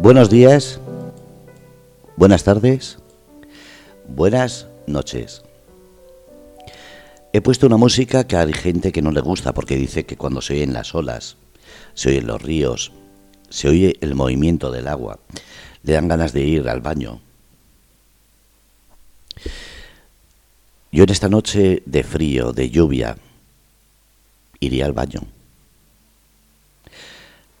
[0.00, 0.78] Buenos días,
[2.16, 2.98] buenas tardes,
[4.06, 5.42] buenas noches.
[7.32, 10.40] He puesto una música que hay gente que no le gusta porque dice que cuando
[10.40, 11.36] se oyen las olas,
[11.94, 12.92] se oyen los ríos,
[13.50, 15.18] se oye el movimiento del agua,
[15.82, 17.20] le dan ganas de ir al baño.
[20.92, 23.16] Yo en esta noche de frío, de lluvia,
[24.60, 25.22] iría al baño.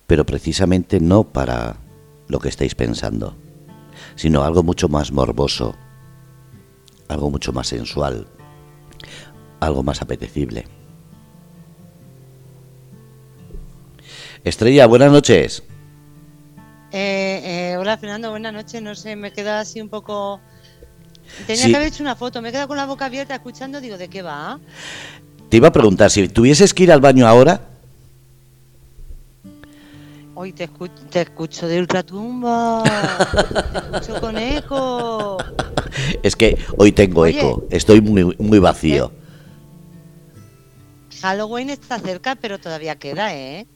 [0.06, 1.87] Pero precisamente no para
[2.28, 3.36] lo que estáis pensando,
[4.14, 5.74] sino algo mucho más morboso,
[7.08, 8.28] algo mucho más sensual,
[9.60, 10.66] algo más apetecible.
[14.44, 15.62] Estrella, buenas noches.
[16.90, 18.80] Eh, eh, hola Fernando, buenas noches.
[18.80, 20.40] No sé, me queda así un poco.
[21.46, 23.98] Tenía que haber hecho una foto, me he quedado con la boca abierta escuchando, digo,
[23.98, 24.58] ¿de qué va?
[25.50, 27.77] Te iba a preguntar, si tuvieses que ir al baño ahora.
[30.40, 30.70] Hoy te,
[31.10, 32.84] te escucho de ultratumba,
[33.90, 35.36] te escucho con eco.
[36.22, 39.10] Es que hoy tengo eco, estoy muy, muy vacío.
[41.22, 43.66] Halloween está cerca, pero todavía queda, ¿eh?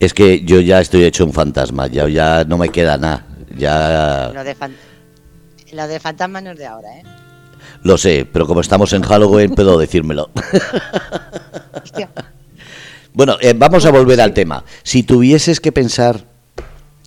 [0.00, 3.24] Es que yo ya estoy hecho un fantasma, ya, ya no me queda nada.
[3.56, 4.32] Ya...
[4.34, 4.56] Lo de,
[5.74, 7.04] lo de fantasma no es de ahora, ¿eh?
[7.84, 10.28] Lo sé, pero como estamos en Halloween, puedo decírmelo.
[11.84, 12.10] Hostia.
[13.14, 14.64] Bueno, eh, vamos a volver al tema.
[14.82, 16.26] Si tuvieses que pensar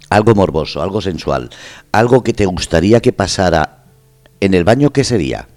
[0.09, 1.49] algo morboso, algo sensual,
[1.91, 3.83] algo que te gustaría que pasara
[4.39, 5.49] en el baño, ¿qué sería?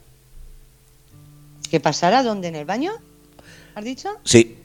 [1.71, 2.49] ¿Que pasara dónde?
[2.49, 2.91] ¿En el baño?
[3.77, 4.09] ¿Has dicho?
[4.25, 4.59] Sí.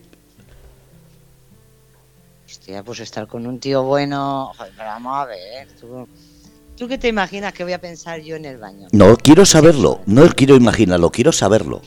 [2.48, 4.54] Hostia, pues estar con un tío bueno.
[4.58, 5.68] Joder, vamos a ver.
[6.76, 8.88] ¿tú, qué te imaginas que voy a pensar yo en el baño?
[8.92, 10.02] No, quiero saberlo.
[10.08, 11.84] No quiero imaginarlo, quiero saberlo.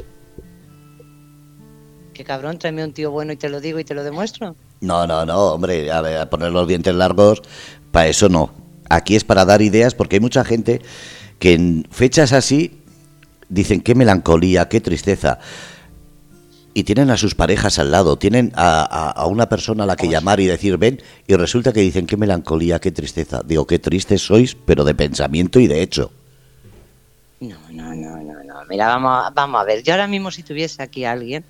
[2.18, 2.58] ¿Qué cabrón?
[2.58, 4.56] Tráeme un tío bueno y te lo digo y te lo demuestro.
[4.80, 5.88] No, no, no, hombre.
[5.92, 7.42] A, ver, a poner los dientes largos,
[7.92, 8.50] para eso no.
[8.90, 10.82] Aquí es para dar ideas porque hay mucha gente
[11.38, 12.82] que en fechas así
[13.48, 15.38] dicen qué melancolía, qué tristeza
[16.74, 20.40] y tienen a sus parejas al lado, tienen a, una persona a la que llamar
[20.40, 23.42] y decir ven, y resulta que dicen qué melancolía, qué tristeza.
[23.44, 26.10] Digo, qué tristes sois, pero de pensamiento y de hecho.
[27.38, 28.54] No, no, no, no, no.
[28.68, 29.84] Mira, vamos, vamos a ver.
[29.84, 31.44] Yo ahora mismo si tuviese aquí a alguien...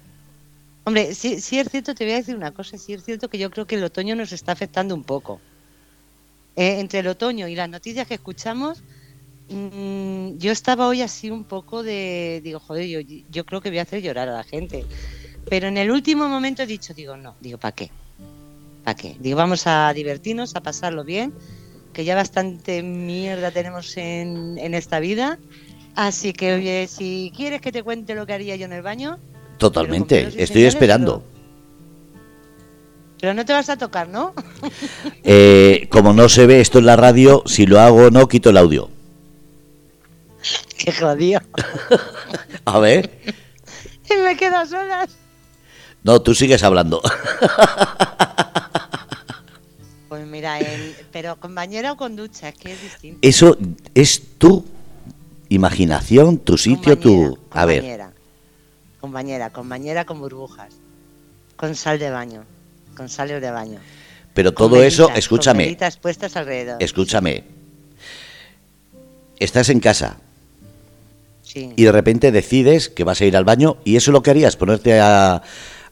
[0.88, 3.36] Hombre, sí, sí es cierto, te voy a decir una cosa, sí es cierto que
[3.36, 5.38] yo creo que el otoño nos está afectando un poco.
[6.56, 8.82] Eh, entre el otoño y las noticias que escuchamos,
[9.50, 13.80] mm, yo estaba hoy así un poco de, digo, joder, yo, yo creo que voy
[13.80, 14.82] a hacer llorar a la gente.
[15.50, 17.90] Pero en el último momento he dicho, digo, no, digo, ¿para qué?
[18.82, 19.14] ¿Para qué?
[19.20, 21.34] Digo, vamos a divertirnos, a pasarlo bien,
[21.92, 25.38] que ya bastante mierda tenemos en, esta vida.
[25.96, 29.18] Así que, oye, si quieres que te cuente lo que haría yo en el baño.
[29.58, 31.22] Totalmente, estoy esperando.
[33.20, 33.34] Pero...
[33.34, 34.34] no te vas a tocar, ¿no?
[35.24, 38.48] Eh, como no se ve esto en la radio, si lo hago o no, quito
[38.48, 38.88] el audio.
[40.78, 41.40] Qué jodido.
[42.64, 43.10] a ver.
[44.08, 45.10] y me quedo solas.
[46.02, 47.02] No, tú sigues hablando.
[50.08, 50.58] Pues mira,
[51.12, 53.18] pero con bañera o con ducha, es que es distinto.
[53.20, 53.58] Eso
[53.94, 54.64] es tu
[55.50, 57.38] imaginación, tu sitio, tu...
[57.50, 58.07] A ver.
[59.00, 60.74] Con bañera, con bañera con burbujas.
[61.56, 62.44] Con sal de baño.
[62.96, 63.78] Con sales de baño.
[64.34, 65.76] Pero todo eso, escúchame.
[65.76, 66.82] Con puestas alrededor.
[66.82, 67.44] Escúchame.
[69.38, 70.18] Estás en casa.
[71.42, 71.72] Sí.
[71.76, 74.30] Y de repente decides que vas a ir al baño y eso es lo que
[74.30, 75.42] harías, ponerte a,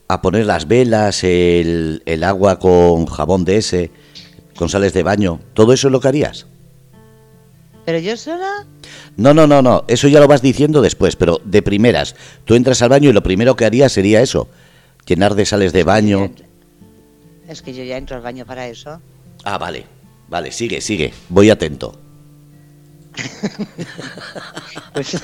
[0.08, 3.90] a poner las velas, el, el agua con jabón de ese,
[4.56, 6.46] con sales de baño, ¿todo eso es lo que harías?
[7.84, 8.66] ¿Pero yo sola?
[9.16, 12.82] No, no, no, no, eso ya lo vas diciendo después, pero de primeras, tú entras
[12.82, 14.48] al baño y lo primero que harías sería eso,
[15.06, 16.30] llenar de sales de baño.
[17.48, 19.00] Es que yo ya entro al baño para eso.
[19.44, 19.84] Ah, vale,
[20.28, 21.98] vale, sigue, sigue, voy atento.
[24.92, 25.16] pues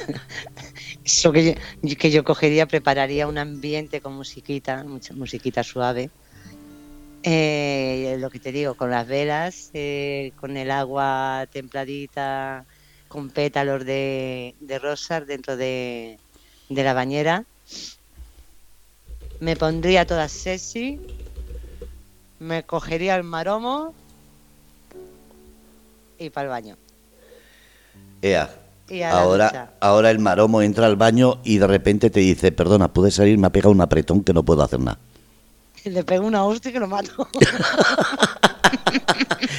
[1.05, 6.11] eso que yo, que yo cogería, prepararía un ambiente con musiquita, mucha musiquita suave.
[7.25, 12.65] Eh, lo que te digo, con las velas, eh, con el agua templadita,
[13.13, 16.19] con pétalos de, de rosas dentro de,
[16.71, 17.45] de la bañera.
[19.39, 20.99] Me pondría toda sexy,
[22.39, 23.93] me cogería el maromo
[26.19, 26.77] y para el baño.
[28.23, 28.49] Ea,
[29.11, 33.37] ahora, ahora el maromo entra al baño y de repente te dice, perdona, puedes salir,
[33.37, 34.99] me ha pegado un apretón que no puedo hacer nada.
[35.91, 37.29] Le pego una hostia que lo mato.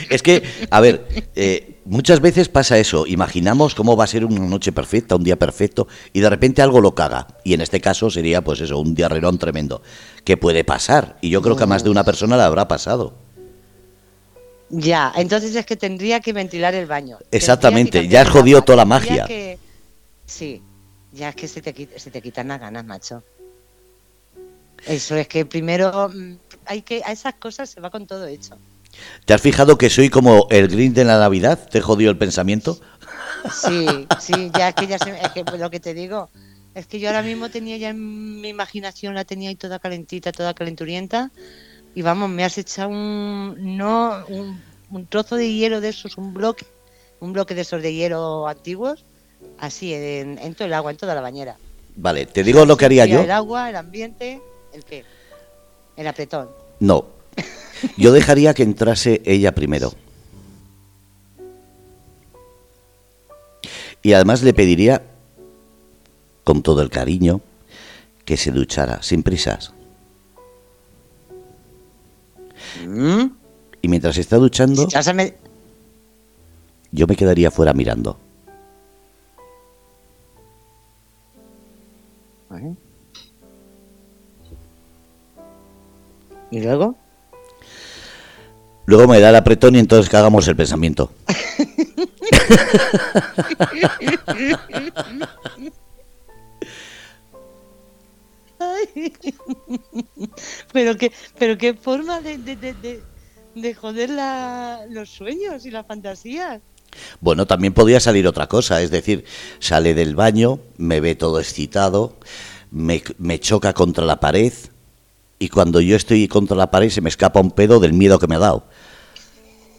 [0.09, 1.05] es que, a ver,
[1.35, 3.05] eh, muchas veces pasa eso.
[3.07, 6.81] Imaginamos cómo va a ser una noche perfecta, un día perfecto, y de repente algo
[6.81, 7.27] lo caga.
[7.43, 9.81] Y en este caso sería, pues eso, un diarrerón tremendo.
[10.23, 11.17] Que puede pasar.
[11.21, 13.15] Y yo creo que a más de una persona le habrá pasado.
[14.69, 17.19] Ya, entonces es que tendría que ventilar el baño.
[17.31, 19.27] Exactamente, ya has jodido toda la magia.
[20.25, 20.63] Sí,
[21.11, 23.23] ya es que se te, se te quitan las ganas, macho.
[24.87, 26.35] Eso es que primero mm,
[26.65, 28.57] hay que a esas cosas se va con todo hecho.
[29.25, 31.67] ¿Te has fijado que soy como el green de la Navidad?
[31.69, 32.79] ¿Te jodió el pensamiento?
[33.51, 33.87] Sí,
[34.19, 36.29] sí, ya es que ya es que lo que te digo,
[36.75, 40.31] es que yo ahora mismo tenía ya en mi imaginación, la tenía ahí toda calentita,
[40.31, 41.31] toda calenturienta,
[41.95, 46.65] y vamos, me has echado un, no, un, trozo de hielo de esos, un bloque,
[47.19, 49.05] un bloque de esos de hielo antiguos,
[49.59, 51.57] así, en, en todo el agua, en toda la bañera.
[51.95, 53.21] Vale, te digo lo que haría yo.
[53.21, 54.41] El agua, el ambiente,
[54.73, 55.03] ¿el qué?
[55.95, 56.49] El apretón.
[56.79, 57.05] No,
[57.97, 59.93] yo dejaría que entrase ella primero.
[64.01, 65.01] Y además le pediría,
[66.43, 67.39] con todo el cariño,
[68.25, 69.73] que se duchara, sin prisas.
[72.85, 73.25] ¿Mm?
[73.81, 74.87] Y mientras está duchando,
[76.91, 78.17] yo me quedaría fuera mirando.
[86.53, 86.95] ¿Y luego?
[88.85, 91.11] Luego me da el apretón y entonces cagamos el pensamiento.
[100.71, 104.11] pero qué, pero qué forma de, de, joder
[104.91, 106.61] los sueños y las fantasías.
[107.19, 109.25] Bueno, también podría salir otra cosa, es decir,
[109.57, 112.15] sale del baño, me ve todo excitado,
[112.69, 114.53] me, me choca contra la pared
[115.43, 118.27] y cuando yo estoy contra la pared se me escapa un pedo del miedo que
[118.27, 118.65] me ha dado.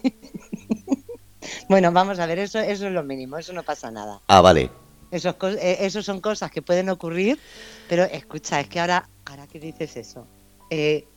[1.69, 4.21] bueno, vamos a ver, eso, eso es lo mínimo, eso no pasa nada.
[4.27, 4.69] Ah, vale.
[5.09, 7.39] Eso, eh, eso son cosas que pueden ocurrir,
[7.89, 10.27] pero escucha, es que ahora, ahora que dices eso,
[10.69, 11.07] eh,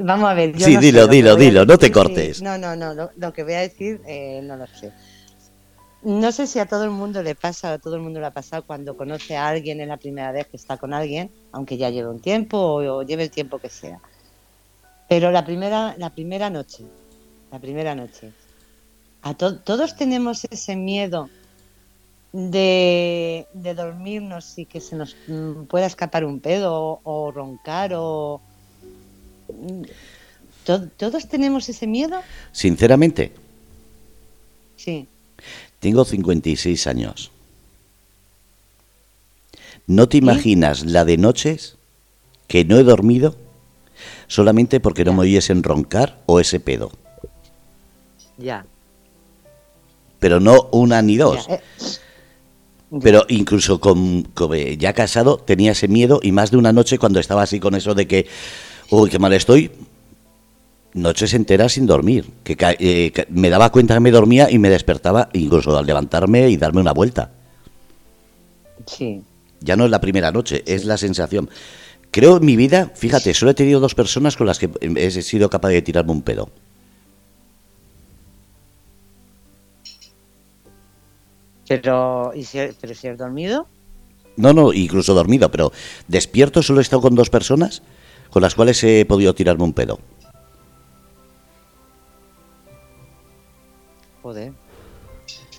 [0.00, 0.56] vamos a ver.
[0.56, 2.40] Yo sí, dilo, dilo, dilo, no te cortes.
[2.40, 4.94] No, no, no, lo, que voy a decir eh, no lo sé.
[6.02, 8.30] No sé si a todo el mundo le pasa, a todo el mundo le ha
[8.30, 11.90] pasado cuando conoce a alguien en la primera vez que está con alguien, aunque ya
[11.90, 14.00] lleve un tiempo o, lleve el tiempo que sea.
[15.08, 16.84] Pero la primera, la primera noche,
[17.50, 18.32] la primera noche,
[19.22, 21.28] a todos tenemos ese miedo
[22.32, 28.40] de, dormirnos y que se nos mm, pueda escapar un pedo o, roncar o...
[29.48, 29.82] Mm,
[30.98, 32.20] ¿Todos tenemos ese miedo?
[32.52, 33.32] Sinceramente.
[34.76, 35.08] Sí.
[35.80, 37.30] Tengo 56 años.
[39.86, 41.76] No te imaginas la de noches
[42.46, 43.36] que no he dormido
[44.26, 46.90] solamente porque no me oyesen roncar o ese pedo.
[48.36, 48.66] Ya.
[50.18, 51.46] Pero no una ni dos.
[51.48, 51.60] Eh,
[53.00, 57.20] Pero incluso con, eh, ya casado tenía ese miedo y más de una noche cuando
[57.20, 58.26] estaba así con eso de que,
[58.90, 59.70] uy, qué mal estoy,
[60.94, 65.28] noches enteras sin dormir, que eh, me daba cuenta que me dormía y me despertaba
[65.32, 67.30] incluso al levantarme y darme una vuelta.
[68.86, 69.22] Sí.
[69.60, 71.50] Ya no es la primera noche, es la sensación.
[72.10, 75.50] Creo en mi vida, fíjate, solo he tenido dos personas con las que he sido
[75.50, 76.48] capaz de tirarme un pedo.
[81.68, 83.66] Pero, ¿y si, pero si has dormido?
[84.36, 85.70] No, no, incluso dormido, pero
[86.06, 87.82] despierto solo he estado con dos personas
[88.30, 89.98] con las cuales he podido tirarme un pedo.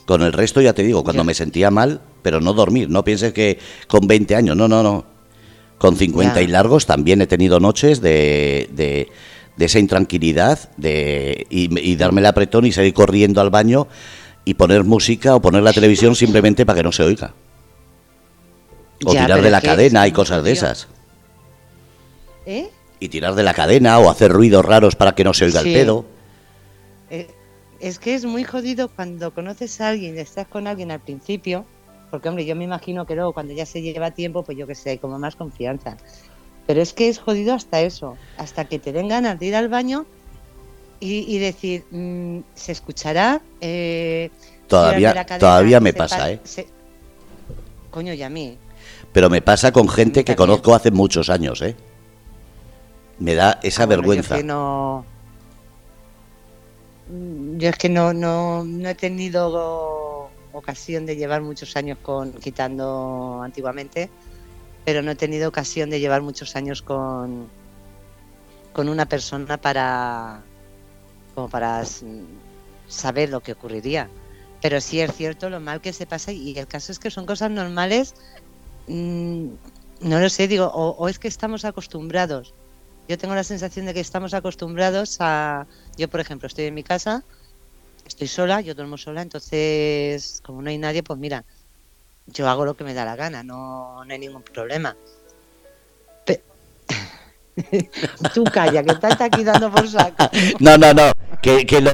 [0.06, 3.32] Con el resto ya te digo, cuando me sentía mal, pero no dormir, no pienses
[3.32, 5.06] que con 20 años, no, no, no.
[5.78, 9.08] Con 50 y largos también he tenido noches de, de,
[9.64, 13.88] esa intranquilidad de, y, darme el apretón y salir corriendo al baño
[14.46, 17.34] y poner música o poner la televisión simplemente para que no se oiga.
[19.06, 20.88] O tirar de la cadena y cosas de esas.
[22.46, 22.70] ¿Eh?
[23.00, 25.72] Y tirar de la cadena o hacer ruidos raros para que no se oiga el
[25.72, 26.06] pedo.
[27.10, 27.28] Eh,
[27.80, 31.66] es que es muy jodido cuando conoces a alguien y estás con alguien al principio,
[32.12, 34.76] porque hombre, yo me imagino que luego cuando ya se lleva tiempo, pues yo que
[34.76, 35.98] sé, como más confianza.
[36.68, 39.70] Pero es que es jodido hasta eso, hasta que te den ganas de ir al
[39.70, 40.06] baño
[41.00, 43.42] y, decir, mm, se escuchará.
[43.62, 44.30] Eh,
[44.68, 46.40] todavía todavía me pasa, ¿eh?
[47.90, 48.58] Coño, y a mí.
[49.14, 51.76] Pero me pasa con gente que conozco hace muchos años, ¿eh?
[53.18, 54.44] Me da esa ah, vergüenza.
[54.44, 55.06] no
[57.10, 63.42] yo es que no, no, no he tenido ocasión de llevar muchos años con quitando
[63.44, 64.10] antiguamente,
[64.86, 67.50] pero no he tenido ocasión de llevar muchos años con,
[68.74, 70.44] con una persona para
[71.34, 71.84] como para
[72.88, 74.10] saber lo que ocurriría.
[74.62, 77.26] Pero sí es cierto lo mal que se pasa y el caso es que son
[77.26, 78.14] cosas normales.
[78.88, 79.48] Mm,
[80.02, 82.54] no lo sé, digo, o, es que estamos acostumbrados
[83.10, 85.66] yo tengo la sensación de que estamos acostumbrados a...
[86.00, 87.26] Yo, por ejemplo, estoy en mi casa,
[88.06, 91.44] estoy sola, yo duermo sola, entonces, como no hay nadie, pues mira,
[92.28, 94.96] yo hago lo que me da la gana, no, no hay ningún problema.
[98.34, 100.30] Tú calla, que estás aquí dando por saco.
[100.62, 101.92] No, no, no, que, que lo...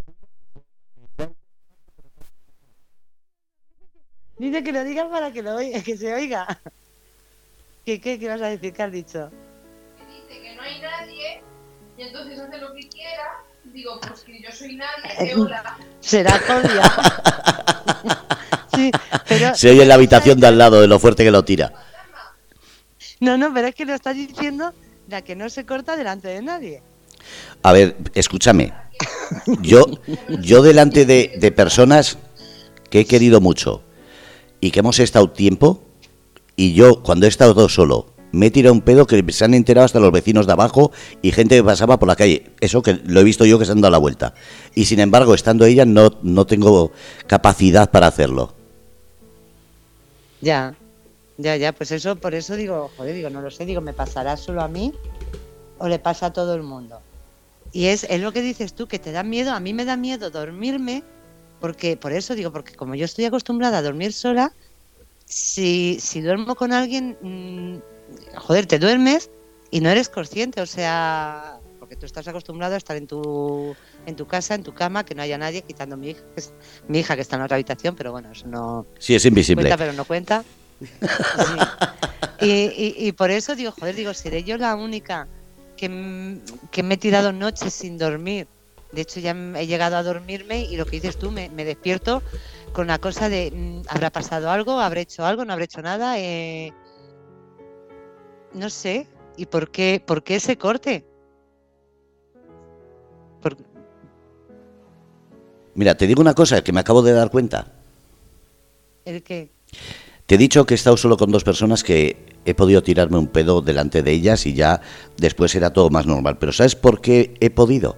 [4.37, 6.61] Dice que lo digas para que, lo oiga, que se oiga.
[7.83, 8.71] ¿Qué, qué, qué vas a decir?
[8.71, 9.31] ¿Qué has dicho?
[10.07, 11.41] dice que no hay nadie
[11.97, 13.43] y entonces hace lo que quiera.
[13.75, 15.77] Digo, pues que yo soy nadie, Eh, que hola.
[15.99, 16.81] Será Claudia.
[18.73, 18.89] sí,
[19.27, 19.53] pero...
[19.53, 21.73] Se oye en la habitación de al lado de lo fuerte que lo tira.
[23.19, 24.73] No, no, pero es que lo estás diciendo
[25.09, 26.81] la que no se corta delante de nadie.
[27.63, 28.71] A ver, escúchame.
[29.61, 29.83] Yo,
[30.39, 32.17] yo delante de, de personas
[32.89, 33.83] que he querido mucho
[34.61, 35.83] y que hemos estado tiempo,
[36.55, 39.85] y yo cuando he estado solo, me he tirado un pedo que se han enterado
[39.85, 40.91] hasta los vecinos de abajo
[41.21, 42.51] y gente que pasaba por la calle.
[42.59, 44.33] Eso que lo he visto yo que se han dado la vuelta.
[44.73, 46.91] Y sin embargo, estando ella, no, no tengo
[47.27, 48.53] capacidad para hacerlo.
[50.41, 50.75] Ya,
[51.37, 54.37] ya, ya, pues eso, por eso digo, joder, digo, no lo sé, digo, ¿me pasará
[54.37, 54.93] solo a mí
[55.77, 56.99] o le pasa a todo el mundo?
[57.73, 59.97] Y es, es lo que dices tú, que te da miedo, a mí me da
[59.97, 61.03] miedo dormirme,
[61.59, 64.53] porque, por eso digo, porque como yo estoy acostumbrada a dormir sola,
[65.25, 67.94] si, si duermo con alguien, mm,
[68.37, 69.29] joder, te duermes
[69.71, 74.15] y no eres consciente, o sea, porque tú estás acostumbrado a estar en tu, en
[74.15, 76.53] tu casa, en tu cama, que no haya nadie, quitando mi hija, que es-
[76.87, 79.63] mi hija que está en otra habitación, pero bueno, eso no, Sí, es invisible.
[79.63, 80.43] Cuenta, pero no cuenta.
[81.47, 81.57] Sí.
[82.39, 85.27] Y, y- y por eso digo, joder, digo, seré yo la única
[85.77, 85.87] que,
[86.71, 88.47] que me he tirado noches sin dormir.
[88.91, 92.23] De hecho, ya he llegado a dormirme y lo que dices tú, me, me despierto
[92.73, 94.79] con la cosa de, mm, ¿habrá pasado algo?
[94.79, 95.43] ¿Habré hecho algo?
[95.45, 96.17] ¿No habré hecho nada?
[96.19, 96.73] Eh,
[98.55, 99.07] no sé.
[99.37, 101.05] ¿Y por qué, por qué ese corte?
[103.41, 103.57] Por-
[105.75, 107.73] Mira, te digo una cosa que me acabo de dar cuenta.
[109.03, 109.51] ¿El qué?
[110.25, 113.27] Te he dicho que he estado solo con dos personas que he podido tirarme un
[113.27, 114.81] pedo delante de ellas y ya
[115.17, 116.37] después era todo más normal.
[116.39, 117.97] Pero ¿sabes por qué he podido?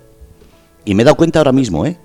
[0.85, 1.97] Y me he dado cuenta ahora mismo, ¿eh?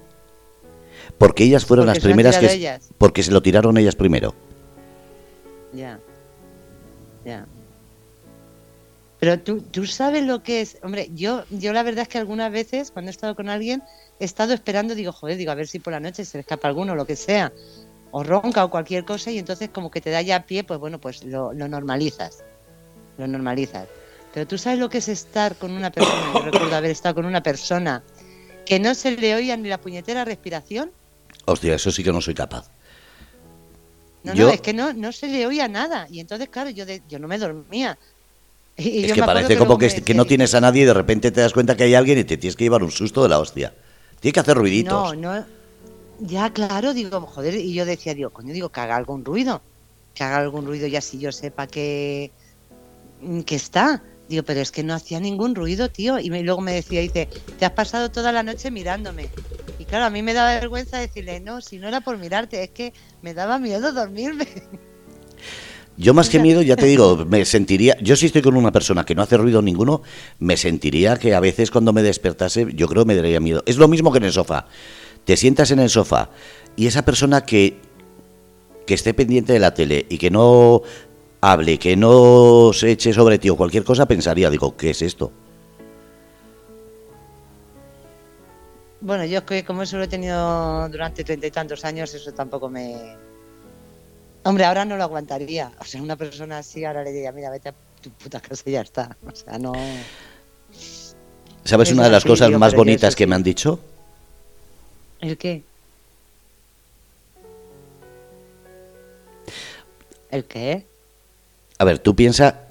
[1.18, 2.52] Porque ellas fueron Porque las primeras que...
[2.52, 2.90] ellas.
[2.98, 4.34] Porque se lo tiraron ellas primero.
[5.72, 5.98] Ya.
[9.22, 10.78] Pero tú, tú sabes lo que es.
[10.82, 13.80] Hombre, yo, yo la verdad es que algunas veces cuando he estado con alguien
[14.18, 16.66] he estado esperando, digo, joder, digo, a ver si por la noche se le escapa
[16.66, 17.52] alguno, lo que sea,
[18.10, 21.00] o ronca o cualquier cosa, y entonces como que te da ya pie, pues bueno,
[21.00, 22.42] pues lo, lo normalizas.
[23.16, 23.86] Lo normalizas.
[24.34, 27.24] Pero tú sabes lo que es estar con una persona, yo recuerdo haber estado con
[27.24, 28.02] una persona
[28.66, 30.90] que no se le oía ni la puñetera respiración.
[31.44, 32.72] Hostia, eso sí que no soy capaz.
[34.24, 36.08] No, Yo- no, es que no, no se le oía nada.
[36.10, 37.98] Y entonces, claro, yo, de- yo no me dormía.
[38.76, 41.52] Y- es que parece como que, no tienes a nadie y de repente te das
[41.52, 43.74] cuenta que hay alguien y te tienes que llevar un susto de la hostia.
[44.20, 45.14] Tienes que hacer ruiditos.
[45.14, 45.46] No, no.
[46.18, 49.66] Ya, claro, digo, joder, y yo decía, digo, coño, digo, que haga algún ruido.
[50.14, 52.34] Que haga algún ruido y así yo sepa que,
[53.46, 54.04] que está.
[54.28, 56.18] Digo, pero es que no hacía ningún ruido, tío.
[56.18, 59.34] Y me- luego me decía, dice, te has pasado toda la noche mirándome.
[59.76, 62.70] Y claro, a mí me daba vergüenza decirle, no, si no era por mirarte, es
[62.72, 64.46] que me daba miedo dormirme.
[66.02, 69.04] Yo más que miedo, ya te digo, me sentiría, yo si estoy con una persona
[69.04, 70.02] que no hace ruido ninguno,
[70.40, 73.62] me sentiría que a veces cuando me despertase, yo creo que me daría miedo.
[73.66, 74.66] Es lo mismo que en el sofá.
[75.24, 76.30] Te sientas en el sofá
[76.74, 77.76] y esa persona que,
[78.84, 80.82] que esté pendiente de la tele y que no
[81.40, 85.30] hable, que no se eche sobre ti o cualquier cosa, pensaría, digo, ¿qué es esto?
[89.00, 92.32] Bueno, yo es que como eso lo he tenido durante treinta y tantos años, eso
[92.32, 93.31] tampoco me...
[94.44, 95.72] Hombre, ahora no lo aguantaría.
[95.78, 98.72] O sea, una persona así ahora le diría, mira, vete a tu puta casa y
[98.72, 99.16] ya está.
[99.26, 99.72] O sea, no...
[101.64, 103.28] ¿Sabes Es una de las cosas más bonitas eso que sí.
[103.28, 103.78] me han dicho?
[105.20, 105.62] ¿El qué?
[110.30, 110.84] ¿El qué?
[111.78, 112.62] A ver, tú piensa,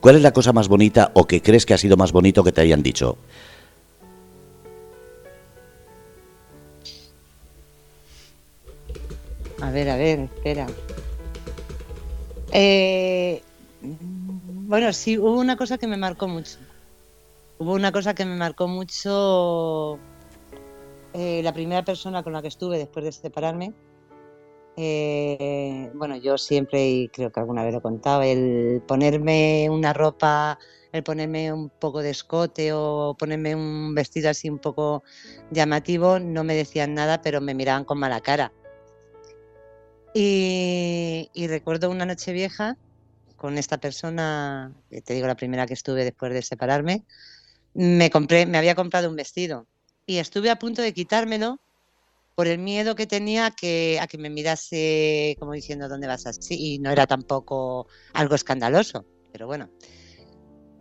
[0.00, 2.50] ¿cuál es la cosa más bonita o que crees que ha sido más bonito que
[2.50, 3.18] te hayan dicho?
[9.60, 10.70] A ver, a ver, espera.
[12.52, 13.42] Eh,
[13.80, 16.56] bueno, sí, hubo una cosa que me marcó mucho.
[17.58, 19.98] Hubo una cosa que me marcó mucho.
[21.12, 23.74] eh, la primera persona con la que estuve después de separarme.
[24.76, 29.92] eh, bueno, yo siempre, y creo que alguna vez lo he contado, el ponerme una
[29.94, 30.58] ropa,
[30.92, 35.02] el ponerme un poco de escote o ponerme un vestido así un poco
[35.50, 38.52] llamativo, no me decían nada, pero me miraban con mala cara.
[40.18, 42.78] Y, recuerdo una noche vieja
[43.36, 47.04] con esta persona, te digo la primera que estuve después de separarme,
[47.74, 49.66] me compré, me había comprado un vestido
[50.06, 51.60] y estuve a punto de quitármelo
[52.34, 56.56] por el miedo que tenía que, a que me mirase como diciendo dónde vas así
[56.58, 59.68] y no era tampoco algo escandaloso, pero bueno.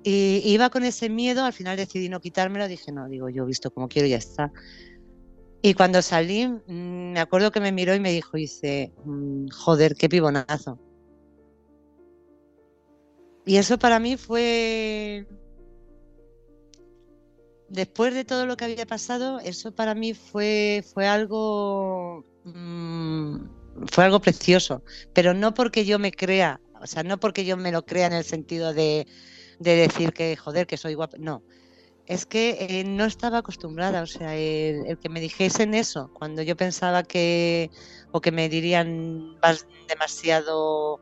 [0.01, 3.70] Y iba con ese miedo, al final decidí no quitármelo, dije, no, digo, yo visto
[3.70, 4.54] como quiero ya está.
[5.65, 9.95] Y cuando salí, mm, me acuerdo que me miró y me dijo, dice, mm, joder,
[9.95, 10.77] qué pibonazo.
[13.48, 15.25] Y eso para mí fue,
[17.67, 23.38] después de todo lo que había pasado, eso para mí fue, fue algo, mm,
[23.88, 24.84] fue algo precioso,
[25.15, 28.13] pero no porque yo me crea, o sea, no porque yo me lo crea en
[28.13, 29.07] el sentido de,
[29.57, 31.41] de decir que, joder, que soy guapa, no,
[32.07, 36.55] es que eh, no estaba acostumbrada, o sea, el, que me dijesen eso, cuando yo
[36.55, 37.71] pensaba que,
[38.12, 41.00] o que me dirían vas demasiado,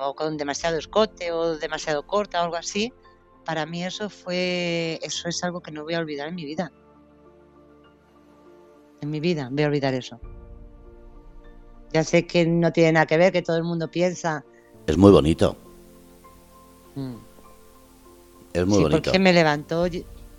[0.00, 2.92] o con demasiado escote, o demasiado corta, o algo así,
[3.46, 6.70] para mí eso fue, eso es algo que no voy a olvidar en mi vida.
[9.00, 10.20] En mi vida voy a olvidar eso.
[11.92, 14.44] Ya sé que no tiene nada que ver, que todo el mundo piensa.
[14.86, 15.56] Es muy bonito.
[16.94, 17.31] Mm.
[18.52, 19.02] Es muy sí, bonito.
[19.02, 19.86] Porque me levantó,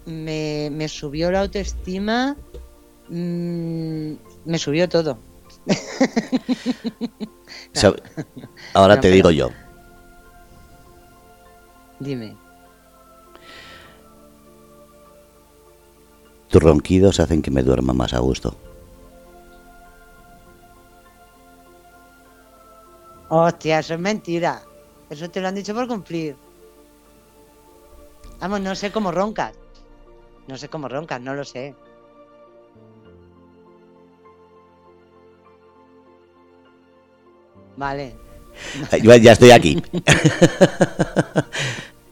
[0.05, 2.35] me, me subió la autoestima,
[3.09, 4.13] mmm,
[4.45, 5.17] me subió todo.
[7.81, 7.93] no.
[8.73, 9.15] Ahora no, te pero...
[9.15, 9.49] digo yo.
[11.99, 12.35] Dime.
[16.49, 18.55] Tus ronquidos hacen que me duerma más a gusto.
[23.29, 24.61] Hostia, eso es mentira.
[25.09, 26.35] Eso te lo han dicho por cumplir.
[28.43, 29.53] Vamos, no sé cómo roncas.
[30.49, 31.73] No sé cómo roncas, no lo sé.
[37.77, 38.17] Vale.
[39.21, 39.81] Ya estoy aquí.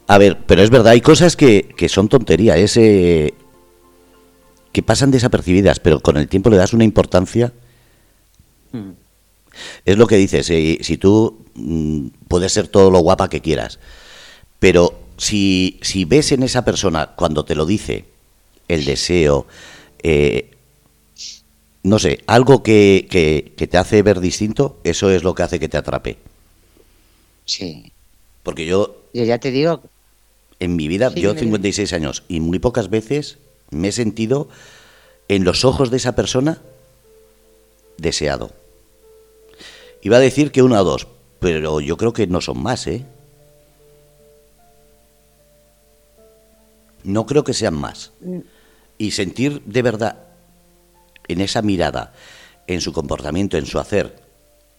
[0.08, 3.34] A ver, pero es verdad, hay cosas que, que son tontería, ese
[4.72, 7.52] que pasan desapercibidas, pero con el tiempo le das una importancia.
[8.72, 8.92] Mm.
[9.84, 13.80] Es lo que dices, eh, si tú mm, puedes ser todo lo guapa que quieras,
[14.60, 18.06] pero si, si ves en esa persona cuando te lo dice
[18.68, 19.46] el deseo,
[20.02, 20.50] eh,
[21.84, 25.60] no sé, algo que, que, que, te hace ver distinto, eso es lo que hace
[25.60, 26.18] que te atrape.
[27.46, 27.92] Sí.
[28.42, 29.04] Porque yo...
[29.14, 29.84] Yo ya te digo...
[30.60, 33.38] En mi vida, sí, yo 56 años, y muy pocas veces
[33.70, 34.50] me he sentido
[35.28, 36.64] en los ojos de esa persona
[37.98, 38.50] deseado.
[40.02, 41.08] Iba a decir que una o dos,
[41.40, 43.06] pero yo creo que no son más, ¿eh?
[47.04, 48.12] No creo que sean más.
[48.98, 50.18] Y sentir de verdad
[51.28, 52.14] en esa mirada,
[52.68, 54.22] en su comportamiento, en su hacer,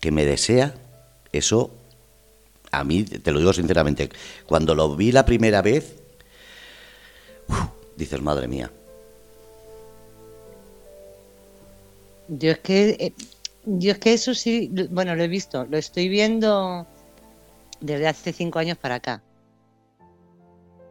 [0.00, 0.74] que me desea,
[1.32, 1.70] eso
[2.70, 4.10] a mí, te lo digo sinceramente,
[4.46, 5.94] cuando lo vi la primera vez,
[7.48, 7.58] uf,
[7.96, 8.70] dices, madre mía.
[12.28, 13.12] Yo es que, eh,
[13.66, 16.86] yo es que eso sí, bueno, lo he visto, lo estoy viendo
[17.80, 19.22] desde hace cinco años para acá.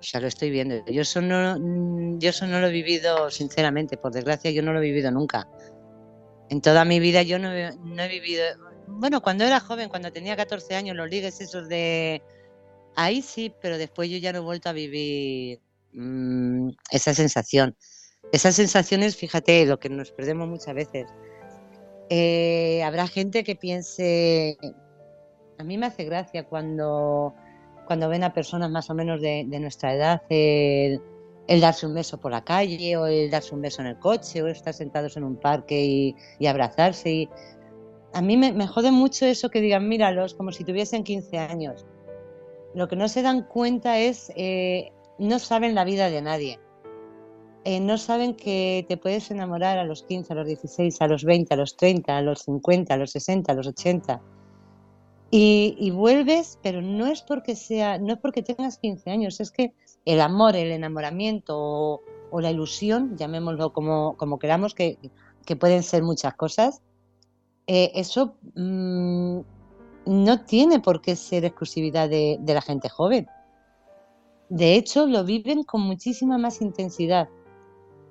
[0.01, 0.83] O sea, lo estoy viendo.
[0.87, 1.57] Yo eso no,
[2.17, 5.47] yo eso no lo he vivido, sinceramente, por desgracia, yo no lo he vivido nunca.
[6.49, 8.43] En toda mi vida yo no, he vivido.
[8.87, 12.23] Bueno, cuando era joven, cuando tenía 14 años, los ligues esos de.
[12.95, 15.61] Ahí sí, pero después yo ya no he vuelto a vivir
[15.93, 17.77] mmm, esa sensación.
[18.31, 21.05] Esas sensaciones, fíjate, lo que nos perdemos muchas veces.
[22.09, 24.57] Eh, habrá gente que piense,
[25.59, 27.35] a mí me hace gracia cuando,
[27.91, 31.01] cuando ven a personas más o menos de, de nuestra edad el,
[31.47, 34.41] el, darse un beso por la calle o el darse un beso en el coche
[34.41, 37.11] o estar sentados en un parque y, y abrazarse.
[37.11, 37.29] Y
[38.13, 41.85] a mí me, me, jode mucho eso que digan, míralos como si tuviesen 15 años.
[42.75, 46.59] Lo que no se dan cuenta es, eh, no saben la vida de nadie
[47.63, 51.23] eh, no saben que te puedes enamorar a los 15, a los 16, a los
[51.23, 54.21] 20, a los 30, a los 50, a los 60, a los 80.
[55.31, 59.51] Y, y, vuelves, pero no es porque sea, no es porque tengas 15 años, es
[59.51, 64.97] que el amor, el enamoramiento o, la ilusión, llamémoslo como, queramos, que,
[65.59, 66.81] pueden ser muchas cosas,
[67.67, 69.39] eh, eso mmm,
[70.05, 73.27] no tiene por qué ser exclusividad de, de la gente joven.
[74.49, 77.29] De hecho, lo viven con muchísima más intensidad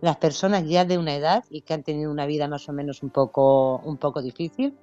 [0.01, 3.03] las personas ya de una edad y que han tenido una vida más o menos
[3.03, 4.75] un poco, un poco difícil,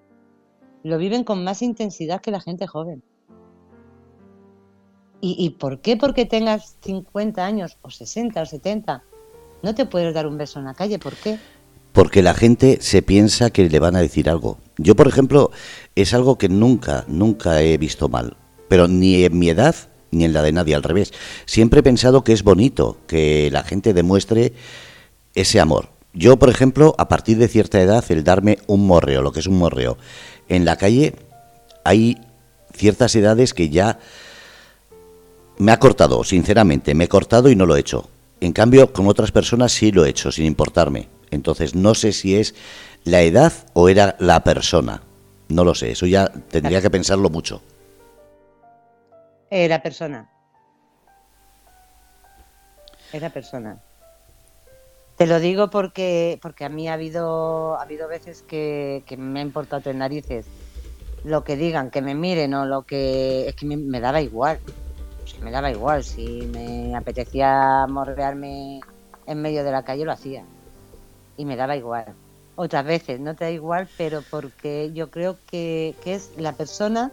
[0.83, 3.03] lo viven con más intensidad que la gente joven.
[5.19, 5.97] ¿Y, ¿Y, por qué?
[5.97, 9.03] Porque tengas 50 años o 60 o 70.
[9.63, 10.99] No te puedes dar un beso en la calle.
[10.99, 11.39] ¿Por qué?
[11.91, 14.59] Porque la gente se piensa que le van a decir algo.
[14.77, 15.49] Yo, por ejemplo,
[15.95, 18.37] es algo que nunca, nunca he visto mal.
[18.69, 19.75] pero ni en mi edad
[20.11, 21.13] ni en la de nadie, al revés.
[21.45, 24.53] Siempre he pensado que es bonito que la gente demuestre
[25.35, 25.89] ese amor.
[26.13, 29.47] Yo, por ejemplo, a partir de cierta edad, el darme un morreo, lo que es
[29.47, 29.97] un morreo,
[30.49, 31.15] en la calle
[31.83, 32.19] hay
[32.73, 33.99] ciertas edades que ya
[35.57, 38.09] me ha cortado, sinceramente, me he cortado y no lo he hecho.
[38.39, 41.07] En cambio, con otras personas sí lo he hecho, sin importarme.
[41.31, 42.53] Entonces, no sé si es
[43.03, 45.01] la edad o era la persona.
[45.49, 47.61] No lo sé, eso ya tendría que pensarlo mucho.
[49.49, 50.29] Era persona.
[53.13, 53.81] Era persona.
[55.17, 59.39] Te lo digo porque porque a mí ha habido ha habido veces que, que me
[59.39, 60.45] ha importado en narices
[61.23, 64.59] lo que digan, que me miren o lo que es que me, daba igual.
[65.41, 66.03] Me daba igual.
[66.03, 68.79] Si me apetecía morrearme
[69.25, 70.45] en medio de la calle lo hacía
[71.35, 72.15] y me daba igual.
[72.55, 77.11] Otras veces no te da igual, pero porque yo creo que, que es la persona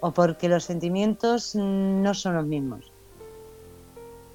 [0.00, 2.89] o porque los sentimientos no son los mismos.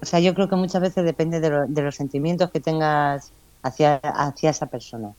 [0.02, 3.32] O sea, yo creo que muchas veces depende de, lo- de los sentimientos que tengas
[3.62, 5.12] hacia, hacia esa persona.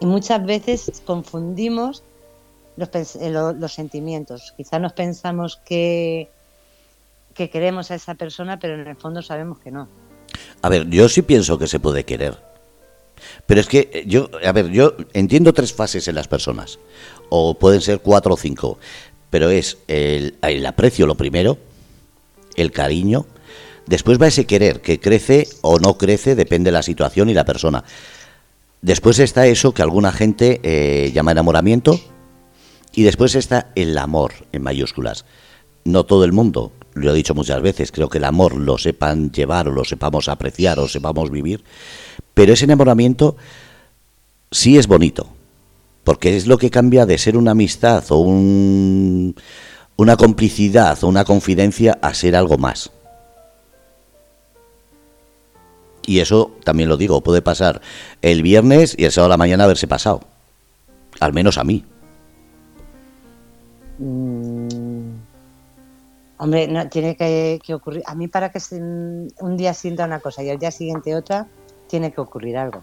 [0.00, 2.02] Y muchas veces confundimos
[2.76, 4.54] los, eh, lo- los sentimientos.
[4.56, 6.30] Quizás nos pensamos que,
[7.34, 9.88] que queremos a esa persona, pero en el fondo sabemos que no.
[10.62, 12.38] A ver, yo sí pienso que se puede querer.
[13.46, 16.78] Pero es que eh, yo, a ver, yo entiendo tres fases en las personas.
[17.28, 18.78] O pueden ser cuatro o cinco.
[19.30, 21.58] Pero es el, el aprecio lo primero,
[22.56, 23.26] el cariño.
[23.86, 27.44] Después va ese querer, que crece o no crece, depende de la situación y la
[27.44, 27.84] persona.
[28.80, 31.98] Después está eso que alguna gente eh, llama enamoramiento.
[32.94, 35.24] Y después está el amor, en mayúsculas.
[35.84, 39.32] No todo el mundo, lo he dicho muchas veces, creo que el amor lo sepan
[39.32, 41.64] llevar o lo sepamos apreciar o sepamos vivir.
[42.34, 43.36] Pero ese enamoramiento
[44.50, 45.28] sí es bonito,
[46.04, 49.34] porque es lo que cambia de ser una amistad o un-
[49.96, 52.90] una complicidad o una confidencia a ser algo más.
[56.06, 57.80] Y eso también lo digo, puede pasar
[58.22, 60.20] el viernes y el sábado a la mañana haberse pasado.
[61.20, 61.84] Al menos a mí.
[63.98, 65.12] Mm,
[66.38, 68.02] Hombre, no, tiene que, que ocurrir.
[68.04, 71.46] A mí para que se- un día sienta una cosa y al día siguiente otra,
[71.86, 72.82] tiene que ocurrir algo.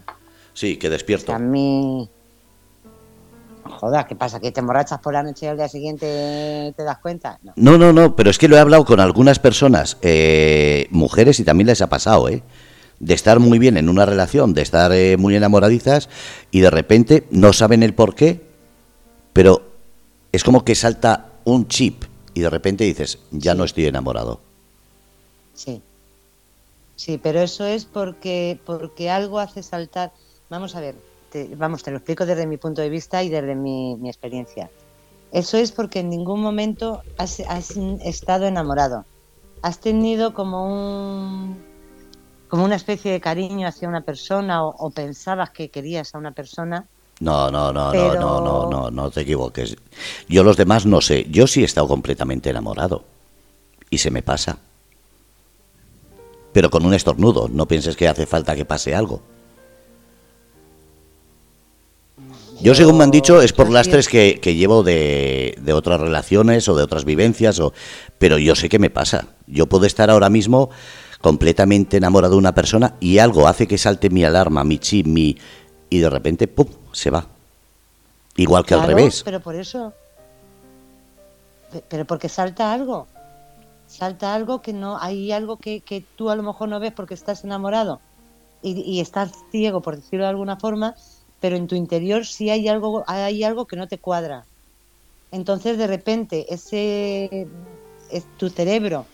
[0.54, 1.26] Sí, que O despierto.
[1.26, 2.08] sea, a mí...
[3.64, 4.40] Joder, ¿qué pasa?
[4.40, 7.38] ¿Que te emborrachas por la noche y al día siguiente te das cuenta?
[7.42, 7.52] No.
[7.56, 11.44] No, no, no, pero es que lo he hablado con algunas personas, eh, mujeres, y
[11.44, 12.42] también les ha pasado, ¿eh?
[13.00, 16.08] De estar muy bien en una relación, de estar eh, muy enamoradizas,
[16.50, 18.40] y de repente no saben el por qué,
[19.32, 19.62] pero
[20.32, 24.40] es como que salta un chip, y de repente dices, ya no estoy enamorado.
[25.54, 25.82] Sí.
[26.96, 30.12] Sí, pero eso es porque, porque algo hace saltar.
[30.50, 30.96] Vamos a ver,
[31.30, 34.70] te, vamos, te lo explico desde mi punto de vista y desde mi, mi experiencia.
[35.32, 39.06] Eso es porque en ningún momento has, has estado enamorado.
[39.62, 41.69] Has tenido como un
[42.50, 46.32] como una especie de cariño hacia una persona o, o pensabas que querías a una
[46.32, 46.86] persona.
[47.20, 49.76] No, no, no, Pero- no, no, no, no, no te equivoques.
[50.28, 53.04] Yo los demás no sé, yo sí he estado completamente enamorado,
[53.88, 54.58] y se me pasa.
[56.52, 59.22] Pero con un estornudo, no pienses que hace falta que pase algo.
[62.60, 66.68] Yo, según me han dicho, es por lastres que, que llevo de, de otras relaciones
[66.68, 67.72] o de otras vivencias, o,
[68.18, 69.28] pero yo sé que me pasa.
[69.46, 70.68] Yo puedo estar ahora mismo
[71.20, 75.36] completamente enamorado de una persona y algo hace que salte mi alarma, mi chip, mi...
[75.88, 77.26] y de repente, ¡pum!, se va.
[78.36, 79.22] Igual que al revés.
[79.24, 79.92] Pero por eso.
[81.70, 83.06] Pe- Pero porque salta algo.
[83.86, 84.98] Salta algo que no.
[84.98, 88.00] Hay algo que, que tú a lo mejor no ves porque estás enamorado
[88.62, 90.94] y, y estás ciego, por decirlo de alguna forma,
[91.40, 94.46] pero en tu interior sí hay algo, hay algo que no te cuadra.
[95.32, 97.46] Entonces, de repente, ese.
[98.10, 99.06] Es, tu cerebro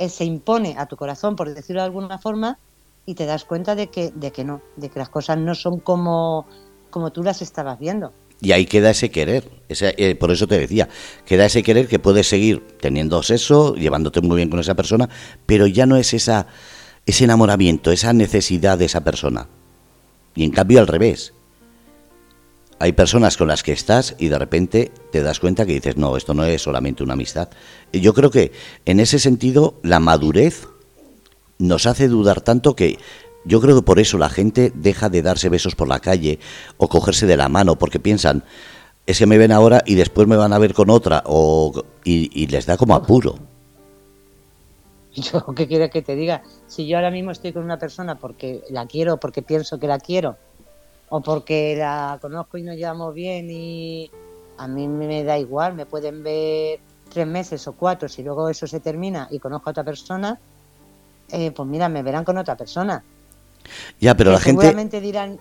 [0.00, 2.58] eh, se impone a tu corazón, por decirlo de alguna forma,
[3.04, 5.78] y te das cuenta de que, de que no, de que las cosas no son
[5.78, 6.46] como,
[6.88, 8.10] como tú las estabas viendo.
[8.40, 9.50] Y ahí queda ese querer.
[9.68, 10.88] Ese, eh, por eso te decía,
[11.26, 15.10] queda ese querer que puedes seguir teniendo sexo, llevándote muy bien con esa persona,
[15.44, 16.46] pero ya no es esa,
[17.04, 19.48] ese enamoramiento, esa necesidad de esa persona.
[20.34, 21.34] Y en cambio al revés.
[22.82, 26.16] Hay personas con las que estás y de repente te das cuenta que dices, no,
[26.16, 27.50] esto no es solamente una amistad.
[27.92, 28.52] Y yo creo que
[28.86, 30.66] en ese sentido la madurez
[31.58, 32.98] nos hace dudar tanto que
[33.44, 36.38] yo creo que por eso la gente deja de darse besos por la calle
[36.78, 38.44] o cogerse de la mano, porque piensan,
[39.06, 42.30] es que me ven ahora y después me van a ver con otra, o, y,
[42.32, 43.34] y les da como apuro.
[45.12, 46.42] Yo, ¿qué quieres que te diga?
[46.66, 49.98] Si yo ahora mismo estoy con una persona porque la quiero, porque pienso que la
[49.98, 50.38] quiero,
[51.10, 54.10] o porque la conozco y nos llevamos bien y
[54.58, 58.66] a mí me da igual, me pueden ver tres meses o cuatro, si luego eso
[58.66, 60.38] se termina y conozco a otra persona,
[61.32, 63.02] eh, pues mira, me verán con otra persona.
[63.98, 64.60] Ya, pero Que la gente...
[64.62, 65.38] seguramente dirán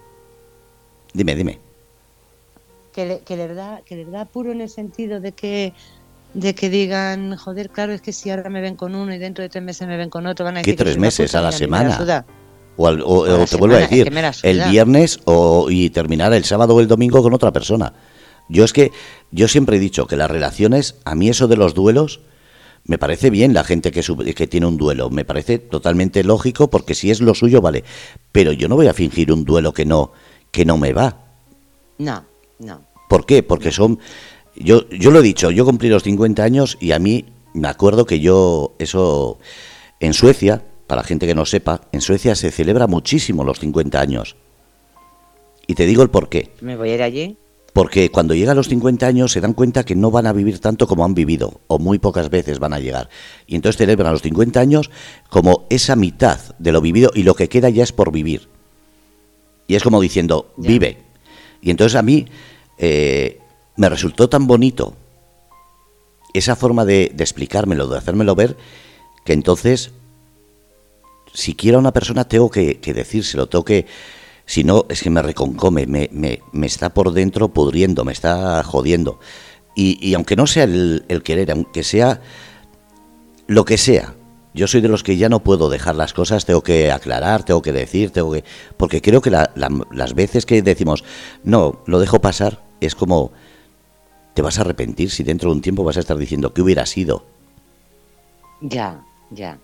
[1.14, 1.60] Dime, dime.
[2.94, 5.74] que, le- que les da, que les da apuro en el sentido de que
[6.34, 9.42] de que digan, joder, claro, es que si ahora me ven con uno y dentro
[9.42, 11.32] de tres meses me ven con otro, van a ¿Qué decir que tres meses?
[11.32, 11.98] puta, A la mira, semana.
[12.78, 14.06] O, al- o- te vuelvo a decir,
[14.44, 17.94] el viernes o, y terminar el sábado o el domingo con otra persona.
[18.48, 18.92] Yo es que,
[19.32, 22.22] yo siempre he dicho que las relaciones, a mí eso de los duelos,
[22.86, 24.02] me parece bien la gente que,
[24.34, 27.84] que tiene un duelo, me parece totalmente lógico porque si es lo suyo, vale.
[28.32, 30.14] Pero yo no voy a fingir un duelo que no,
[30.52, 31.18] que no me va.
[31.98, 32.24] No,
[32.60, 32.82] no.
[33.10, 33.44] ¿Por qué?
[33.44, 34.00] Porque son...
[34.56, 38.06] Yo, yo lo he dicho, yo cumplí los 50 años y a mí me acuerdo
[38.06, 39.38] que yo, eso,
[40.00, 44.36] en Suecia, para gente que no sepa, en Suecia se celebra muchísimo los 50 años.
[45.68, 46.52] Y te digo el por qué.
[46.62, 47.38] Me voy a ir allí.
[47.74, 50.88] Porque cuando llegan los 50 años se dan cuenta que no van a vivir tanto
[50.88, 53.08] como han vivido, o muy pocas veces van a llegar.
[53.46, 54.90] Y entonces celebran los 50 años
[55.30, 58.50] como esa mitad de lo vivido y lo que queda ya es por vivir.
[59.68, 60.70] Y es como diciendo, Ya.
[60.70, 60.98] vive.
[61.62, 62.26] Y entonces a mí
[62.80, 63.40] eh,
[63.76, 64.96] me resultó tan bonito
[66.34, 68.58] esa forma de, de explicármelo, de hacérmelo ver,
[69.24, 69.92] que entonces,
[71.34, 73.86] si quiero a una persona, tengo que, que decírselo, tengo que...
[74.46, 76.10] Si no, es que me reconcome, me,
[76.66, 79.20] está por dentro pudriendo, me está jodiendo.
[79.76, 82.20] Y, aunque no sea el, querer, aunque sea
[83.48, 84.16] lo que sea,
[84.54, 87.62] yo soy de los que ya no puedo dejar las cosas, tengo que aclarar, tengo
[87.62, 88.44] que decir, tengo que...
[88.76, 91.04] Porque creo que la- la- las veces que decimos,
[91.44, 93.32] no, lo dejo pasar, es como,
[94.34, 96.86] te vas a arrepentir si dentro de un tiempo vas a estar diciendo, ¿qué hubiera
[96.88, 97.24] sido?
[98.62, 99.60] Ya, ya.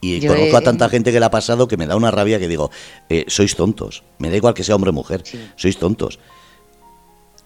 [0.00, 2.38] Y Yo conozco a tanta gente que le ha pasado que me da una rabia
[2.38, 2.70] que digo,
[3.08, 4.04] eh, sois tontos.
[4.18, 5.38] Me da igual que sea hombre o mujer, Sí.
[5.56, 6.18] sois tontos.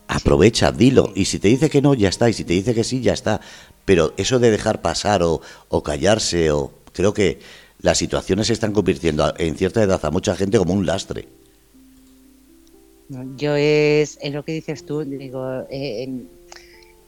[0.08, 1.12] Aprovecha, dilo.
[1.14, 2.28] Y si te dice que no, ya está.
[2.28, 3.40] Y si te dice que sí, ya está.
[3.86, 7.40] Pero eso de dejar pasar o, o callarse, o creo que
[7.80, 11.28] las situaciones se están convirtiendo en cierta edad a mucha gente como un lastre.
[13.36, 16.08] Yo es, es lo que dices tú, digo, eh,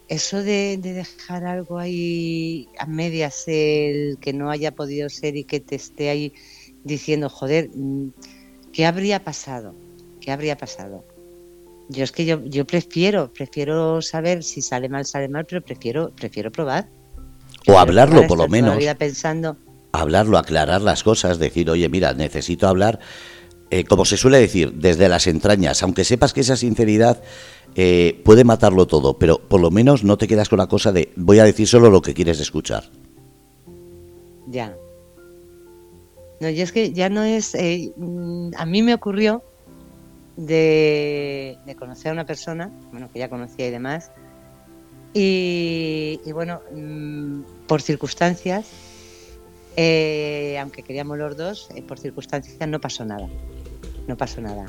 [0.07, 5.43] eso de, de dejar algo ahí a medias, el que no haya podido ser y
[5.43, 6.33] que te esté ahí
[6.83, 8.09] diciendo, joder, mm,
[8.71, 9.75] ¿qué habría pasado?
[10.21, 11.05] ¿Qué habría pasado?
[11.89, 16.11] Yo es que yo, yo prefiero, prefiero saber si sale mal, sale mal, pero prefiero,
[16.15, 16.89] prefiero probar.
[17.67, 18.77] O hablarlo, por lo menos.
[18.97, 19.57] pensando,
[19.91, 22.99] hablarlo, aclarar las cosas, decir, oye, mira, necesito hablar,
[23.69, 27.21] eh, como se suele decir, desde las entrañas, aunque sepas que esa sinceridad
[27.75, 31.11] eh, puede matarlo todo, pero por lo menos no te quedas con la cosa de
[31.15, 32.85] voy a decir solo lo que quieres escuchar.
[34.47, 34.75] Ya.
[36.39, 37.55] No, y es que ya no es.
[37.55, 39.43] eh, mm, a mí me ocurrió
[40.37, 44.11] de, conocer a una persona, bueno, que ya conocía y demás,
[45.13, 48.67] y, y bueno, mm, por circunstancias,
[49.77, 53.27] eh, aunque queríamos los dos, eh, por circunstancias no pasó nada.
[54.07, 54.65] No pasó nada.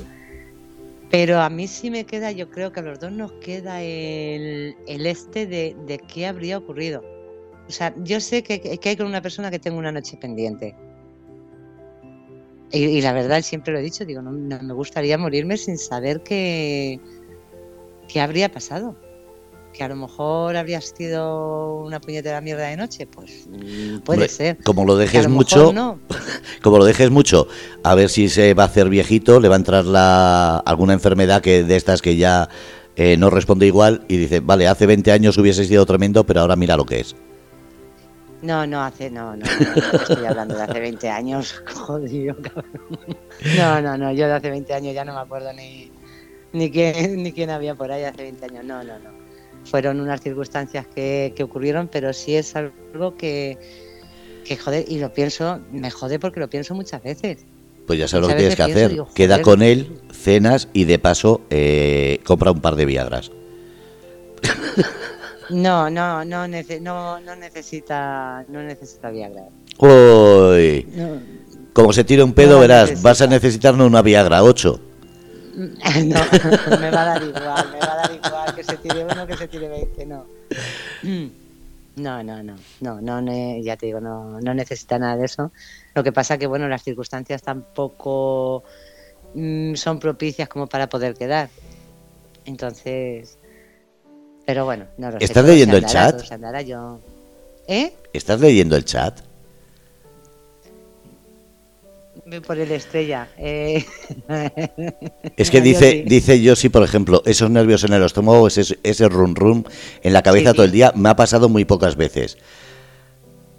[1.11, 4.75] Pero a mí sí me queda, yo creo que a los dos nos queda el,
[4.87, 7.05] este de, qué habría ocurrido.
[7.69, 10.75] O sea, yo sé que, que hay con una persona que tengo una noche pendiente.
[12.73, 15.79] Y, y la verdad, siempre lo he dicho, digo, no, no me gustaría morirme sin
[15.79, 17.01] saber qué,
[18.09, 18.97] qué habría pasado.
[19.77, 24.29] Que a lo mejor habría sido una puñetera mierda de noche, pues mm, puede Hombre,
[24.29, 24.57] ser.
[24.65, 25.99] Como lo dejes mucho, no.
[26.63, 27.47] como lo dejes mucho,
[27.83, 31.43] a ver si se va a hacer viejito, le va a entrar la, alguna enfermedad
[31.43, 32.49] que de estas que ya
[32.97, 36.57] eh, no responde igual y dice, vale, hace 20 años hubiese sido tremendo, pero ahora
[36.57, 37.15] mira lo que es.
[38.41, 43.17] No, no, hace, no, no, no, no estoy hablando de hace 20 años, jodido, cabrón.
[43.59, 45.91] No, no, no, yo de hace 20 años ya no me acuerdo ni,
[46.55, 49.26] ni, quién, ni quién había por ahí hace 20 años, no, no, no.
[49.67, 53.59] Fueron unas circunstancias que, que ocurrieron, pero sí es algo que,
[54.45, 57.45] que, joder, y lo pienso, me jode porque lo pienso muchas veces.
[57.87, 58.91] Pues ya sabes lo que tienes que hacer.
[58.91, 63.31] digo, Queda con él, cenas y de paso eh, compra un par de Viagras.
[65.51, 69.45] No, no, no, nece- no, no necesita, no necesita Viagra.
[69.79, 71.21] Uy, No,
[71.73, 73.09] como se tire un pedo, No verás, necesita.
[73.09, 74.81] vas a necesitar no una Viagra, ocho.
[76.05, 76.21] No,
[76.81, 79.37] me va a dar igual, me va a dar igual que se tire uno que
[79.37, 80.27] se tire 20, no.
[81.97, 85.51] No, no, no, no, no, ne- ya te digo, no, no necesita nada de eso.
[85.95, 88.65] Lo que pasa que, bueno, las circunstancias tampoco
[89.35, 91.49] mm, son propicias como para poder quedar.
[92.45, 93.39] Entonces,
[94.45, 95.25] pero bueno, no lo sé.
[95.25, 96.33] ¿Estás leyendo el andará, chat?
[96.33, 96.99] andará, yo...
[97.67, 97.95] ¿Eh?
[98.13, 99.21] ¿Estás leyendo el chat?
[102.47, 103.29] Por el estrella.
[103.39, 103.85] eh.
[105.37, 109.09] Es que dice, dice yo sí, por ejemplo, esos nervios en el estómago, ese, ese
[109.09, 109.65] rum rum
[110.03, 112.37] en la cabeza Sí, todo el día, me ha pasado muy pocas veces.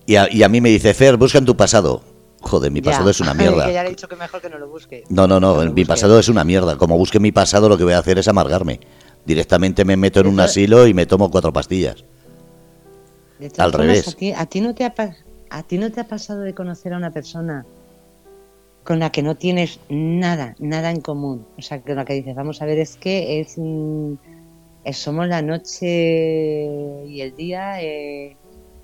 [0.05, 2.01] Y a, y a mí me dice, Fer, busca en tu pasado.
[2.41, 2.91] Joder, mi Ya.
[2.91, 3.67] pasado es una que ya mierda.
[3.67, 5.03] le he dicho que mejor que no lo busque.
[5.09, 6.77] No, no, no, mi pasado es una mierda.
[6.77, 8.79] Como busque mi pasado, lo que voy a hacer es amargarme.
[9.25, 12.03] Directamente me meto en un asilo y me tomo cuatro pastillas.
[13.39, 14.07] De Al formas, revés.
[14.07, 15.15] ¿a ti, a ti no te ha, pa-
[15.49, 17.65] ¿A ti no te ha pasado de conocer a una persona
[18.87, 21.45] con la que no tienes nada, nada en común?
[21.57, 24.13] O sea, con la que dices, vamos a ver, es que es, mm,
[24.85, 28.37] es- somos la noche y el día, eh,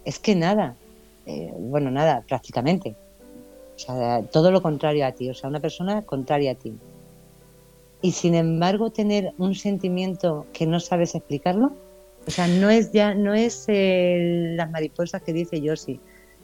[0.04, 0.76] es que nada,
[1.26, 2.98] Eh, bueno, nada, prácticamente.
[3.78, 6.74] O sea, todo lo contrario a ti, o sea, una persona contraria a ti.
[8.02, 11.72] Y sin embargo, tener un sentimiento que no sabes explicarlo,
[12.28, 16.02] o sea, no es ya, no es las mariposas que dice Yossi,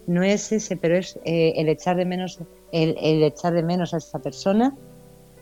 [0.09, 2.39] no es ese, pero es eh, el echar de menos,
[2.71, 4.75] el, el echar de menos a esa persona,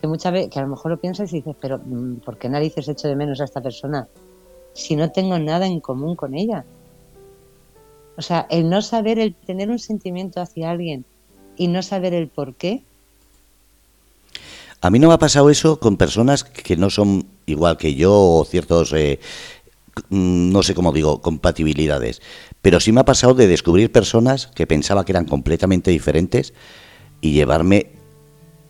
[0.02, 2.50] que muchas veces, que a lo mejor lo piensas y dices, pero mm, ¿por qué
[2.50, 4.10] narices echo de menos a esta persona
[4.74, 6.66] si no tengo nada en común con ella?
[8.18, 11.06] O sea, el no saber, el tener un sentimiento hacia alguien
[11.56, 12.84] y no saber el por qué,
[14.80, 18.14] A mí no me ha pasado eso con personas que no son igual que yo
[18.14, 19.20] o ciertos, eh,
[20.10, 22.22] no sé cómo digo, compatibilidades.
[22.62, 26.54] Pero sí me ha pasado de descubrir personas que pensaba que eran completamente diferentes
[27.22, 27.92] y llevarme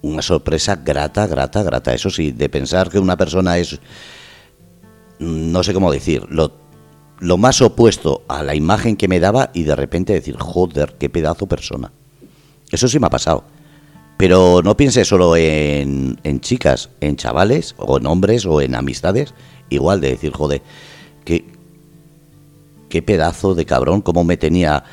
[0.01, 1.93] una sorpresa grata, grata, grata.
[1.93, 3.79] Eso sí, de pensar que una persona es,
[5.19, 6.53] mm, no sé cómo decir, lo,
[7.19, 11.09] lo más opuesto a la imagen que me daba y de repente decir, joder, qué
[11.09, 11.91] pedazo persona.
[12.71, 13.43] Eso sí me ha pasado.
[14.17, 19.33] Pero no piense solo en, en chicas, en chavales, o en hombres, o en amistades.
[19.69, 20.63] Igual de decir, joder,
[22.89, 24.83] qué, pedazo de cabrón, cómo me tenía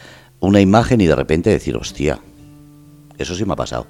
[0.41, 2.19] una imagen y de repente decir, hostia,
[3.19, 3.87] eso sí me ha pasado.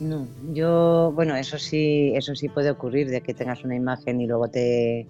[0.00, 4.26] No, yo, bueno, eso sí, eso sí puede ocurrir de que tengas una imagen y
[4.26, 5.06] luego te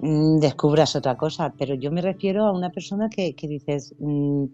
[0.00, 4.44] mm, descubras otra cosa, pero yo me refiero a una persona que, que dices mm,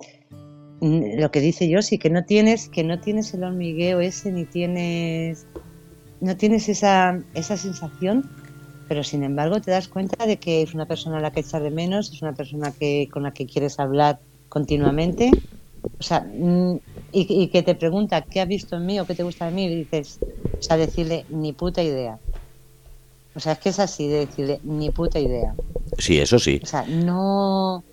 [0.80, 4.32] mm, lo que dice yo sí que no tienes, que no tienes el hormigueo ese
[4.32, 5.46] ni tienes,
[6.20, 8.28] no tienes esa, esa sensación,
[8.88, 11.62] pero sin embargo te das cuenta de que es una persona a la que echar
[11.62, 14.18] de menos, es una persona que con la que quieres hablar
[14.48, 15.30] continuamente.
[15.98, 16.78] O sea, mm,
[17.12, 19.52] y, y que te pregunta qué has visto en mí o qué te gusta de
[19.52, 20.18] mí, y dices,
[20.58, 22.18] o sea, decirle ni puta idea.
[23.34, 25.54] O sea, es que es así, de decirle ni puta idea.
[25.98, 26.60] Sí, eso sí.
[26.62, 27.84] O sea, no.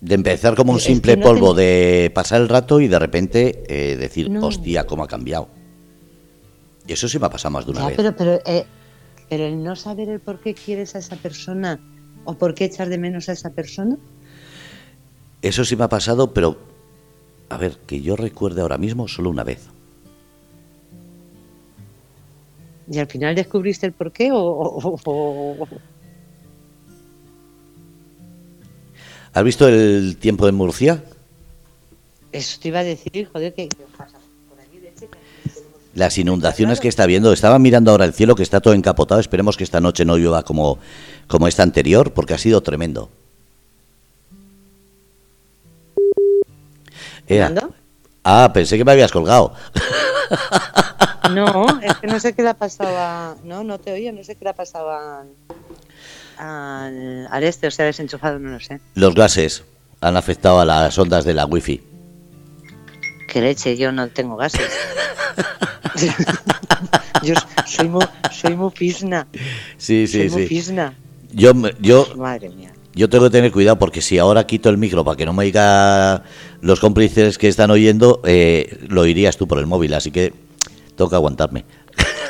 [0.00, 2.98] De empezar como un Es que simple no polvo de pasar el rato y de
[2.98, 4.46] repente eh, decir, No.
[4.46, 5.48] hostia, cómo ha cambiado.
[6.86, 7.96] Y eso sí me ha pasado más de una Ya, vez.
[7.96, 8.64] pero, pero, eh,
[9.28, 11.80] pero el no saber el por qué quieres a esa persona
[12.24, 13.96] o por qué echar de menos a esa persona,
[15.42, 16.56] Eso sí me ha pasado, pero
[17.50, 19.68] a ver, que yo recuerde ahora mismo solo una vez.
[22.88, 24.36] y al final descubriste el por qué o.
[24.38, 25.68] o- o- o-
[29.32, 31.02] ¿Has visto el tiempo de Murcia?
[32.32, 33.68] Eso te iba a decir, joder, que.
[33.68, 35.18] que pasa por allí, de hecho, que-
[35.96, 37.32] Las inundaciones que está viendo.
[37.32, 39.18] Estaba mirando ahora el cielo que está todo encapotado.
[39.20, 40.78] Esperemos que esta noche no llueva como,
[41.26, 43.10] como esta anterior, porque ha sido tremendo.
[47.26, 47.52] Ea.
[48.22, 49.52] Ah, pensé que me habías colgado.
[51.32, 53.34] No, es que no sé qué le ha pasado a.
[53.42, 55.24] No, no te oía, no sé qué le ha pasado a-
[56.38, 58.80] al, al este, o sea, desenchufado, no lo sé.
[58.94, 59.64] Los gases
[60.00, 61.82] han afectado a las ondas de la wifi.
[63.28, 64.70] Qué leche, yo no tengo gases.
[67.22, 67.34] yo
[67.66, 69.26] soy muy, soy muy fisna.
[69.76, 70.48] Sí, soy sí, muy sí.
[70.48, 70.94] fisna.
[71.32, 72.72] Yo, yo, Madre mía.
[72.94, 75.44] yo tengo que tener cuidado porque si ahora quito el micro para que no me
[75.44, 76.22] oiga
[76.60, 80.32] los cómplices que están oyendo, eh, lo oirías tú por el móvil, así que
[80.96, 81.64] que aguantarme.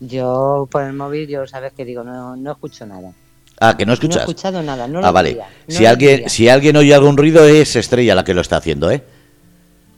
[0.00, 3.12] Yo por el móvil, yo sabes que digo, no, no escucho nada.
[3.60, 4.22] Ah, que no No he escuchas.
[4.22, 5.30] escuchado nada, no ah, lo vale.
[5.30, 6.28] diría, no si, lo alguien, diría.
[6.28, 9.02] si alguien oye algún ruido, es Estrella la que lo está haciendo, ¿eh?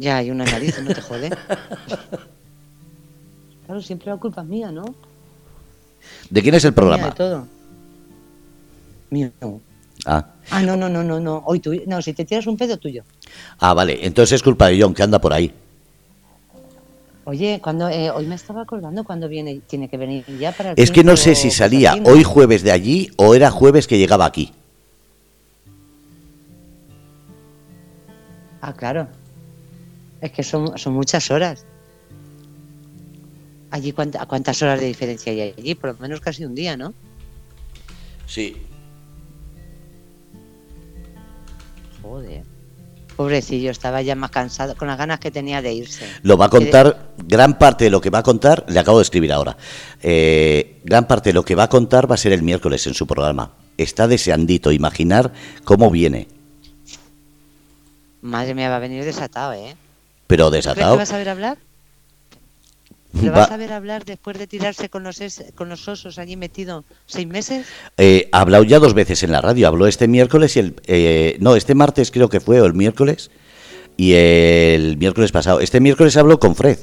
[0.01, 1.31] Ya hay una nariz, no te jode.
[3.67, 4.83] Claro, siempre la culpa es mía, ¿no?
[6.29, 7.07] ¿De quién es el Mía programa?
[7.11, 7.47] de todo.
[9.11, 9.31] Mío.
[10.05, 10.27] Ah.
[10.51, 11.41] Ah, no, no, no, no, no.
[11.47, 13.05] Hoy tú, no, si te tiras un pedo tuyo.
[13.61, 14.05] ah, vale.
[14.05, 15.53] Entonces es culpa de John, que anda por ahí.
[17.27, 20.75] Oye, cuando eh, hoy me estaba acordando cuando viene, tiene que venir ya para el
[20.77, 24.25] Es que no sé si salía hoy jueves de allí o era jueves que llegaba
[24.25, 24.53] aquí.
[28.61, 29.07] Ah, claro.
[30.21, 31.65] Es que son, son muchas horas.
[33.71, 35.75] Allí, ¿cuánta- ¿cuántas horas de diferencia hay allí?
[35.75, 36.93] Por lo menos casi un día, ¿no?
[38.27, 38.57] Sí.
[42.03, 42.43] Joder.
[43.17, 46.07] Pobrecillo, estaba ya más cansado, con las ganas que tenía de irse.
[46.23, 49.03] Lo va a contar, gran parte de lo que va a contar, le acabo de
[49.03, 49.57] escribir ahora,
[50.03, 52.95] eh, gran parte de lo que va a contar va a ser el miércoles en
[52.95, 53.53] su programa.
[53.77, 55.33] Está deseandito imaginar
[55.65, 56.29] cómo viene,
[58.23, 59.77] Madre mía, va a venir desatado, ¿eh?
[60.31, 60.97] Pero ¿Crees que desatado.
[60.97, 61.59] va a saber hablar?
[63.21, 66.19] ¿Le Va- va a saber hablar después de tirarse con los, es- con los osos
[66.19, 67.67] allí metido seis meses?
[67.99, 69.67] Eh, ha hablado ya dos veces en la radio.
[69.69, 70.75] Habló este miércoles y el.
[70.87, 73.31] eh, no, este martes creo que fue, o el miércoles.
[73.97, 75.61] Y el miércoles pasado.
[75.61, 76.79] Este miércoles habló con Fred.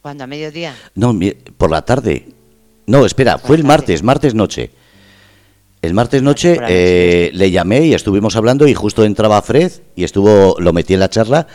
[0.00, 0.24] ¿Cuándo?
[0.24, 0.74] ¿A mediodía?
[0.94, 1.18] No,
[1.56, 2.28] por la tarde.
[2.86, 4.70] No, espera, Por fue el martes, martes noche.
[5.84, 10.56] El martes noche eh, le llamé y estuvimos hablando y justo entraba Fred y estuvo,
[10.58, 11.46] lo metí en la charla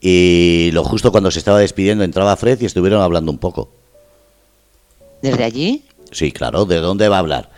[0.00, 3.68] y lo justo cuando se estaba despidiendo entraba Fred y estuvieron hablando un poco.
[5.20, 5.84] ¿Desde allí?
[6.12, 7.50] Sí, claro, ¿de dónde va a hablar?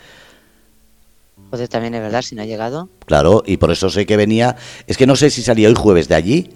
[1.49, 2.89] Pues también es verdad, si no ha llegado.
[3.05, 4.57] Claro, y por eso sé que venía.
[4.89, 6.51] Es que no sé si salía hoy jueves de allí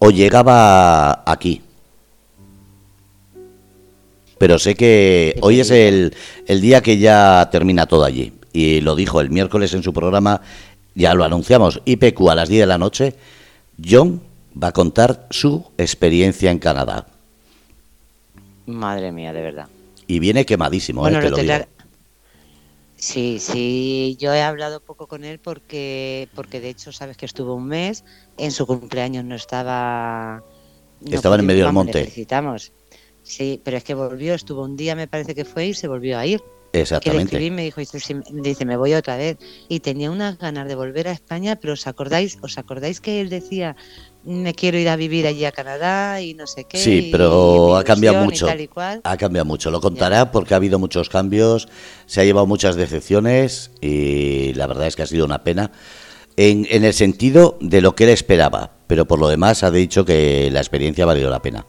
[0.00, 1.62] o llegaba aquí.
[4.36, 6.14] Pero sé que hoy es el,
[6.46, 8.34] el día que ya termina todo allí.
[8.54, 10.40] Y lo dijo el miércoles en su programa,
[10.94, 13.14] ya lo anunciamos, IPQ a las 10 de la noche.
[13.84, 14.22] John
[14.62, 17.06] va a contar su experiencia en Canadá.
[18.66, 19.66] Madre mía, de verdad.
[20.06, 21.52] Y viene quemadísimo, Bueno, eh, te lo lo digo.
[21.52, 21.68] tendrá-
[22.96, 27.54] Sí, sí, yo he hablado poco con él porque, porque de hecho sabes que estuvo
[27.54, 28.04] un mes,
[28.38, 30.42] en su cumpleaños no estaba...
[31.00, 31.98] no Estaba en medio del monte.
[31.98, 32.72] le felicitamos.
[33.22, 36.18] Sí, pero es que volvió, estuvo un día me parece que fue y se volvió
[36.18, 36.40] a ir.
[36.74, 37.22] Que le Exactamente.
[37.36, 39.38] escribí y me dijo, dice, me voy otra vez.
[39.68, 43.28] Y tenía unas ganas de volver a España, pero ¿os acordáis, os acordáis que él
[43.30, 43.76] decía,
[44.24, 46.78] me quiero ir a vivir allí a Canadá y no sé qué?
[46.78, 48.46] Sí, y pero mi ha cambiado y mucho.
[48.46, 49.00] tal y cual"?
[49.04, 49.70] Ha cambiado mucho.
[49.70, 51.68] Lo contará porque ha habido muchos cambios,
[52.06, 55.70] se ha llevado muchas decepciones y la verdad es que ha sido una pena.
[56.36, 60.04] En, en el sentido de lo que él esperaba, pero por lo demás ha dicho
[60.04, 61.66] que la experiencia valió la pena.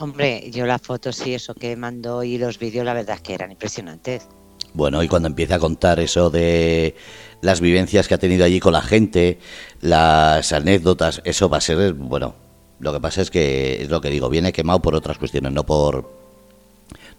[0.00, 3.34] Hombre, yo las fotos y eso que mandó y los vídeos, la verdad es que
[3.34, 4.28] eran impresionantes.
[4.72, 6.96] Bueno, y cuando empieza a contar eso de
[7.42, 9.38] las vivencias que ha tenido allí con la gente,
[9.80, 12.34] las anécdotas, eso va a ser, bueno,
[12.80, 15.64] lo que pasa es que es lo que digo, viene quemado por otras cuestiones, no
[15.64, 16.10] por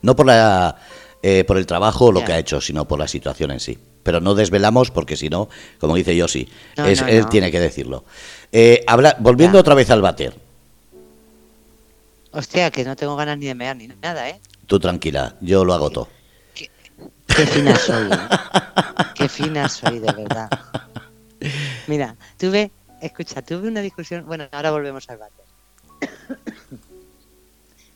[0.01, 0.75] no por la
[1.23, 3.79] eh, por el trabajo o lo que ha hecho, sino por la situación en sí.
[4.03, 5.49] Pero no desvelamos porque si no,
[5.79, 6.25] como dice No,
[6.85, 7.29] es, no, él no.
[7.29, 8.03] tiene que decirlo.
[8.51, 10.35] Eh, habla, volviendo otra vez al bater,
[12.35, 14.41] Hostia, que no tengo ganas ni de mear ni nada, ¿eh?
[14.67, 16.09] tú tranquila, yo lo hago todo.
[16.53, 18.27] Qué fina soy, ¿eh?
[19.15, 20.49] Qué fina soy, de verdad.
[21.87, 22.71] Mira, tuve,
[23.01, 25.45] escucha, tuve una discusión, bueno, ahora volvemos al váter.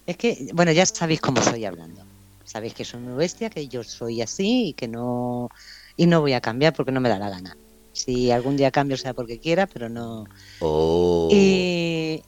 [0.05, 2.01] Es que, bueno, ya sabéis cómo soy hablando.
[2.43, 5.49] Sabéis que soy muy bestia, que yo soy así y que no,
[5.97, 7.55] y no voy a cambiar porque no me da la gana.
[7.93, 10.25] Si algún día cambio sea porque quiera, pero no.
[10.59, 11.27] Oh.
[11.31, 12.23] Y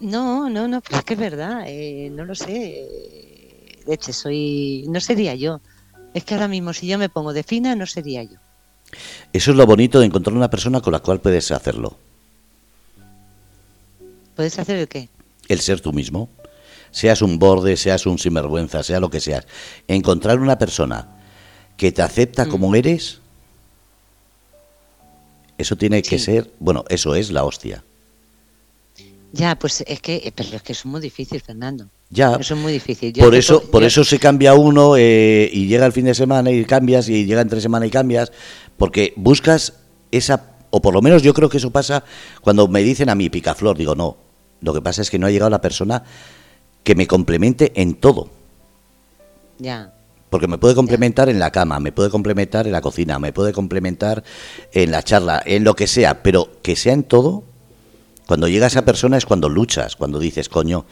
[0.00, 2.88] no, no, no, pues es que es verdad, eh, no lo sé.
[3.86, 5.60] De hecho, soy, no sería yo.
[6.14, 8.38] Es que ahora mismo si yo me pongo de fina, no sería yo.
[9.32, 11.96] Eso es lo bonito de encontrar una persona con la cual puedes hacerlo.
[14.34, 15.08] ¿Puedes hacer el qué?
[15.48, 16.28] el ser tú mismo.
[16.90, 19.46] Seas un borde, seas un sinvergüenza, sea lo que seas.
[19.86, 21.08] Encontrar una persona
[21.76, 22.48] que te acepta Mm.
[22.48, 23.20] como eres,
[25.58, 27.84] eso tiene que ser, bueno, eso es la hostia.
[29.36, 31.88] Ya, pues es que, eh, pero es que es muy difícil, Fernando.
[32.10, 33.12] Ya, Eso es muy difícil.
[33.12, 36.04] Yo por eso, puedo- por yo- eso se cambia uno eh, y llega el fin
[36.04, 38.30] de semana y cambias y llega entre semana y cambias,
[38.76, 39.74] porque buscas
[40.12, 42.04] esa, o por lo menos yo creo que eso pasa
[42.40, 44.16] cuando me dicen a mí picaflor, digo no,
[44.60, 46.04] lo que pasa es que no ha llegado la persona
[46.84, 48.30] que me complemente en todo.
[49.58, 49.92] Ya,
[50.30, 53.52] Porque me puede complementar en la cama, me puede complementar en la cocina, me puede
[53.52, 54.22] complementar
[54.72, 57.44] en la charla, en lo que sea, pero que sea en todo,
[58.26, 60.86] cuando llega esa persona es cuando luchas, cuando dices, coño,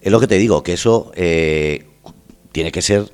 [0.00, 1.86] es lo que te digo, que eso eh,
[2.52, 3.12] tiene que ser,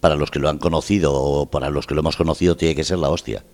[0.00, 2.84] para los que lo han conocido o para los que lo hemos conocido, tiene que
[2.84, 3.44] ser la hostia.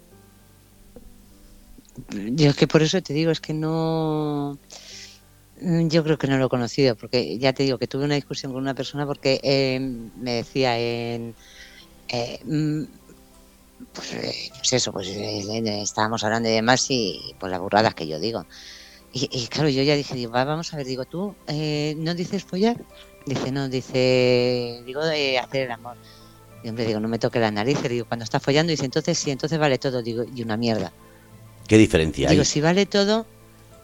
[2.13, 4.59] yo es que por eso te digo, es que no.
[5.61, 8.53] Yo creo que no lo he conocido, porque ya te digo que tuve una discusión
[8.53, 11.35] con una persona porque eh, me decía en.
[12.09, 12.85] eh, mm,
[13.93, 18.07] pues, eh, pues eso, pues eh, estábamos hablando y demás y pues las burradas que
[18.07, 18.47] yo digo.
[19.19, 22.15] Y, y claro, yo ya dije, digo, va, vamos a ver, digo, ¿tú eh, no
[22.15, 22.77] dices follar?
[23.27, 25.97] Dice, no, dice, digo, de hacer el amor.
[26.63, 29.31] Y hombre, digo, no me toque la nariz, digo, cuando está follando, dice, entonces sí,
[29.33, 30.93] entonces vale todo, digo, y una mierda.
[31.67, 32.35] ¿Qué diferencia hay?
[32.35, 33.27] Digo, si vale todo,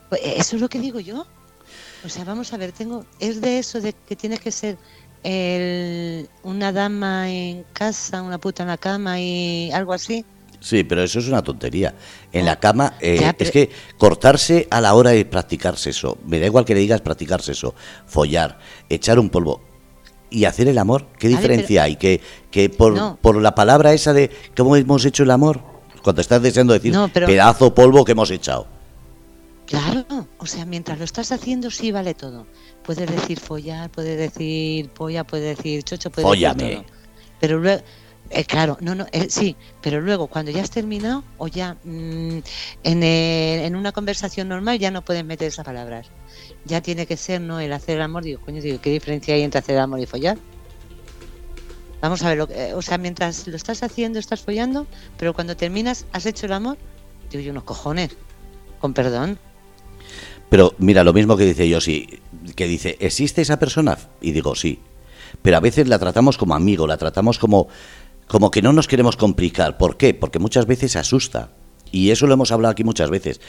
[0.09, 1.27] pues eso es lo que digo yo.
[2.05, 4.79] O sea, vamos a ver, tengo, es de eso de que tienes que ser
[5.25, 10.25] el, una dama en casa, una puta en la cama y algo así.
[10.65, 11.95] Sí, pero eso es una tontería.
[12.33, 16.41] En la cama, eh, Ya, es que cortarse a la hora de practicar sexo, me
[16.41, 17.75] da igual que le digas practicar sexo,
[18.07, 18.59] follar,
[18.89, 19.61] echar un polvo
[20.31, 21.97] y hacer el amor, ¿qué diferencia hay?
[21.97, 23.19] Que, que por, No.
[23.21, 25.61] por la palabra esa de cómo hemos hecho el amor,
[26.03, 28.67] cuando estás deseando decir No, pero- pedazo polvo que hemos echado.
[29.67, 30.07] Claro,
[30.39, 32.47] o sea, mientras lo estás haciendo sí vale todo.
[32.85, 36.63] Puedes decir follar, puedes decir polla, puedes decir chocho, puedes Fóllame.
[36.65, 36.87] decir todo.
[37.41, 37.83] Pero luego,
[38.31, 42.39] eh, claro, no, no, eh, sí, pero luego cuando ya has terminado o ya mm,
[42.85, 46.09] en, el- en una conversación normal ya no puedes meter esas palabras.
[46.65, 47.61] Ya tiene que ser, ¿no?
[47.61, 50.07] El hacer el amor, digo, coño, digo, ¿qué diferencia hay entre hacer el amor y
[50.07, 50.39] follar?
[52.01, 55.57] Vamos a ver, lo eh, o sea, mientras lo estás haciendo, estás follando, pero cuando
[55.57, 56.77] terminas, has hecho el amor,
[57.31, 58.11] digo yo, unos cojones,
[58.79, 59.39] con perdón.
[60.51, 62.21] Pero mira, lo mismo que dice yo, sí,
[62.57, 63.97] que dice, ¿existe esa persona?
[64.21, 64.81] Y digo, sí.
[65.43, 67.69] Pero a veces la tratamos como amigo, la tratamos como,
[68.27, 69.77] como que no nos queremos complicar.
[69.79, 70.15] ¿Por qué?
[70.15, 71.51] Porque muchas veces asusta.
[71.91, 73.41] Y eso lo hemos hablado aquí muchas veces.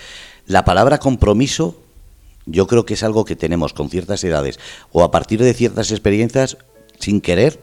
[0.45, 1.81] La palabra compromiso,
[2.45, 4.59] yo creo que es algo que tenemos con ciertas edades
[4.91, 6.57] o a partir de ciertas experiencias
[6.99, 7.59] sin querer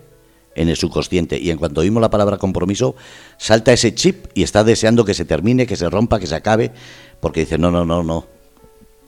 [0.55, 1.39] en el subconsciente.
[1.39, 2.97] Y en cuanto oímos la palabra compromiso,
[3.39, 6.73] salta ese chip y está deseando que se termine, que se rompa, que se acabe,
[7.21, 8.27] porque dice, no, no, no, no,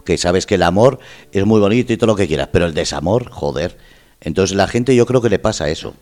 [0.04, 0.98] que sabes que el amor
[1.32, 3.76] es muy bonito y todo lo que quieras, pero el desamor, joder.
[4.20, 5.94] Entonces la gente yo creo que le pasa eso.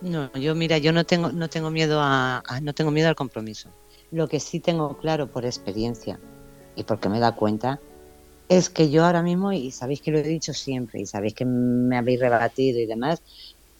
[0.00, 3.16] No, yo mira, yo no tengo, no tengo miedo a, a- no tengo miedo al
[3.16, 3.70] compromiso.
[4.10, 6.18] Lo que sí tengo claro por experiencia
[6.76, 7.80] y porque me da cuenta
[8.48, 11.44] es que yo ahora mismo, y sabéis que lo he dicho siempre, y sabéis que
[11.44, 13.22] me habéis rebatido y demás,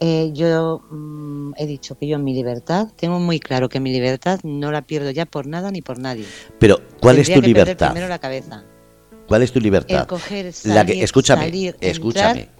[0.01, 4.41] eh, yo mm, he dicho que yo mi libertad, tengo muy claro que mi libertad
[4.43, 6.27] no la pierdo ya por nada ni por nadie.
[6.59, 7.89] Pero, ¿cuál es tu que libertad?
[7.89, 8.65] Primero la cabeza.
[9.27, 10.01] ¿Cuál es tu libertad?
[10.01, 12.55] El coger, la que, escúchame, salir, escúchame, entrar.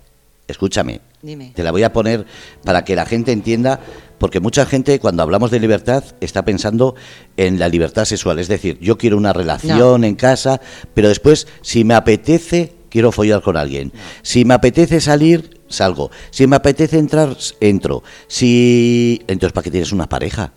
[0.47, 1.01] escúchame.
[1.23, 1.53] Dime.
[1.55, 2.27] Te la voy a poner
[2.65, 3.81] para que la gente entienda,
[4.19, 6.95] porque mucha gente cuando hablamos de libertad está pensando
[7.37, 8.39] en la libertad sexual.
[8.39, 10.61] Es decir, yo quiero una relación en casa,
[10.95, 13.93] pero después, si me apetece, quiero follar con alguien.
[14.23, 16.11] Si me apetece salir, salgo.
[16.31, 18.03] Si me apetece entrar, entro.
[18.29, 19.21] Si...
[19.27, 20.53] Entonces, ¿para qué tienes una pareja?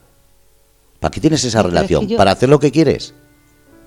[1.00, 2.08] ¿Para qué tienes esa es que relación?
[2.08, 3.16] yo- ¿Para hacer lo que quieres?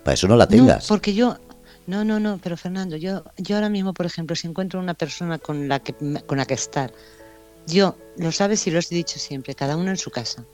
[0.02, 0.82] Para eso no la tengas.
[0.84, 1.38] No, porque yo,
[1.86, 5.38] no, no, no, pero Fernando, yo, yo ahora mismo, por ejemplo, si encuentro una persona
[5.38, 5.94] con la que,
[6.26, 6.92] con la que estar,
[7.66, 10.44] yo, lo sabes y lo he dicho siempre, cada uno en su casa,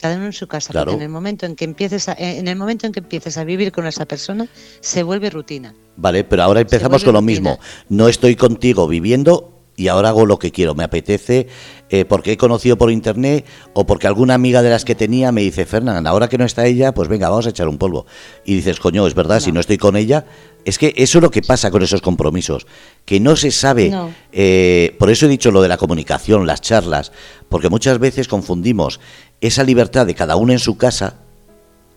[0.00, 0.92] cada uno en su casa, Claro.
[0.92, 3.36] porque en el momento en que empieces, a, eh, en el momento en que empieces
[3.38, 4.48] a vivir con esa persona,
[4.80, 5.74] se vuelve rutina.
[5.96, 7.58] Vale, pero ahora empezamos con lo mismo.
[7.88, 10.74] No estoy contigo viviendo y ahora hago lo que quiero.
[10.74, 11.48] Me apetece
[11.90, 15.42] eh, porque he conocido por internet o porque alguna amiga de las que tenía me
[15.42, 18.06] dice, Fernán, ahora que no está ella, pues venga, vamos a echar un polvo.
[18.44, 20.26] Y dices, coño, es verdad, si no estoy con ella.
[20.64, 22.66] Es que eso es lo que pasa con esos compromisos,
[23.04, 23.90] que no se sabe.
[23.90, 24.14] No.
[24.32, 27.12] eh, por eso he dicho lo de la comunicación, las charlas,
[27.48, 28.98] porque muchas veces confundimos
[29.40, 31.16] esa libertad de cada uno en su casa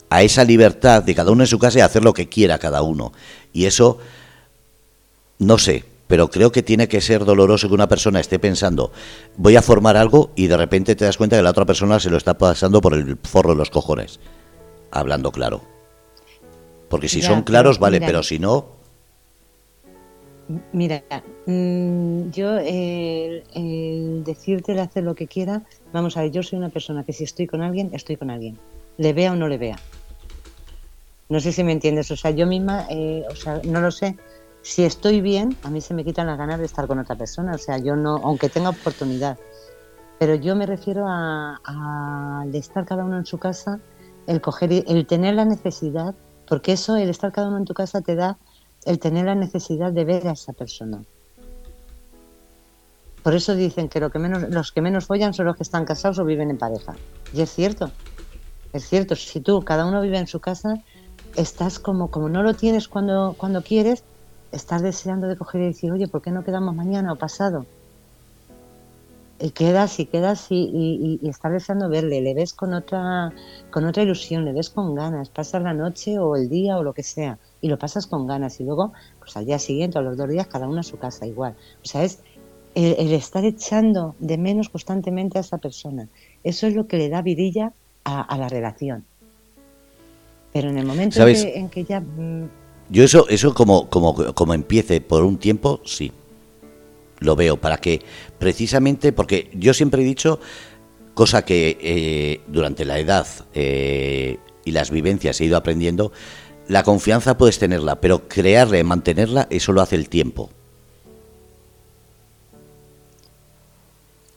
[0.10, 2.82] a esa libertad de cada uno en su casa y hacer lo que quiera cada
[2.82, 3.14] uno.
[3.54, 4.00] Y eso,
[5.40, 8.92] no sé, pero creo que tiene que ser doloroso que una persona esté pensando,
[9.36, 12.10] voy a formar algo y de repente te das cuenta que la otra persona se
[12.10, 14.20] lo está pasando por el forro de los cojones.
[14.92, 15.62] Hablando claro.
[16.90, 18.08] Porque si son claros, vale, mira.
[18.08, 18.78] pero si no,
[20.72, 21.04] Mira,
[21.46, 26.58] mm, yo el, el decirte el hacer lo que quiera, vamos a ver, yo soy
[26.58, 28.58] una persona que si estoy con alguien, estoy con alguien,
[28.98, 29.78] le vea o no le vea.
[31.28, 34.16] No sé si me entiendes, o sea, yo misma, eh, o sea, no lo sé.
[34.68, 37.56] Si estoy bien, a mí se me quitan las ganas de estar con otra persona,
[37.56, 39.38] o sea, yo no, aunque tenga oportunidad.
[40.20, 43.80] Pero yo me refiero a, el estar cada uno en su casa,
[44.28, 46.14] el coger, el tener la necesidad,
[46.50, 48.38] porque eso, el estar cada uno en tu casa te da
[48.84, 51.02] el tener la necesidad de ver a esa persona.
[53.24, 55.86] Por eso dicen que, lo que menos, los que menos follan son los que están
[55.86, 56.94] casados o viven en pareja.
[57.34, 57.90] Y es cierto,
[58.74, 59.16] es cierto.
[59.16, 60.84] Si tú, cada uno vive en su casa,
[61.38, 64.04] estás como, como no lo tienes cuando, cuando quieres,
[64.52, 67.66] estás deseando de coger y decir, oye, ¿por qué no quedamos mañana o pasado?
[69.40, 73.32] Y quedas y quedas y, y, y- estás deseando verle, le ves con otra,
[73.70, 76.94] con otra ilusión, le ves con ganas, pasas la noche o el día o lo
[76.94, 80.18] que sea, y lo pasas con ganas, y luego, pues al día siguiente a los
[80.18, 81.56] dos días, cada uno a su casa igual.
[81.84, 82.20] O sea, es
[82.74, 86.08] el, el estar echando de menos constantemente a esa persona.
[86.44, 87.74] Eso es lo que le da vidilla
[88.06, 89.06] a, a la relación.
[90.52, 91.44] Pero en el momento en ¿Sabes?
[91.44, 92.50] que, en que ya mm,
[92.90, 96.12] yo eso, eso como, como, como empiece por un tiempo, sí.
[97.20, 98.02] Lo veo, para que
[98.38, 100.40] precisamente, porque yo siempre he dicho,
[101.14, 106.12] cosa que eh, durante la edad eh, y las vivencias he ido aprendiendo,
[106.68, 110.52] la confianza puedes tenerla, pero crearla y mantenerla, eso lo hace el tiempo.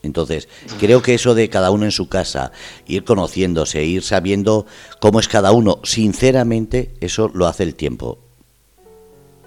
[0.02, 0.48] Entonces,
[0.78, 2.52] creo que eso de cada uno en su casa,
[2.86, 4.64] ir conociéndose, ir sabiendo
[4.98, 8.18] cómo es cada uno, sinceramente, eso lo hace el tiempo.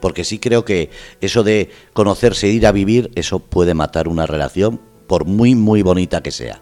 [0.03, 0.89] Porque sí creo que
[1.21, 6.21] eso de conocerse, ir a vivir, eso puede matar una relación, por muy, muy bonita
[6.21, 6.61] que sea.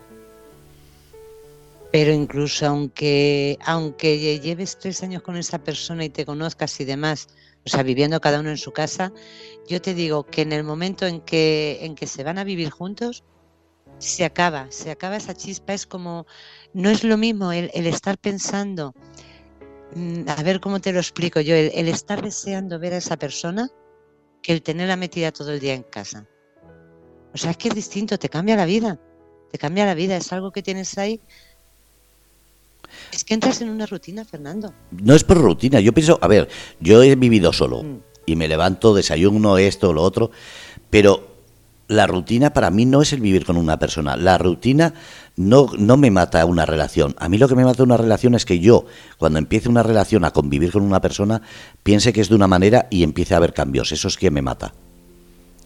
[1.91, 7.29] Pero incluso aunque, aunque lleves tres años con esa persona y te conozcas y demás,
[7.65, 9.11] o sea, viviendo cada uno en su casa,
[9.67, 12.69] yo te digo que en el momento en que, en que se van a vivir
[12.69, 13.23] juntos,
[13.97, 16.27] se acaba, se acaba esa chispa, es como,
[16.73, 18.93] no es lo mismo el, estar pensando,
[20.27, 23.69] a ver cómo te lo explico yo, el, estar deseando ver a esa persona
[24.41, 26.27] que el tenerla metida todo el día en casa.
[27.33, 28.99] O sea, es que es distinto, te cambia la vida,
[29.51, 31.21] te cambia la vida, es algo que tienes ahí
[33.11, 34.73] es que entras en una rutina, Fernando.
[34.91, 37.99] No es por rutina, yo pienso, a ver, yo he vivido solo mm.
[38.25, 40.31] y me levanto, desayuno, esto, lo otro,
[40.89, 41.30] pero
[41.91, 44.15] la rutina para mí no es el vivir con una persona.
[44.15, 44.93] La rutina
[45.35, 47.15] no, no me mata una relación.
[47.19, 48.85] A mí lo que me mata una relación es que yo,
[49.17, 51.41] cuando empiece una relación a convivir con una persona,
[51.83, 53.91] piense que es de una manera y empiece a haber cambios.
[53.91, 54.73] Eso es que me mata.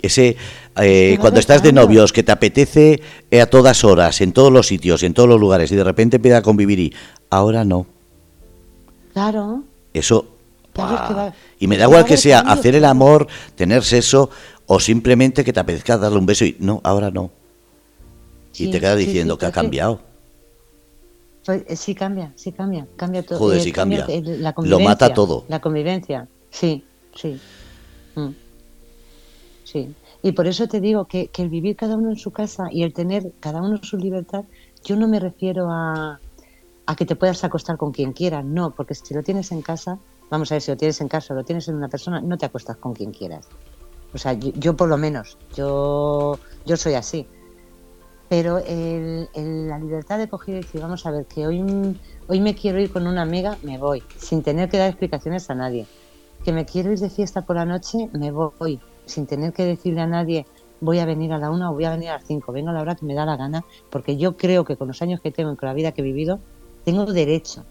[0.01, 0.35] Ese,
[0.77, 4.65] eh, cuando estás de novios, que te apetece eh, a todas horas, en todos los
[4.65, 6.93] sitios y en todos los lugares, y de repente empieza a convivir y
[7.29, 7.85] ahora no.
[9.13, 9.63] Claro.
[9.93, 10.25] Eso.
[11.59, 14.29] y me da igual que sea hacer el amor, tener sexo,
[14.67, 17.29] o simplemente que te apetezca darle un beso y no, ahora no.
[18.57, 19.99] y te queda diciendo que ha cambiado.
[21.45, 23.37] Pues, eh, sí cambia, sí cambia, cambia todo.
[23.37, 24.07] Joder, sí cambia.
[24.63, 25.45] Lo mata todo.
[25.47, 27.39] La convivencia, sí, sí.
[28.15, 28.29] Mm.
[29.63, 29.93] Sí,
[30.23, 32.93] y por eso te digo que, el vivir cada uno en su casa y el
[32.93, 34.45] tener cada uno su libertad,
[34.83, 36.19] yo no me refiero a,
[36.85, 39.99] a que te puedas acostar con quien quieras, no, porque si lo tienes en casa,
[40.29, 42.37] vamos a ver, si lo tienes en casa o lo tienes en una persona, no
[42.37, 43.47] te acuestas con quien quieras.
[44.15, 47.27] O sea, yo, por lo menos, yo, yo soy así.
[48.29, 49.27] Pero el,
[49.67, 51.61] la libertad de coger y decir, vamos a ver, que hoy,
[52.27, 55.55] hoy me quiero ir con una amiga, me voy, sin tener que dar explicaciones a
[55.55, 55.85] nadie.
[56.43, 60.01] Que me quiero ir de fiesta por la noche, me voy, sin tener que decirle
[60.01, 60.45] a nadie
[60.81, 62.73] voy a venir a la una o voy a venir a las cinco, venga a
[62.73, 65.31] la hora que me da la gana, porque yo creo que con los años que
[65.31, 66.39] tengo y con la vida que he vivido,
[66.83, 67.63] tengo derecho.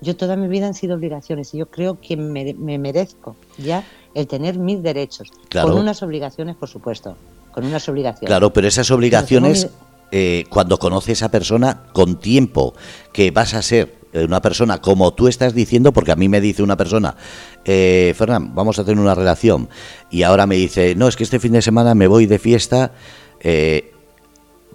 [0.00, 3.84] Yo toda mi vida han sido obligaciones y yo creo que me, merezco ya
[4.14, 7.16] el tener mis derechos, con unas obligaciones, por supuesto,
[7.52, 8.28] con unas obligaciones.
[8.28, 9.68] Claro, pero esas obligaciones,
[10.12, 12.74] eh, cuando conoces a esa persona, con tiempo
[13.12, 16.62] que vas a ser una persona como tú estás diciendo, porque a mí me dice
[16.62, 17.16] una persona,
[17.64, 19.68] eh, Fernán, vamos a tener una relación,
[20.10, 22.92] y ahora me dice, no, es que este fin de semana me voy de fiesta,
[23.40, 23.92] eh,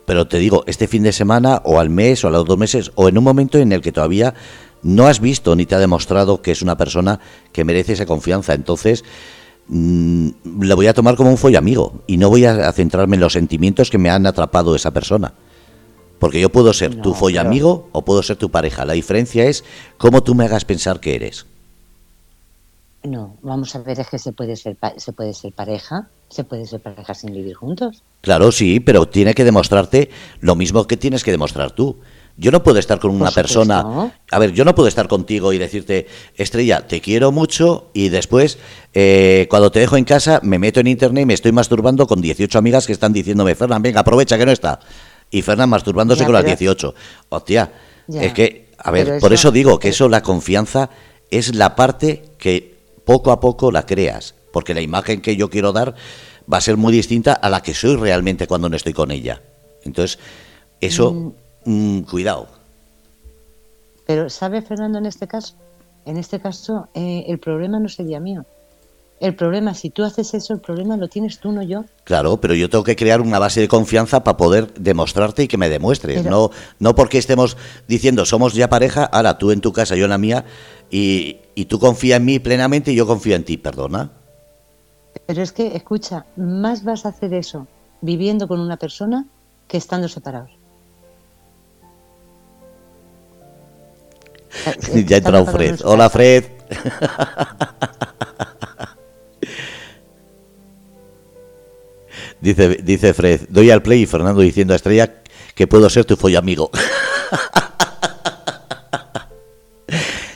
[0.06, 2.92] pero te digo, este fin de semana, o al mes, o a los dos meses,
[2.96, 4.34] o en un momento en el que todavía
[4.84, 7.20] no has visto ni te ha demostrado que es una persona
[7.52, 8.54] que merece esa confianza.
[8.54, 9.04] Entonces,
[9.68, 10.30] mm,
[10.62, 13.34] lo voy a tomar como un follo amigo y no voy a centrarme en los
[13.34, 15.34] sentimientos que me han atrapado esa persona.
[16.20, 18.86] Porque yo puedo ser tu folla amigo o puedo ser tu pareja.
[18.86, 19.64] La diferencia es
[19.98, 21.46] cómo tú me hagas pensar que eres.
[23.04, 26.66] No, vamos a ver, es que se puede ser, se puede ser pareja, se puede
[26.66, 28.04] ser pareja sin vivir juntos.
[28.20, 30.10] Claro, sí, pero tiene que demostrarte
[30.42, 32.00] lo mismo que tienes que demostrar tú.
[32.40, 34.14] Yo no puedo estar con una persona.
[34.32, 38.58] A ver, yo no puedo estar contigo y decirte, Estrella, te quiero mucho y después,
[38.94, 42.22] eh, cuando te dejo en casa, me meto en internet y me estoy masturbando con
[42.22, 44.80] 18 amigas que están diciéndome, Fernán, venga, aprovecha que no está
[45.32, 46.96] y Fernán masturbándose con las 18.
[47.30, 47.72] Hostia,
[48.14, 50.90] es que, a ver, por eso digo que eso, la confianza,
[51.30, 55.72] es la parte que poco a poco la creas, porque la imagen que yo quiero
[55.72, 55.96] dar
[56.52, 59.42] va a ser muy distinta a la que soy realmente cuando no estoy con ella.
[59.84, 60.20] Entonces,
[60.82, 61.34] eso, mm.
[62.10, 62.48] Cuidado.
[64.08, 65.54] Pero, ¿sabe Fernando en este caso?
[66.06, 68.46] En este caso, eh, el problema no sería mío.
[69.20, 71.84] El problema, si tú haces eso, el problema lo tienes tú, no yo.
[72.06, 75.58] Claro, pero yo tengo que crear una base de confianza para poder demostrarte y que
[75.58, 76.24] me demuestres.
[76.24, 77.58] No, no porque estemos
[77.88, 80.46] diciendo somos ya pareja, ahora tú en tu casa, yo en la mía,
[80.90, 84.10] y, y tú confías en mí plenamente y yo confío en ti, perdona.
[85.26, 87.68] Pero es que, escucha, más vas a hacer eso
[88.02, 89.26] viviendo con una persona
[89.68, 90.59] que estando separados.
[95.06, 95.80] Ya ha entrado Fred.
[95.84, 96.46] Hola, Fred.
[102.42, 105.14] Dice, dice Fred, doy al play y Fernando diciendo a Estrella
[105.56, 106.72] que puedo ser tu amigo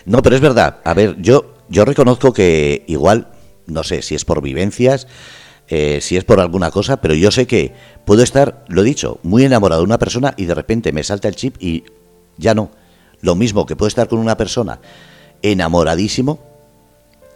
[0.06, 0.80] no, pero es verdad.
[0.84, 3.30] A ver, yo, yo reconozco que igual,
[3.66, 5.08] no sé si es por vivencias,
[5.70, 7.74] eh, si es por alguna cosa, pero yo sé que
[8.06, 11.28] puedo estar, lo he dicho, muy enamorado de una persona y de repente me salta
[11.28, 11.86] el chip y
[12.38, 12.72] ya no.
[13.24, 14.80] Lo mismo que puedo estar con una persona
[15.42, 16.40] enamoradísimo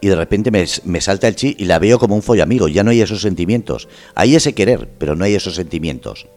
[0.02, 2.68] y de repente me, salta el chi y la veo como un amigo.
[2.68, 3.88] Ya no hay esos sentimientos.
[4.14, 6.28] Hay ese querer, pero no hay esos sentimientos.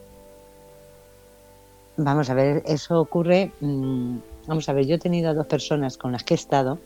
[1.98, 3.52] Vamos a ver, eso ocurre.
[3.60, 6.80] mm, vamos a ver, yo he tenido a dos personas con las que he estado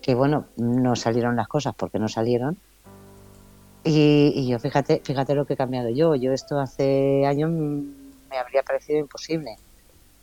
[0.00, 2.56] que, bueno, no salieron las cosas porque no salieron.
[3.84, 6.14] Y, y yo, fíjate, fíjate lo que he cambiado yo.
[6.14, 7.82] Yo esto hace años mm,
[8.30, 9.56] me habría parecido imposible.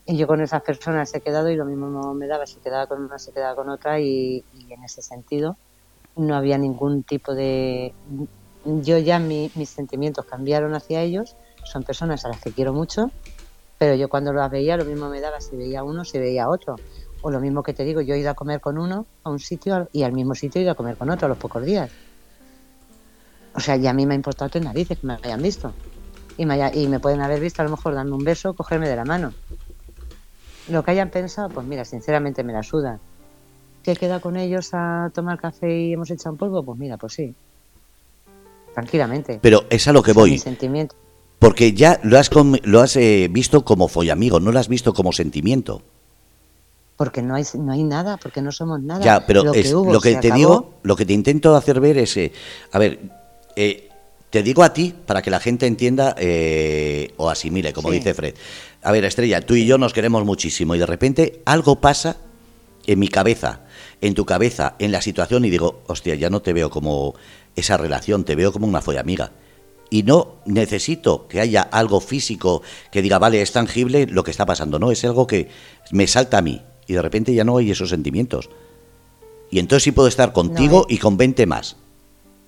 [0.07, 3.01] Y yo con esas personas he quedado y lo mismo me daba, si quedaba con
[3.03, 5.59] una, se quedaba con otra y, y en ese sentido
[6.15, 7.95] no había ningún tipo de...
[8.63, 13.13] Yo ya mi- mis sentimientos cambiaron hacia ellos, son personas a las que quiero mucho,
[13.77, 16.83] pero yo cuando las veía lo mismo me daba si veía uno, si veía otro.
[17.21, 19.39] O lo mismo que te digo, yo he ido a comer con uno a un
[19.39, 21.99] sitio y al mismo sitio he ido a comer con otro a los pocos días.
[23.53, 25.77] O sea, y a mí me ha importado tres narices que me hayan visto.
[26.37, 28.89] Y me, haya- y me pueden haber visto a lo mejor darme un beso, cogerme
[28.89, 29.35] de la mano.
[30.69, 32.99] Lo que hayan pensado, pues mira, sinceramente me la suda.
[33.83, 36.63] ¿Que queda con ellos a tomar café y hemos echado un polvo?
[36.63, 37.33] Pues mira, pues sí.
[38.73, 39.39] Tranquilamente.
[39.41, 40.31] Pero es a lo que voy.
[40.31, 40.95] mi sentimiento.
[41.39, 42.29] Porque ya lo has,
[42.63, 45.81] lo has eh, visto como follamigo, no lo has visto como sentimiento.
[46.97, 49.05] Porque no hay, no hay nada, porque no somos nada.
[49.05, 50.37] Ya, pero lo es, que, hubo lo que se te acabó.
[50.37, 52.31] digo, lo que te intento hacer ver es, eh,
[52.71, 52.99] a ver,
[53.55, 53.86] eh,
[54.37, 57.95] te digo a ti para que la gente entienda eh, o asimile, como Sí.
[57.95, 58.35] dice Fred.
[58.83, 62.17] A ver, Estrella, tú y yo nos queremos muchísimo y de repente algo pasa
[62.85, 63.61] en mi cabeza,
[63.99, 67.15] en tu cabeza, en la situación y digo, hostia, ya no te veo como
[67.55, 69.31] esa relación, te veo como una follamiga.
[69.89, 72.61] Y no necesito que haya algo físico
[72.91, 75.49] que diga, vale, es tangible lo que está pasando, no, es algo que
[75.89, 78.51] me salta a mí y de repente ya no hay esos sentimientos.
[79.49, 80.93] Y entonces sí puedo estar contigo eh.
[80.93, 81.75] y con 20 más,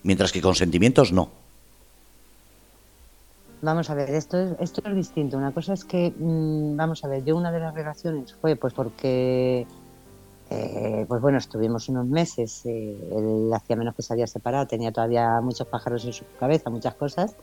[0.04, 1.39] mientras que con sentimientos no.
[3.62, 5.38] Vamos a ver, esto es, esto es distinto.
[5.38, 8.74] Una cosa es que, mm, vamos a ver, yo una de las relaciones fue pues
[8.74, 9.68] porque,
[10.50, 12.70] eh, pues bueno, estuvimos unos meses, eh,
[13.12, 16.96] él hacía menos que se había separado, tenía todavía muchos pájaros en su cabeza, muchas
[16.96, 17.36] cosas.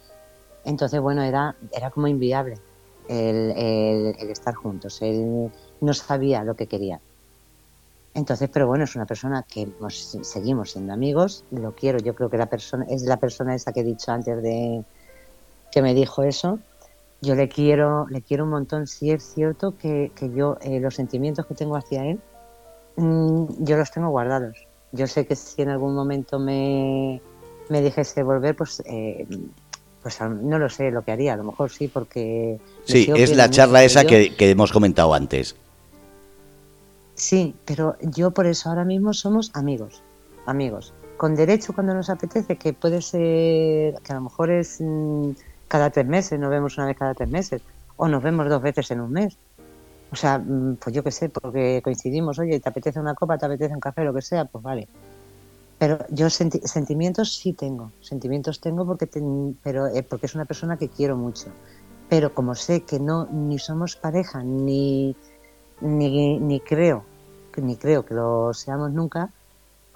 [0.64, 2.56] Entonces, bueno, era, era como inviable
[3.04, 4.98] el, el- estar juntos.
[5.02, 5.50] Él
[5.80, 7.00] no sabía lo que quería.
[8.14, 9.66] Entonces, pero bueno, es una persona que
[10.22, 13.80] seguimos siendo amigos, lo quiero, yo creo que la persona, es la persona esa que
[13.80, 14.84] he dicho antes de
[15.76, 16.58] que me dijo eso.
[17.20, 18.86] Yo le quiero, le quiero un montón.
[18.86, 22.18] Sí es cierto que, que yo eh, los sentimientos que tengo hacia él,
[22.96, 24.56] mm, yo los tengo guardados.
[24.92, 27.20] Yo sé que si en algún momento me,
[27.68, 29.26] me dijese volver, pues, eh,
[30.02, 31.34] pues no lo sé lo que haría.
[31.34, 35.56] A lo mejor sí, porque Sí, es la charla esa que, que hemos comentado antes.
[37.16, 40.02] Sí, pero yo por eso ahora mismo somos amigos,
[40.46, 40.94] amigos.
[41.18, 45.32] Con derecho cuando nos apetece, que puede ser, que a lo mejor es mm,
[45.68, 47.62] cada tres meses, nos vemos una vez cada tres meses,
[47.96, 49.38] o nos vemos dos veces en un mes.
[50.12, 53.46] O sea, mm, pues yo qué sé, porque coincidimos, oye, te apetece una copa, te
[53.46, 54.88] apetece un café, lo que sea, pues vale.
[55.78, 60.44] Pero yo senti- sentimientos sí tengo, sentimientos tengo porque, ten- pero, eh, porque es una
[60.46, 61.48] persona que quiero mucho.
[62.08, 65.14] Pero como sé que no ni somos pareja, ni,
[65.80, 67.04] ni, ni creo
[67.62, 69.30] ni creo que lo seamos nunca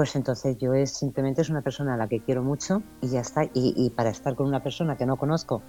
[0.01, 3.21] pues entonces yo es simplemente es una persona a la que quiero mucho y ya
[3.21, 3.45] está.
[3.45, 5.61] Y, y para estar con una persona que no conozco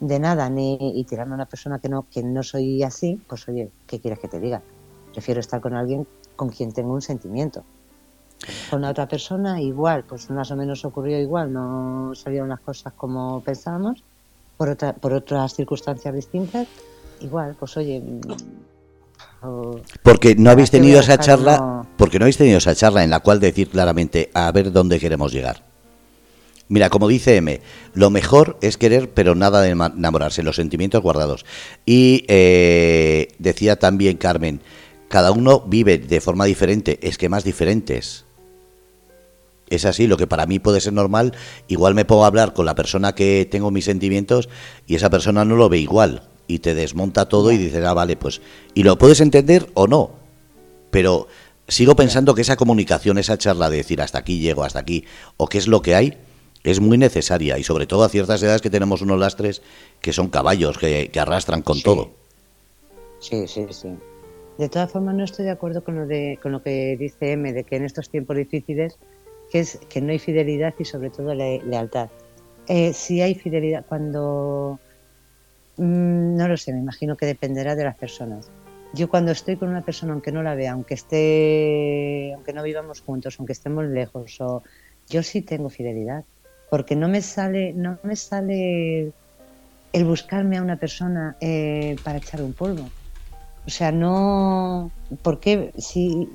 [0.00, 3.48] de nada ni y tirarme a una persona que no que no soy así pues
[3.48, 4.60] oye qué quieres que te diga
[5.12, 6.04] prefiero estar con alguien
[6.34, 7.62] con quien tengo un sentimiento.
[8.70, 12.92] Con la otra persona igual pues más o menos ocurrió igual no salieron las cosas
[12.94, 14.02] como pensábamos
[14.56, 16.66] por otra por otras circunstancias distintas
[17.20, 18.02] igual pues oye
[19.42, 23.10] o- Porque no ¿Para habéis tenido esa charla, porque no habéis tenido esa charla en
[23.10, 25.64] la cual decir claramente a ver dónde queremos llegar.
[26.68, 27.60] Mira, como dice M,
[27.94, 31.44] lo mejor es querer, pero nada de enamorarse, los sentimientos guardados.
[31.84, 34.60] Y eh, decía también Carmen,
[35.08, 38.24] cada uno vive de forma diferente, es que más diferentes.
[39.68, 41.34] Es así, lo que para mí puede ser normal,
[41.66, 44.48] igual me a hablar con la persona que tengo mis sentimientos
[44.86, 48.16] y esa persona no lo ve igual y te desmonta todo y dices, ah, vale,
[48.16, 48.40] pues,
[48.74, 50.10] y lo puedes entender o no,
[50.90, 51.28] pero
[51.68, 55.04] sigo pensando que esa comunicación, esa charla de decir hasta aquí llego, hasta aquí,
[55.36, 56.18] o qué es lo que hay,
[56.64, 59.62] es muy necesaria y sobre todo a ciertas edades que tenemos unos lastres
[60.00, 61.82] que son caballos, que, que arrastran con Sí.
[61.84, 62.10] todo.
[63.20, 63.88] Sí, sí, sí.
[64.58, 67.52] De todas formas, no estoy de acuerdo con lo, de, con lo que dice M,
[67.52, 68.98] de que en estos tiempos difíciles,
[69.50, 72.08] que es que no hay fidelidad y sobre todo le- lealtad.
[72.68, 74.78] Eh, si hay fidelidad, cuando...
[75.78, 76.09] mm,
[76.40, 78.50] no lo sé, me imagino que dependerá de las personas.
[78.94, 83.02] Yo cuando estoy con una persona, aunque no la vea, aunque esté, aunque no vivamos
[83.02, 84.62] juntos, aunque estemos lejos, o
[85.06, 86.24] yo sí tengo fidelidad,
[86.70, 89.12] porque no me sale, no me sale
[89.92, 92.90] el buscarme a una persona eh, para echar un polvo.
[93.66, 94.90] O sea, no.
[95.22, 95.72] ¿Por qué?
[95.76, 96.26] Si.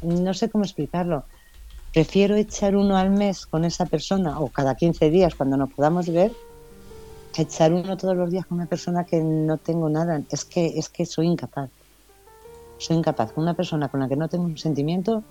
[0.00, 1.24] No sé cómo explicarlo.
[1.92, 6.08] Prefiero echar uno al mes con esa persona o cada 15 días cuando nos podamos
[6.08, 6.30] ver
[7.42, 10.22] echar uno todos los días con una persona que no tengo nada.
[10.30, 11.70] Es que, es que soy incapaz.
[12.78, 13.32] Soy incapaz.
[13.32, 15.22] Con una persona con la que no tengo un sentimiento,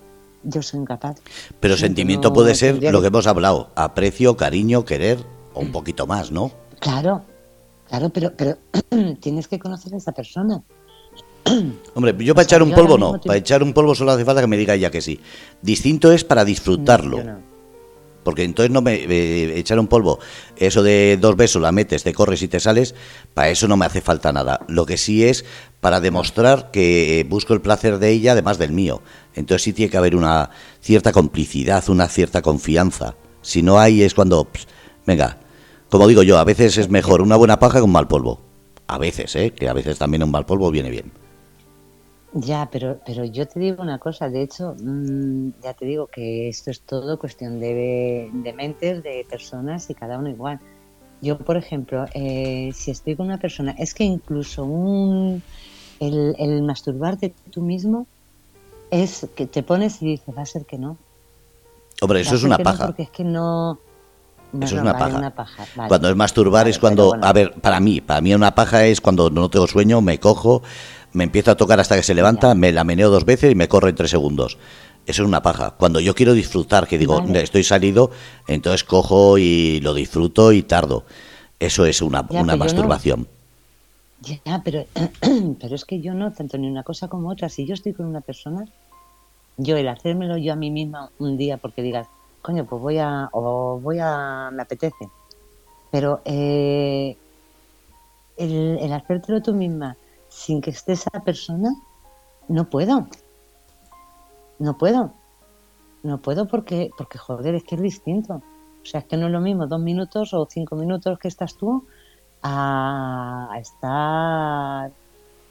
[0.42, 1.18] yo soy incapaz.
[1.60, 5.18] Pero sentimiento no puede ser lo que- hemos hablado, aprecio, cariño, querer
[5.54, 6.50] o un poquito más, ¿no?
[6.80, 7.22] Claro,
[7.88, 8.56] claro, pero, pero
[9.20, 10.62] tienes que conocer a esa persona.
[11.94, 14.12] Hombre, yo para O sea, echar un yo polvo no, para echar un polvo solo
[14.12, 15.20] hace falta que me diga ella que sí.
[15.62, 17.18] Distinto es para disfrutarlo.
[17.18, 17.55] Yo no.
[18.26, 19.04] Porque entonces no me
[19.56, 20.18] echar un polvo,
[20.56, 22.96] eso de dos besos, la metes, te corres y te sales,
[23.34, 24.62] para eso no me hace falta nada.
[24.66, 25.44] Lo que sí es
[25.80, 29.00] para demostrar que busco el placer de ella además del mío.
[29.36, 30.50] Entonces sí tiene que haber una
[30.80, 33.14] cierta complicidad, una cierta confianza.
[33.42, 34.48] Si no hay es cuando,
[35.06, 35.38] venga,
[35.88, 38.42] como digo yo, a veces es mejor una buena paja que un mal polvo.
[38.88, 39.52] A veces, ¿eh?
[39.52, 41.12] Que a veces también un mal polvo viene bien.
[42.32, 46.48] Ya, pero, pero yo te digo una cosa, de hecho, mm, ya te digo que
[46.48, 50.60] esto es todo cuestión de, de mentes, de personas y cada uno igual.
[51.22, 55.42] Yo, por ejemplo, eh, si estoy con una persona, es que incluso un,
[55.98, 58.06] el, el masturbarte tú mismo
[58.90, 60.98] es que te pones y dices, va a ser que no.
[62.02, 62.86] Hombre, eso es una no, paja.
[62.86, 63.78] porque es que no...
[64.60, 65.18] Eso es una vale, paja.
[65.18, 65.88] una paja, vale.
[65.88, 67.26] Cuando es masturbar Vale, es cuando, bueno.
[67.26, 70.62] a ver, para mí, para mí una paja es cuando no tengo sueño, me cojo,
[71.16, 73.68] me empiezo a tocar hasta que se levanta, me la meneo dos veces y me
[73.68, 74.58] corro en tres segundos.
[75.06, 75.70] Eso es una paja.
[75.78, 77.42] Cuando yo quiero disfrutar, que digo, Vale.
[77.42, 78.10] estoy salido,
[78.46, 81.04] entonces cojo y lo disfruto y tardo.
[81.58, 82.58] Eso es una, Ya, una no.
[82.58, 83.26] masturbación.
[84.20, 84.84] Ya, pero,
[85.60, 87.48] pero es que yo no, tanto ni una cosa como otra.
[87.48, 88.66] Si yo estoy con una persona,
[89.56, 92.08] yo el hacérmelo yo a mí misma un día porque digas,
[92.42, 95.08] coño, pues voy a, o voy a, me apetece.
[95.90, 97.16] Pero eh,
[98.36, 99.96] el, el hacértelo tú misma
[100.36, 101.74] sin que esté esa persona,
[102.48, 103.08] no puedo.
[104.58, 105.12] No puedo.
[106.02, 108.34] No puedo porque, porque joder, es que es distinto.
[108.34, 111.56] O sea, es que no es lo mismo dos minutos o cinco minutos que estás
[111.56, 111.86] tú
[112.42, 114.92] a, estar...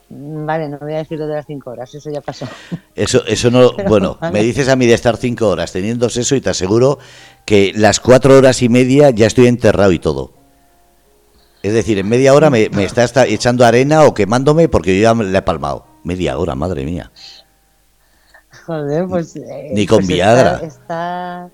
[0.08, 2.48] Vale, no voy a decir lo de las cinco horas, eso ya pasó.
[2.96, 4.34] Eso, eso no, Pero, bueno, vale.
[4.34, 7.00] me dices a mí de estar cinco horas teniendo eso y te aseguro
[7.44, 10.45] que las cuatro horas y media ya estoy enterrado y todo.
[11.66, 15.02] Es decir, en media hora me, me está, está echando arena o quemándome porque yo
[15.02, 15.88] ya me la he palmado.
[16.04, 17.12] Media hora, madre mía.
[18.68, 19.36] Joder, pues...
[19.36, 20.60] eh, Ni con pues Viagra.
[20.62, 21.50] Estar,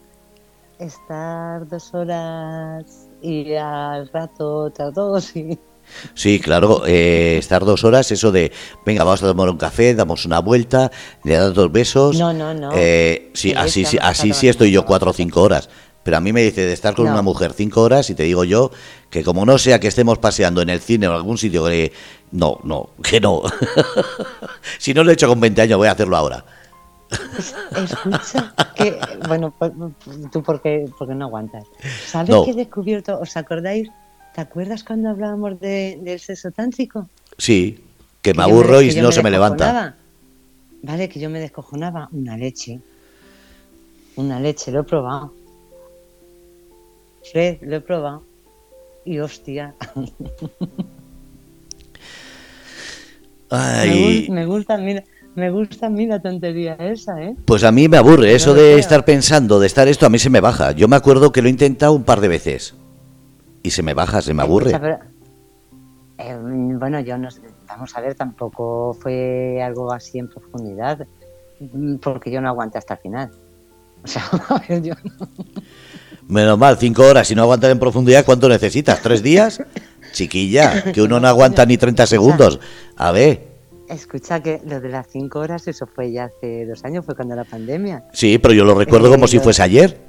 [0.79, 5.57] estar, estar dos horas y al rato otras dos y...
[6.13, 8.51] Sí, claro, eh, estar dos horas, eso de,
[8.85, 10.91] venga, vamos a tomar un café, damos una vuelta,
[11.23, 12.19] le das dos besos.
[12.19, 12.71] No, no, no.
[12.75, 15.69] Eh, sí, Sí, así, sí, estamos así sí estoy yo cuatro o cinco horas.
[16.03, 17.11] Pero a mí me dice de estar con No.
[17.11, 18.71] una mujer cinco horas y te digo yo
[19.09, 21.91] que como no sea que estemos paseando en el cine o en algún sitio que...
[22.31, 23.41] No, no, que no.
[24.79, 26.43] si no lo he hecho con 20 años voy a hacerlo ahora.
[27.75, 28.97] Escucha, que,
[29.27, 29.71] bueno, pues,
[30.31, 31.65] tú porque, porque no aguantas.
[32.07, 32.45] ¿Sabes No.
[32.45, 33.19] qué he descubierto?
[33.19, 33.89] ¿Os acordáis?
[34.33, 37.09] ¿Te acuerdas cuando hablábamos de, del sexo tántrico?
[37.37, 37.83] Sí,
[38.21, 39.95] que me aburro que y no se me levanta.
[40.83, 42.07] Vale, que yo me descojonaba.
[42.11, 42.79] Una leche.
[44.15, 45.33] Una leche, lo he probado.
[47.23, 48.23] Fred, lo he probado.
[49.05, 50.05] Y hostia, me,
[53.49, 54.95] Ay, gu- me gusta a mí,
[55.35, 57.35] me gusta a mí la tontería esa, ¿eh?
[57.45, 60.29] pues a mí me aburre eso de estar pensando, de estar esto, a mí se
[60.29, 60.71] me baja.
[60.71, 62.75] Yo me acuerdo que lo he intentado un par de veces
[63.63, 64.71] y se me baja, se me aburre.
[64.71, 64.99] Escucha, pero-
[66.19, 66.37] eh,
[66.77, 67.29] bueno, yo no
[67.67, 71.07] vamos a ver, tampoco fue algo así en profundidad,
[71.59, 73.31] mm, porque yo no aguanté hasta el final.
[74.03, 75.27] O sea, a ver, yo no.
[76.31, 79.01] Menos mal, cinco horas, si no aguantas en profundidad, ¿cuánto necesitas?
[79.01, 79.61] ¿Tres días?
[80.13, 82.59] Chiquilla, que uno no aguanta ni 30 segundos.
[82.95, 83.51] A ver,
[83.89, 87.35] Escucha que lo de las cinco horas, eso fue ya hace dos años, fue cuando
[87.35, 88.05] la pandemia.
[88.13, 89.99] sí, pero yo lo recuerdo como si fuese ayer.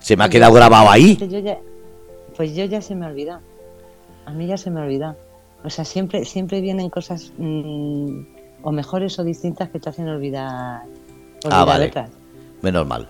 [0.00, 1.16] Se me ha quedado grabado ahí.
[1.16, 1.58] Yo ya-
[2.36, 3.40] pues yo ya se me ha olvidado.
[4.26, 5.16] A mí ya se me ha olvidado.
[5.64, 8.20] O sea, siempre, siempre vienen cosas mm,
[8.62, 10.82] o mejores o distintas que te hacen olvidar,
[11.44, 11.86] olvidar Ah, vale.
[11.86, 12.10] otras.
[12.60, 13.08] Menos mal.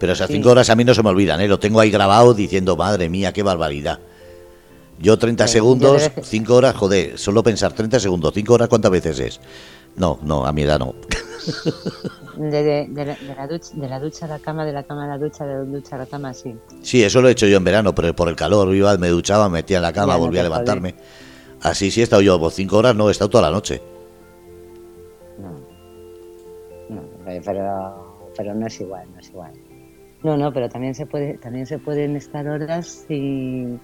[0.00, 0.32] Pero esas Sí.
[0.32, 1.46] cinco horas a mí no se me olvidan, ¿eh?
[1.46, 4.00] Lo tengo ahí grabado diciendo, madre mía, qué barbaridad.
[4.98, 8.54] Yo 30 Sí, segundos, yo de vez- 5 horas, joder, solo pensar 30 segundos, 5
[8.54, 9.40] horas, ¿cuántas veces es?
[9.96, 10.94] No, no, a mi edad no.
[12.36, 14.82] De, de- de la, de la ducha, de la ducha a la cama, de la
[14.82, 16.54] cama a la ducha, de la ducha a la cama, sí.
[16.82, 19.48] Sí, eso lo he hecho yo en verano, pero por el calor, iba, me duchaba,
[19.48, 20.94] me metía en la cama, Ya, no volvía a levantarme.
[21.62, 23.82] Así sí he estado yo, por 5 horas no, he estado toda la noche.
[25.38, 25.50] No,
[26.96, 29.52] no, pero, pero no es igual, no es igual.
[30.22, 33.80] No, no, pero también se puede, también se pueden estar horas sin,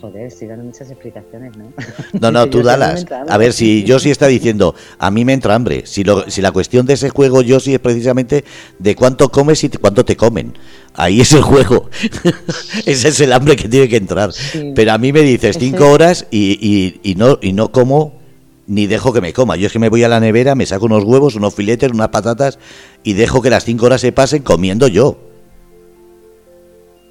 [0.00, 1.72] Joder, estoy dando muchas explicaciones, ¿no?
[2.20, 3.06] No, no, Yo tú dalas.
[3.28, 5.84] A ver, si Josie está diciendo, a mí me entra hambre.
[5.86, 8.44] Si, lo- si la cuestión de ese juego, Josie, es precisamente
[8.78, 10.52] de cuánto comes y cuánto te comen.
[10.94, 11.88] Ahí es el juego.
[12.84, 14.32] ese es el hambre que tiene que entrar.
[14.34, 14.72] Sí.
[14.74, 18.18] Pero a mí me dices cinco horas y, y- y no, y no como
[18.66, 19.56] ni dejo que me coma.
[19.56, 22.08] Yo es que me voy a la nevera, me saco unos huevos, unos filetes, unas
[22.08, 22.58] patatas
[23.02, 25.18] y dejo que las cinco horas se pasen comiendo yo.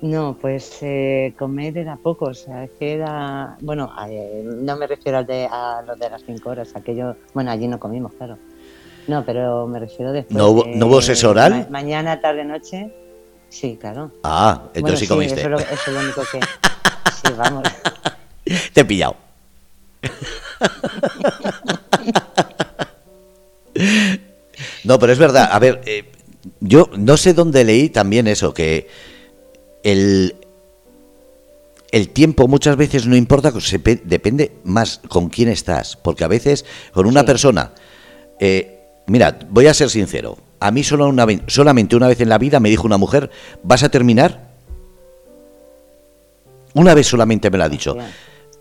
[0.06, 4.86] No, pues eh, comer era poco, o sea, es que era, bueno, eh, no me
[4.86, 8.38] refiero al de, a los de las cinco horas, aquello, bueno, allí no comimos, claro.
[9.08, 10.38] No, pero me refiero después.
[10.38, 11.51] ¿No hubo- de- no hubo sexo oral?
[11.51, 12.93] ma- mañana, tarde, noche,
[13.49, 14.12] sí, claro.
[14.24, 15.39] Ah, entonces Bueno, sí comiste.
[15.41, 16.39] Eso eso es lo único que,
[17.12, 17.64] sí, vamos.
[18.74, 19.16] Te he pillado.
[24.86, 25.49] No, pero es verdad.
[25.51, 26.12] A ver, eh,
[26.62, 28.88] yo no sé dónde leí también eso, que
[29.86, 30.36] el,
[31.92, 35.96] el tiempo muchas veces no importa, se pe- depende más con quién estás.
[35.96, 37.26] Porque a veces con una Sí.
[37.28, 37.72] persona,
[38.40, 42.38] eh, mira, voy a ser sincero, a mí solo una, solamente una vez en la
[42.40, 43.30] vida me dijo una mujer,
[43.64, 44.50] ¿vas a terminar?
[46.74, 47.96] Una vez solamente me lo ha dicho.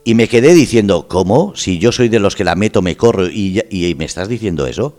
[0.05, 1.57] Y me quedé diciendo, ¿cómo?
[1.57, 4.67] Si yo soy de los que la meto, me corro y, y me estás diciendo
[4.67, 4.95] eso.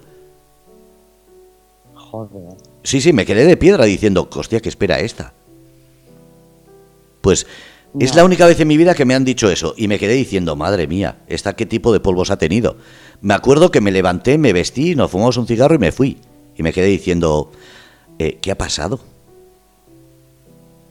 [1.93, 2.57] Joder.
[2.83, 5.33] Sí, sí, me quedé de piedra diciendo, hostia, ¿qué espera esta?
[7.25, 7.47] Pues
[7.99, 10.13] es la única vez en mi vida que me han dicho eso y me quedé
[10.13, 12.77] diciendo, madre mía, ¿esta qué tipo de polvos ha tenido?
[13.21, 16.19] Me acuerdo que me levanté, me vestí, nos fumamos un cigarro y me fui.
[16.55, 17.51] Y me quedé diciendo,
[18.19, 18.99] eh, ¿qué ha pasado?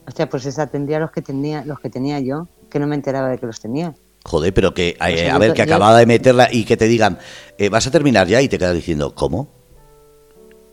[0.05, 3.29] Hostia, pues esa tendría los que tenía, los que tenía yo, que no me enteraba
[3.29, 3.95] de que los tenía.
[4.25, 6.89] Joder, pero que, eh, a yo ver, que yo- acababa de meterla y que te
[6.89, 7.17] digan,
[7.57, 9.47] eh, vas a terminar ya y te quedas diciendo, ¿cómo?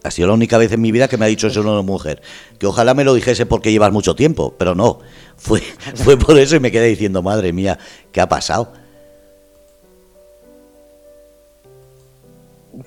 [0.05, 2.21] Ha sido la única vez en mi vida que me ha dicho eso una mujer.
[2.59, 4.99] Que ojalá me lo dijese porque llevas mucho tiempo, pero no.
[5.37, 5.61] Fue,
[5.95, 7.79] fue por eso y me quedé diciendo, madre mía,
[8.11, 8.73] ¿qué ha pasado?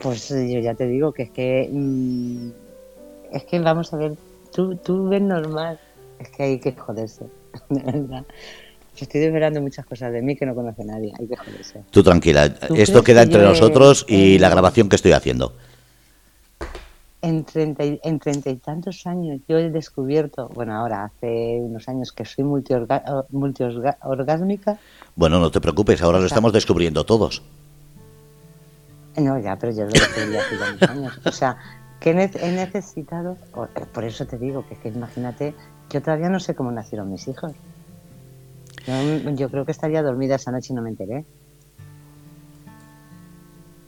[0.02, 1.70] Pues eh, yo ya te digo que es que.
[1.72, 2.50] mm,
[3.34, 4.14] es que vamos a ver,
[4.54, 5.80] tú, tú ves normal.
[6.20, 7.26] Es que hay que joderse,
[7.70, 8.26] de verdad.
[8.98, 11.82] Estoy desvelando muchas cosas de mí que no conoce nadie, hay que joderse.
[11.92, 15.54] Tú tranquila, ¿Tú esto queda que entre he- nosotros y la grabación que estoy haciendo.
[17.26, 21.90] En treinta, y, en treinta y tantos años yo he descubierto, bueno, ahora hace unos
[21.90, 24.78] años que soy multiorga- multiorgásmica.
[25.16, 27.42] Bueno, no te preocupes, ahora lo estamos descubriendo todos.
[29.18, 31.20] No, ya, pero yo lo descubrí hace unos años.
[31.26, 31.58] O sea,
[32.00, 33.38] que he ne- he necesitado,
[33.92, 35.56] por eso te digo, que que imagínate,
[35.90, 37.54] yo todavía no sé cómo nacieron mis hijos.
[38.86, 41.26] Yo, yo creo que estaría dormida esa noche y no me enteré.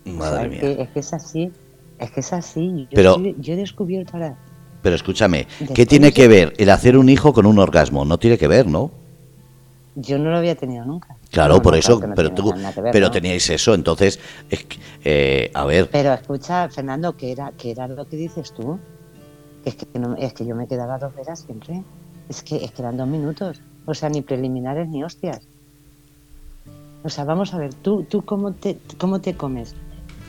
[0.08, 0.60] O sea, Madre es, mía.
[0.62, 1.54] que, es que es así,
[2.00, 2.88] es que es así.
[2.91, 4.38] Yo, Pero- yo he descubierto ahora,
[4.82, 8.06] Pero escúchame, ¿qué tiene que ver el hacer un hijo con un orgasmo?
[8.06, 8.91] No tiene que ver, ¿no?
[10.00, 11.16] yo no lo había tenido nunca.
[11.32, 14.20] Claro, No, por no, eso, claro que no pero tú, ver, pero teníais eso, entonces,
[14.48, 18.54] es que, eh, a ver, Pero escucha, Fernando, que era, que era lo que dices
[18.54, 18.78] tú.
[19.66, 21.82] Es que, no- es que yo me quedaba dos horas siempre.
[22.30, 23.60] Es que, es que eran dos minutos.
[23.88, 25.41] O sea, ni preliminares ni hostias.
[27.04, 29.74] O sea, vamos a ver, tú, tú cómo te, cómo te comes.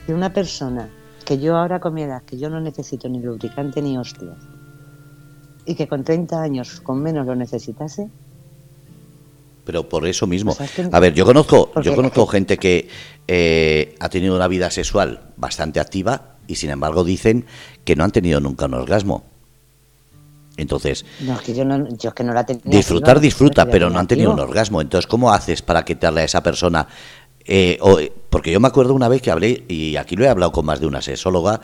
[0.07, 0.89] De una persona
[1.29, 4.39] que yo ahora comiera, que yo no necesito ni lubricante ni hostias,
[5.67, 8.09] y que con 30 años con menos lo necesitase,
[9.67, 10.53] pero por eso mismo.
[10.53, 12.89] O sea, es que- A ver, yo conozco, yo conozco gente que
[13.27, 17.45] eh, ha tenido una vida sexual bastante activa y sin embargo dicen
[17.85, 19.25] que no han tenido nunca un orgasmo.
[20.57, 23.99] Entonces, no, es que yo, no, yo es que no la disfrutar, disfruta, pero no
[23.99, 24.81] han tenido un orgasmo.
[24.81, 26.89] Entonces, ¿cómo haces para quitarle a esa persona?
[27.51, 27.99] eh, o-
[28.31, 30.81] porque yo me acuerdo una vez que hablé, y aquí lo he hablado con más
[30.81, 31.61] de una sexóloga,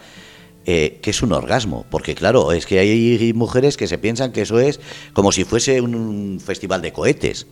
[0.67, 1.85] eh, que es un orgasmo.
[1.91, 4.81] Porque claro, es que hay mujeres que se piensan que eso es
[5.12, 7.47] como si fuese un, un festival de cohetes.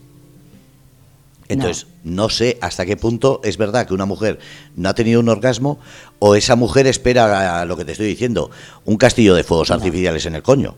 [1.49, 2.29] Entonces, no.
[2.29, 4.39] sé hasta qué punto es verdad que una mujer
[4.75, 5.77] no ha tenido un orgasmo
[6.19, 8.49] o esa mujer espera a lo que te estoy diciendo,
[8.85, 9.75] un castillo de fuegos No.
[9.75, 10.75] artificiales en el coño.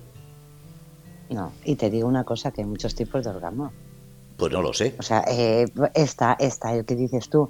[1.29, 3.71] No, y te digo una cosa, que hay muchos tipos de orgasmo.
[4.37, 4.95] Pues no lo sé.
[4.99, 7.49] O sea, eh, está, está el que dices tú,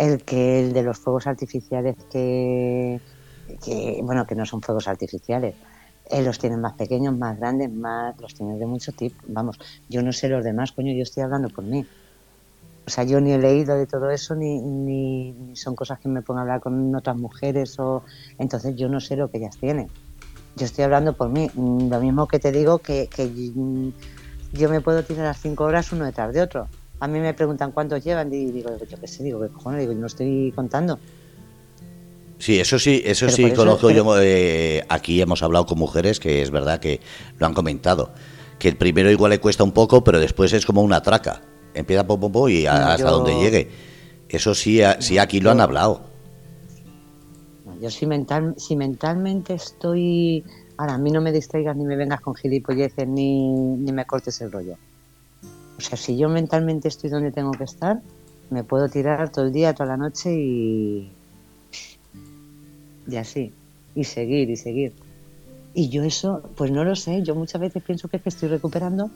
[0.00, 3.00] el que el de los fuegos artificiales que,
[4.02, 5.54] bueno, que no son fuegos artificiales.
[6.10, 9.22] Eh, los tienen más pequeños, más grandes, más los tienen de mucho tipo.
[9.28, 11.84] Vamos, yo no sé los demás, coño, yo estoy hablando por mí.
[12.86, 16.08] O sea, yo ni he leído de todo eso, ni, ni, ni son cosas que
[16.08, 18.02] me pongan a hablar con otras mujeres, o
[18.38, 19.88] entonces yo no sé lo que ellas tienen.
[20.56, 21.48] Yo estoy hablando por mí.
[21.54, 23.90] Mm, Lo mismo que te digo que, que mm,
[24.54, 26.66] yo me puedo tirar las cinco horas uno detrás de otro.
[27.00, 29.80] A mí me preguntan cuántos llevan y digo, yo qué sé, digo, ¿qué cojones?
[29.80, 30.98] Digo, yo no estoy contando.
[32.38, 34.20] Sí, eso sí, eso Pero sí eso- conozco pero- yo.
[34.20, 37.00] eh, aquí hemos hablado con mujeres que es verdad que
[37.38, 38.10] lo han comentado.
[38.58, 41.40] Que el primero igual le cuesta un poco, pero después es como una traca.
[41.74, 43.68] Empieza pom, pom y a- hasta Yo- donde llegue.
[44.28, 46.02] Eso sí, a- sí aquí lo han hablado.
[47.80, 50.44] Yo si, mental, si mentalmente estoy...
[50.76, 54.40] Ahora, a mí no me distraigas ni me vengas con gilipolleces ni, ni me cortes
[54.42, 54.76] el rollo.
[55.80, 58.02] O sea, si yo mentalmente estoy donde tengo que estar,
[58.50, 61.10] me puedo tirar todo el día, toda la noche y...
[63.08, 63.50] Y así.
[63.94, 64.92] Y seguir, y seguir.
[65.72, 67.22] Y yo eso, pues no lo sé.
[67.22, 69.10] Yo muchas veces pienso que es que estoy recuperando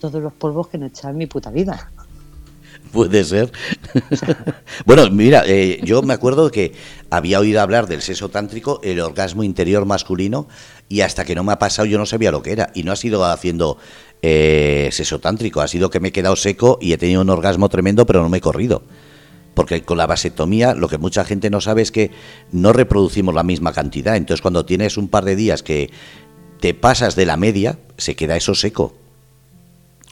[0.00, 1.90] todos los polvos que no he echado en mi puta vida.
[2.92, 3.50] Puede ser.
[4.86, 6.74] bueno, mira, eh, yo me acuerdo que
[7.10, 10.46] había oído hablar del sexo tántrico, el orgasmo interior masculino,
[10.88, 12.70] y hasta que no me ha pasado yo no sabía lo que era.
[12.74, 13.78] Y no ha sido haciendo
[14.22, 17.68] eh, sexo tántrico, ha sido que me he quedado seco y he tenido un orgasmo
[17.68, 18.82] tremendo, pero no me he corrido.
[19.54, 22.10] Porque con la vasectomía lo que mucha gente no sabe es que
[22.52, 24.16] no reproducimos la misma cantidad.
[24.16, 25.90] Entonces cuando tienes un par de días que
[26.60, 28.94] te pasas de la media, se queda eso seco.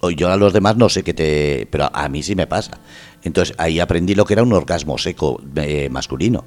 [0.00, 1.68] O yo a los demás no sé qué te...
[1.70, 2.80] Pero a mí sí me pasa.
[3.22, 6.44] Entonces ahí aprendí lo que era un orgasmo seco eh, masculino.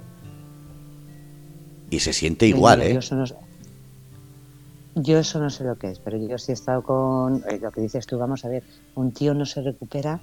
[1.89, 2.99] Y se siente igual, ¿eh?
[4.95, 7.71] Yo eso no sé lo que es, pero yo sí he estado con eh, lo
[7.71, 8.17] que dices tú.
[8.17, 8.65] Vamos a ver,
[8.95, 10.21] un tío no se recupera.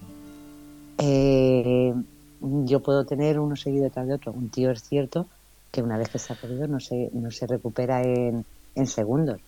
[0.98, 1.92] eh,
[2.40, 4.32] yo puedo tener uno seguido detrás de otro.
[4.32, 5.28] Un tío es cierto
[5.70, 9.40] que una vez que se ha perdido no se, no se recupera en, en segundos.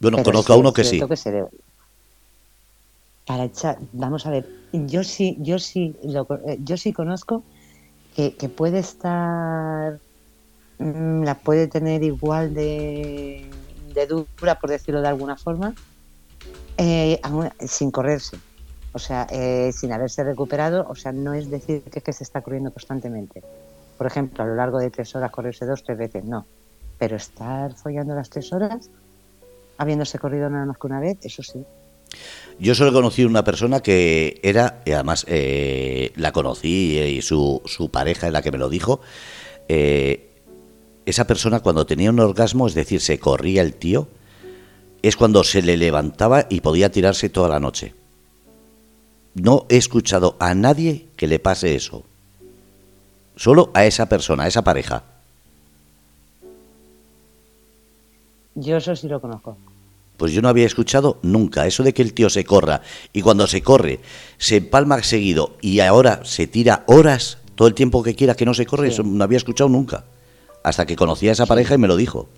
[0.00, 1.00] Bueno, Pero conozco sí a uno que sí.
[1.08, 1.50] que se debe-
[3.26, 7.44] Para echar, vamos a ver, yo sí, yo sí, lo eh, yo sí conozco
[8.14, 10.00] que, que puede estar,
[10.78, 15.74] mm, la puede tener igual de, de dura, por decirlo de alguna forma,
[16.76, 17.20] eh,
[17.66, 18.38] sin correrse.
[18.92, 22.40] O sea, eh, sin haberse recuperado, o sea, no es decir que, que se está
[22.40, 23.42] corriendo constantemente.
[23.96, 26.46] Por ejemplo, a lo largo de tres horas correrse dos, tres veces, no.
[26.98, 28.90] Pero estar follando las tres horas,
[29.76, 31.64] habiéndose corrido nada más que una vez, eso sí.
[32.58, 37.60] Yo solo he conocido una persona que era, y además eh, la conocí y su,
[37.66, 39.00] su pareja es la que me lo dijo.
[39.68, 40.27] eh,
[41.08, 44.08] esa persona cuando tenía un orgasmo, es decir, se corría el tío,
[45.00, 47.94] es cuando se le levantaba y podía tirarse toda la noche.
[49.34, 52.04] No he escuchado a nadie que le pase eso.
[53.36, 55.04] Solo a esa persona, a esa pareja.
[58.54, 59.56] Yo eso sí lo conozco.
[60.16, 62.82] Pues yo no había escuchado nunca eso de que el tío se corra
[63.12, 64.00] y cuando se corre
[64.36, 68.52] se empalma seguido y ahora se tira horas todo el tiempo que quiera que no
[68.52, 68.94] se corre, Sí.
[68.94, 70.04] eso no había escuchado nunca.
[70.68, 72.28] Hasta que conocí a esa pareja y me lo dijo.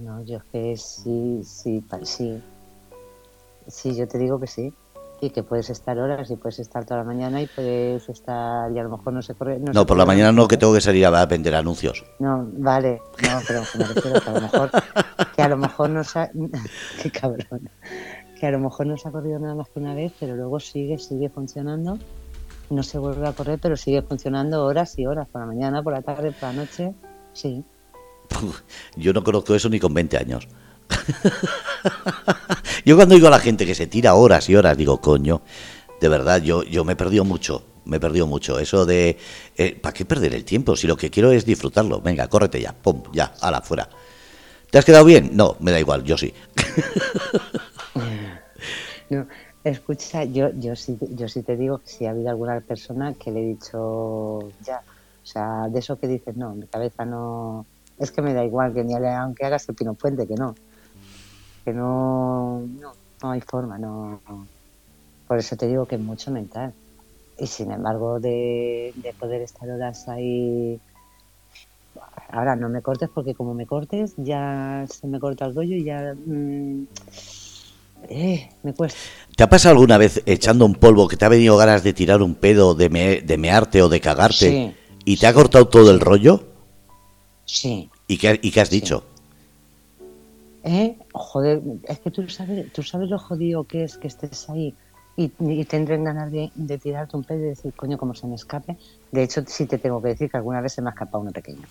[0.00, 2.40] No, yo es que sí, sí, sí.
[3.66, 4.72] Sí, yo te digo que sí.
[5.20, 8.78] Y que puedes estar horas y puedes estar toda la mañana y puedes estar, y
[8.78, 9.58] a lo mejor no se corre.
[9.58, 12.04] No, se por la mañana no, que tengo que salir a vender anuncios.
[12.20, 14.70] No, vale, no, pero me refiero que a lo mejor,
[15.34, 16.30] que a lo mejor no se ha,
[17.02, 17.70] qué cabrón,
[18.38, 20.60] que a lo mejor no se ha corrido nada más que una vez, pero luego
[20.60, 21.98] sigue, sigue funcionando,
[22.70, 25.92] no se vuelve a correr, pero sigue funcionando horas y horas, por la mañana, por
[25.92, 26.94] la tarde, por la noche,
[27.32, 27.64] sí.
[28.96, 30.48] Yo no conozco eso ni con 20 años.
[32.84, 35.42] yo cuando digo a la gente que se tira horas y horas, digo, coño,
[36.00, 38.58] de verdad, yo, yo me he perdido mucho, me he perdido mucho.
[38.58, 39.18] Eso de,
[39.56, 40.76] eh, ¿para qué perder el tiempo?
[40.76, 42.00] Si lo que quiero es disfrutarlo.
[42.00, 43.88] Venga, córrete ya, pum, ya, ala, fuera.
[44.70, 45.30] ¿Te has quedado bien?
[45.34, 46.32] No, me da igual, yo sí.
[49.10, 49.26] No,
[49.70, 53.30] escucha, yo, yo sí, yo sí te digo que si ha habido alguna persona que
[53.30, 57.66] le he dicho ya, o sea, de eso que dices, no, mi cabeza no,
[57.98, 60.54] es que me da igual que ni aunque hagas el pino puente, que no,
[61.64, 62.92] que no, no,
[63.22, 64.20] no hay forma, no,
[65.26, 66.74] por eso te digo que es mucho mental.
[67.36, 70.80] Y sin embargo, de, de poder estar horas ahí,
[72.28, 75.84] ahora no me cortes porque como me cortes ya se me corta el rollo y
[75.84, 76.86] ya, mm,
[78.08, 78.98] eh, me cuesta.
[79.36, 82.22] ¿Te ha pasado alguna vez echando un polvo que te ha venido ganas de tirar
[82.22, 84.74] un pedo, de, me- de mearte o de cagarte Sí.
[85.04, 86.44] y te ha cortado todo el rollo?
[87.44, 87.90] Sí.
[88.06, 88.80] ¿Y qué, y qué has Sí.
[88.80, 89.04] dicho?
[90.62, 90.96] ¿Eh?
[91.12, 94.74] Joder, es que tú sabes, tú sabes lo jodido que es que estés ahí
[95.16, 98.34] y, y tendré ganas de, de tirarte un pedo y decir, coño, como se me
[98.34, 98.76] escape.
[99.12, 101.32] De hecho, sí te tengo que decir que alguna vez se me ha escapado uno
[101.32, 101.62] pequeño.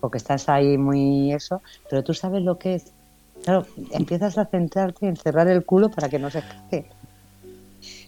[0.00, 1.60] Porque estás ahí muy eso,
[1.90, 2.92] pero tú sabes lo que es.
[3.44, 6.86] Claro, empiezas a centrarte en cerrar el culo para que no se escape.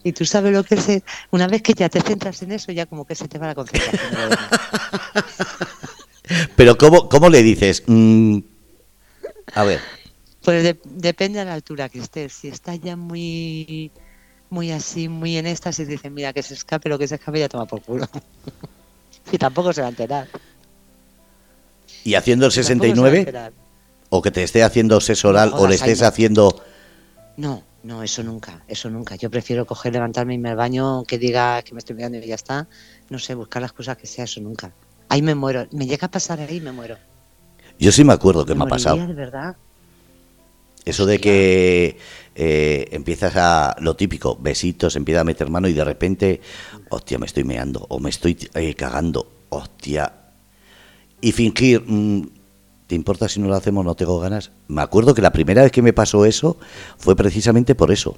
[0.02, 1.02] Y tú sabes lo que es.
[1.30, 3.54] Una vez que ya te centras en eso, ya como que se te va la
[3.54, 4.30] concentración.
[4.30, 4.36] de.
[6.56, 7.82] Pero ¿cómo, cómo le dices?
[7.86, 8.38] Mm,
[9.54, 9.80] a ver,
[10.42, 12.32] Pues de- depende a la altura que estés.
[12.32, 13.90] Si estás ya muy
[14.48, 17.48] muy así, muy en éxtasis, dicen, mira, que se escape lo que se escape ya
[17.48, 18.08] toma por culo.
[19.32, 20.28] y tampoco se va a enterar.
[22.04, 23.56] ¿y haciendo el Tampoco se va a 69?
[24.10, 26.62] ¿O que te esté haciendo sexo oral No o le estés haciendo...
[27.36, 29.16] No, No, eso nunca, eso nunca.
[29.16, 32.26] Yo prefiero coger, levantarme y irme al baño, que diga que me estoy mirando y
[32.26, 32.66] ya está.
[33.10, 34.72] No sé, buscar las cosas que sea, eso nunca.
[35.08, 35.66] Ahí me muero.
[35.70, 36.96] Me llega a pasar ahí y me muero.
[37.78, 39.06] Yo sí me acuerdo que me, ha pasado.
[39.06, 39.56] de verdad.
[40.84, 41.98] Eso de que
[42.36, 46.40] eh, empiezas a lo típico, besitos, empieza a meter mano y de repente,
[46.90, 50.12] hostia, me estoy meando o me estoy eh, cagando, hostia.
[51.20, 52.28] Y fingir, mm,
[52.86, 53.84] ¿te importa si no lo hacemos?
[53.84, 54.52] No tengo ganas.
[54.68, 56.56] Me acuerdo que la primera vez que me pasó eso
[56.98, 58.16] fue precisamente por eso.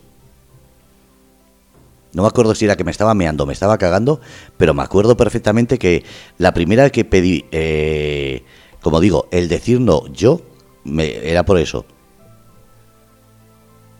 [2.12, 4.20] No me acuerdo si era que me estaba meando, me estaba cagando,
[4.56, 6.04] pero me acuerdo perfectamente que
[6.38, 8.44] la primera vez que pedí, eh,
[8.82, 10.40] como digo, el decir no yo,
[10.84, 11.84] me, era por eso.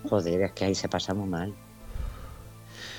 [0.09, 1.55] Joder, es que ahí se pasa muy mal.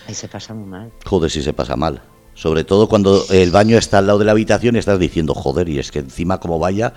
[0.08, 0.92] Ahí se pasa muy mal.
[1.06, 2.02] Joder, si se pasa mal.
[2.36, 5.68] Sobre todo cuando el baño está al lado de la habitación y estás diciendo, joder,
[5.70, 6.94] y es que encima como vaya...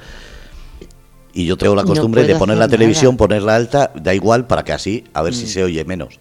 [1.32, 3.18] Y yo tengo la No costumbre de poner la televisión, nada.
[3.18, 5.48] ponerla alta, da igual, para que así, a ver si Mm.
[5.48, 6.20] se oye menos.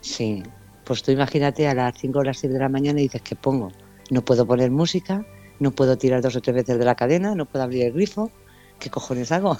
[0.00, 0.42] Sí.
[0.84, 3.36] Pues tú imagínate a las 5 o las 6 de la mañana y dices, ¿qué
[3.36, 3.72] pongo?
[4.10, 5.24] No puedo poner música,
[5.60, 8.30] no puedo tirar dos o tres veces de la cadena, no puedo abrir el grifo.
[8.78, 9.58] ¿Qué cojones hago?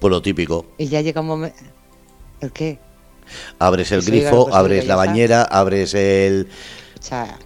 [0.00, 0.66] Pues lo típico.
[0.78, 1.56] Y ya llega un momento...
[2.40, 2.78] ¿El qué?
[3.58, 6.48] Abres el grifo, abres la bañera, abres el...
[6.98, 7.38] O sea,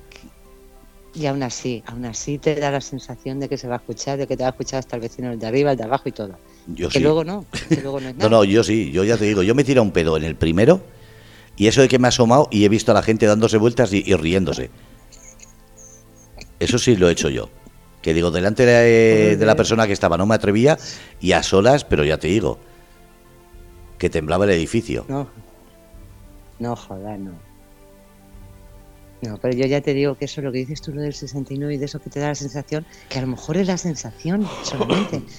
[1.15, 4.19] y aún así, aún así te da la sensación de que se va a escuchar,
[4.19, 6.09] de que te va a escuchar hasta el vecino el de arriba, el de abajo
[6.09, 6.37] y todo.
[6.67, 7.05] Yo que sí.
[7.05, 8.31] luego no, que luego no es No, nada.
[8.31, 10.83] no, yo sí, yo ya te digo, yo me tiro un pedo en el primero
[11.57, 13.93] y eso de que me ha asomado y he visto a la gente dándose vueltas
[13.93, 14.71] y, y riéndose.
[16.59, 17.49] Eso sí lo he hecho yo.
[18.03, 20.79] Que digo, delante de, de la persona que estaba no me atrevía
[21.21, 22.59] y a solas, pero ya te digo,
[23.99, 25.05] que temblaba el edificio.
[25.09, 25.29] No,
[26.59, 27.33] no, joder, no.
[29.25, 31.75] No, pero yo ya te digo que eso, lo que dices tú, lo del 69
[31.75, 34.45] y de eso que te da la sensación, que a lo mejor es la sensación
[34.63, 35.23] solamente.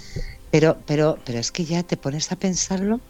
[0.52, 3.02] Pero, pero, pero es que ya te pones a pensarlo,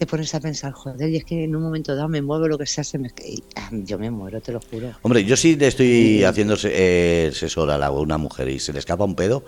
[0.00, 2.58] te pones a pensar, joder, y es que en un momento dado me muevo lo
[2.58, 3.08] que sea, se me...
[3.54, 4.90] ah, yo me muero, te lo juro.
[5.02, 9.14] Hombre, yo sí le estoy haciendo eh, a una mujer y se le escapa un
[9.14, 9.44] pedo.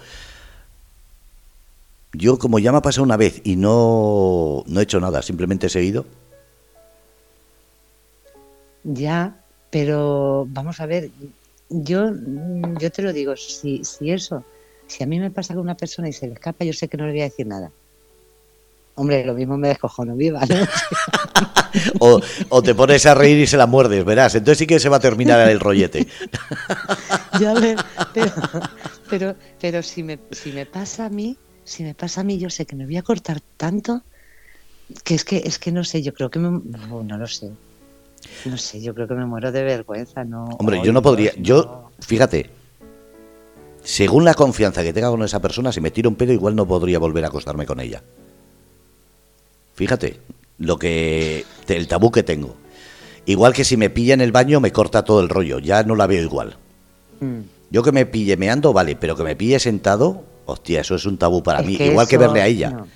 [2.12, 5.66] Yo, como ya me ha pasado una vez y no, no he hecho nada, simplemente
[5.66, 6.07] he seguido,
[8.85, 9.43] Ya,
[9.74, 11.10] pero vamos a ver,
[11.68, 12.12] yo,
[12.80, 14.44] yo te lo digo, si, si eso,
[14.86, 16.96] si a mí me pasa con una persona y se le escapa, yo sé que
[16.96, 17.72] no le voy a decir nada.
[18.94, 20.55] Hombre, lo mismo me descojono viva, ¿no?
[21.98, 22.20] o,
[22.51, 24.36] o te pones a reír y se la muerdes, verás.
[24.36, 26.06] Entonces sí que se va a terminar el rollete.
[27.40, 27.76] Ya, ver,
[28.12, 28.32] pero,
[29.10, 32.48] pero, pero si, me, si me pasa a mí, si me pasa a mí, yo
[32.48, 34.05] sé que me voy a cortar tanto
[35.02, 37.51] que es que, es que no sé, yo creo que me, no, no lo sé.
[38.44, 40.44] No sé, yo creo que me muero de vergüenza, no.
[40.59, 41.32] Hombre, yo no podría.
[41.36, 42.51] Yo, fíjate,
[43.82, 46.66] según la confianza que tenga con esa persona, si me tiro un pedo, igual no
[46.66, 48.02] podría volver a acostarme con ella.
[49.74, 50.20] Fíjate,
[50.59, 51.44] lo que.
[51.68, 52.56] el tabú que tengo.
[53.26, 55.59] Igual que si me pilla en el baño, me corta todo el rollo.
[55.59, 56.56] Ya no la veo igual.
[57.20, 57.40] Mm.
[57.70, 61.16] Yo que me pille meando, vale, pero que me pille sentado, hostia, eso es un
[61.18, 61.76] tabú para Es mí.
[61.76, 62.70] que Igual que verle a ella.
[62.70, 62.86] no.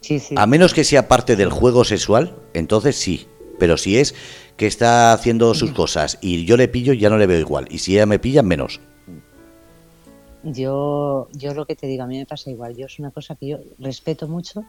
[0.00, 0.34] Sí, sí.
[0.38, 3.26] A menos que sea parte del juego sexual, entonces sí.
[3.58, 4.14] Pero si es
[4.56, 7.66] que está haciendo sus cosas y yo le pillo, ya no le veo igual.
[7.70, 8.80] Y si ella me pilla, menos.
[10.44, 12.76] Yo, yo lo que te digo, a mí me pasa igual.
[12.76, 14.64] Yo es una cosa que yo respeto mucho,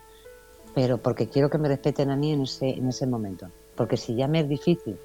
[0.74, 3.48] pero porque quiero que me respeten a mí en ese, en ese momento.
[3.76, 4.98] Porque si ya me es difícil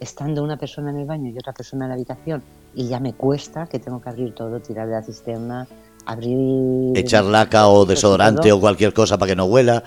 [0.00, 2.42] estando una persona en el baño y otra persona en la habitación
[2.74, 5.66] y ya me cuesta que tengo que abrir todo, tirar de la cisterna,
[6.08, 6.96] abrir...
[6.96, 9.82] Echar laca o desodorante o cualquier cosa para que no huela.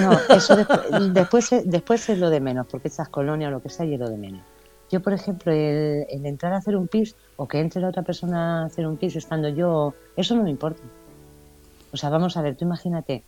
[0.00, 3.60] No, eso después, después, es- después es lo de menos, porque echas colonia o lo
[3.62, 4.40] que sea y es lo de menos.
[4.90, 8.02] Yo, por ejemplo, el, el entrar a hacer un pis o que entre la otra
[8.02, 10.82] persona a hacer un pis estando yo, eso no me importa.
[11.92, 13.22] O sea, vamos a ver, tú imagínate,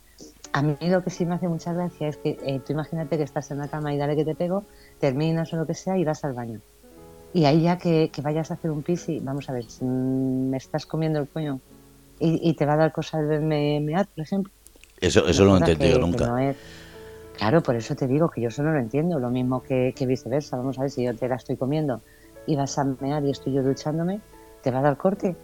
[0.53, 3.23] a mí lo que sí me hace mucha gracia es que eh, tú imagínate que
[3.23, 4.63] estás en la cama y dale que te pego,
[4.99, 6.59] terminas o lo que sea y vas al baño.
[7.33, 9.85] Y ahí ya que, que vayas a hacer un pis y vamos a ver, si
[9.85, 11.59] me estás comiendo el coño
[12.21, 14.51] y, y te va a dar cosas de me, mear, por ejemplo.
[14.99, 16.25] Eso, eso no lo he entendido que- que nunca.
[16.27, 16.55] no es-
[17.37, 19.17] Claro, por eso te digo que yo eso no lo entiendo.
[19.19, 20.57] Lo mismo que, que viceversa.
[20.57, 22.01] Vamos a ver, si yo te la estoy comiendo
[22.45, 24.19] y vas a mear y estoy yo duchándome,
[24.61, 25.35] ¿te va a dar corte?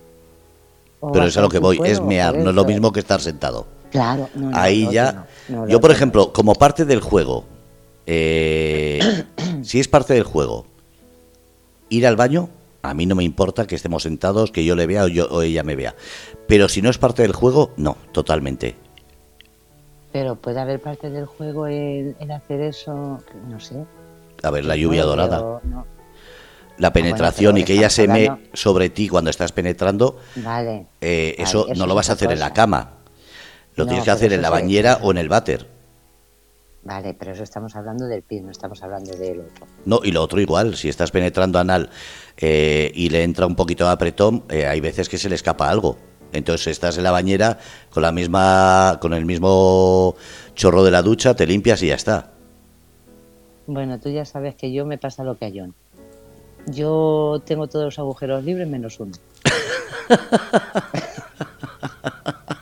[1.00, 3.20] ¿O Pero es a lo que voy, es mear, no es lo mismo que estar
[3.20, 3.66] sentado.
[3.90, 5.26] Claro, no, Ahí ya.
[5.48, 7.46] no, yo, por ejemplo, como parte del juego,
[8.06, 9.00] eh,
[9.64, 10.66] si es parte del juego,
[11.90, 12.50] ir al baño,
[12.82, 15.42] a mí no me importa que estemos sentados, que yo le vea o, yo, o
[15.42, 15.96] ella me vea.
[16.48, 18.76] Pero si no es parte del juego, no, totalmente.
[20.12, 23.76] Pero puede haber parte del juego el hacer eso, no sé.
[24.44, 25.86] A ver, la lluvia No, dorada, no.
[26.78, 30.88] la penetración pero y que ella se me sobre ti cuando estás penetrando, Vale.
[31.02, 32.94] eh, Vale, eso, eso no lo vas a hacer en la cama.
[33.76, 35.68] Lo tienes que hacer en la bañera o en el váter.
[36.88, 39.68] Vale, pero eso estamos hablando del pie, no estamos hablando del otro.
[39.84, 41.90] No, y lo otro igual, si estás penetrando anal
[42.38, 45.70] eh, y le entra un poquito de apretón, eh, hay veces que se le escapa
[45.70, 45.98] algo.
[46.32, 47.60] Entonces estás en la bañera
[47.90, 50.16] con la misma, con el mismo
[50.56, 52.32] chorro de la ducha, te limpias y ya está.
[53.66, 55.74] Bueno, tú ya sabes que yo me pasa lo que a John.
[56.68, 59.12] Yo tengo todos los agujeros libres menos uno.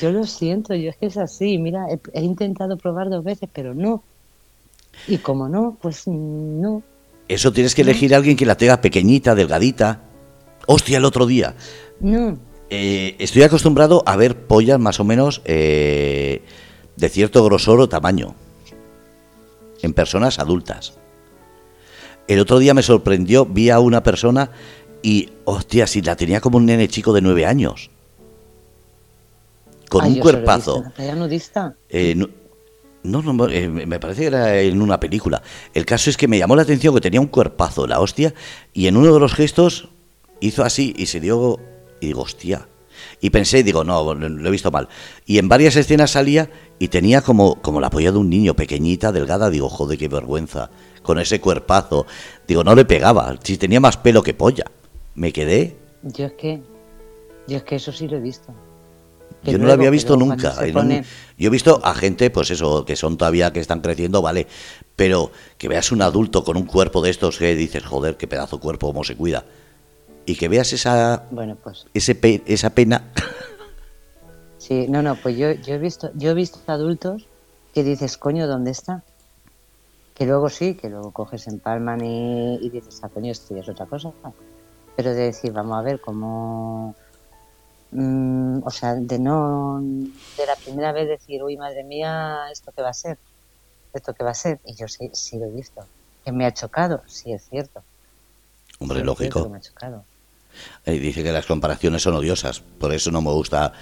[0.00, 1.58] Yo lo siento, yo es que es así.
[1.58, 4.02] Mira, he, he intentado probar dos veces, pero no.
[5.06, 6.82] Y como no, pues no.
[7.28, 10.00] Eso tienes que elegir a alguien que la tenga pequeñita, delgadita.
[10.66, 11.54] Hostia, el otro día.
[12.00, 12.38] No.
[12.74, 16.42] Eh, estoy acostumbrado a ver pollas más o menos eh,
[16.96, 18.34] de cierto grosor o tamaño
[19.82, 20.94] en personas adultas.
[22.28, 24.50] El otro día me sorprendió, vi a una persona
[25.02, 27.90] y, hostia, si la tenía como un nene chico de nueve años.
[29.92, 30.78] Con Ay, un cuerpazo.
[30.78, 31.76] en la playa nudista.
[31.90, 32.28] Eh, no,
[33.02, 35.42] no, no, eh, me parece que era en una película.
[35.74, 38.32] El caso es que me llamó la atención que tenía un cuerpazo, la hostia,
[38.72, 39.90] y en uno de los gestos
[40.40, 41.60] hizo así y se dio.
[42.00, 42.66] Y digo, hostia.
[43.20, 44.88] Y pensé, digo, no, lo he visto mal.
[45.26, 46.48] Y en varias escenas salía
[46.78, 49.50] y tenía como, como la polla de un niño, pequeñita, delgada.
[49.50, 50.70] Digo, joder, qué vergüenza.
[51.02, 52.06] Con ese cuerpazo.
[52.48, 53.36] Digo, no le pegaba.
[53.42, 54.64] Si tenía más pelo que polla.
[55.14, 55.76] Me quedé.
[56.02, 56.62] Yo es que,
[57.46, 58.54] yo es que eso sí lo he visto.
[59.44, 60.54] Yo no lo había visto nunca.
[60.72, 61.04] pone-
[61.36, 64.46] Yo he visto a gente, pues eso, que son todavía que están creciendo, vale.
[64.94, 68.56] Pero que veas un adulto con un cuerpo de estos que dices, joder, qué pedazo
[68.56, 69.44] de cuerpo, cómo se cuida.
[70.26, 73.10] Y que veas esa, Bueno, pues ese pe- esa pena.
[74.58, 77.26] sí, no, no, pues yo, yo he visto, yo he visto adultos
[77.74, 79.02] que dices, coño, ¿dónde está?
[80.14, 83.62] Que luego sí, que luego coges en Palman y, y dices, ah, coño, esto ya
[83.62, 84.12] es otra cosa.
[84.94, 86.94] Pero de decir, vamos a ver cómo.
[87.92, 89.80] Mm, o sea, de no.
[90.36, 93.18] De la primera vez decir, uy, madre mía, ¿esto qué va a ser?
[93.92, 94.60] ¿Esto qué va a ser?
[94.64, 95.84] Y yo sí, sí lo he visto.
[96.24, 97.84] Que me ha chocado, sí es cierto.
[98.80, 99.48] Hombre, Sí es cierto que lógico.
[99.50, 100.04] me ha chocado.
[100.84, 103.72] Eh, dice que las comparaciones son odiosas, por eso no me gusta.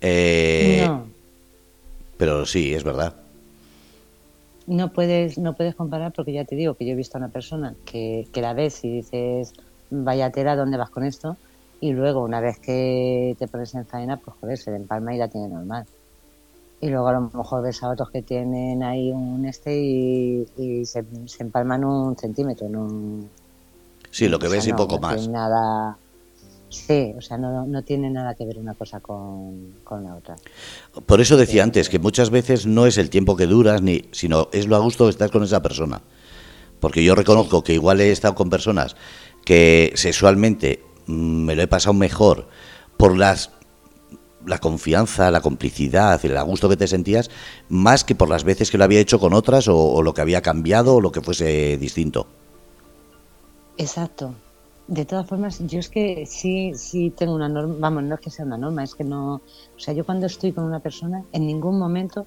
[0.00, 1.06] Eh, no.
[2.16, 3.14] Pero sí, es verdad.
[4.66, 7.30] No puedes, no puedes comparar porque ya te digo que yo he visto a una
[7.30, 9.52] persona que, que la ves y dices,
[9.90, 11.36] vaya tela, ¿dónde vas con esto?
[11.80, 15.18] Y luego, una vez que te pones en faena, pues joder, se le empalma y
[15.18, 15.86] la tiene normal.
[16.80, 20.84] Y luego a lo mejor ves a otros que tienen ahí un este y, y
[20.86, 23.30] se, se empalman un centímetro, en un,
[24.10, 25.28] Sí, lo que o sea, ves y no, poco no más.
[25.28, 25.96] nada,
[26.68, 30.36] sí, o sea, no, no tiene nada que ver una cosa con, con la otra.
[31.06, 34.48] Por eso decía antes que muchas veces no es el tiempo que duras, ni, sino
[34.52, 36.02] es lo a gusto de estar con esa persona.
[36.80, 38.96] Porque yo reconozco que igual he estado con personas
[39.44, 42.48] que sexualmente me lo he pasado mejor
[42.96, 43.50] por las
[44.46, 47.30] la confianza, la complicidad, el gusto que te sentías,
[47.68, 50.22] más que por las veces que lo había hecho con otras o, o lo que
[50.22, 52.26] había cambiado o lo que fuese distinto.
[53.76, 54.34] Exacto.
[54.88, 58.30] De todas formas, yo es que sí, sí tengo una norma, vamos, no es que
[58.30, 61.46] sea una norma, es que no, o sea, yo cuando estoy con una persona, en
[61.46, 62.26] ningún momento,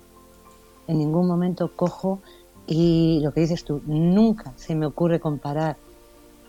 [0.88, 2.22] en ningún momento cojo
[2.65, 5.76] y lo que dices tú, nunca se me ocurre comparar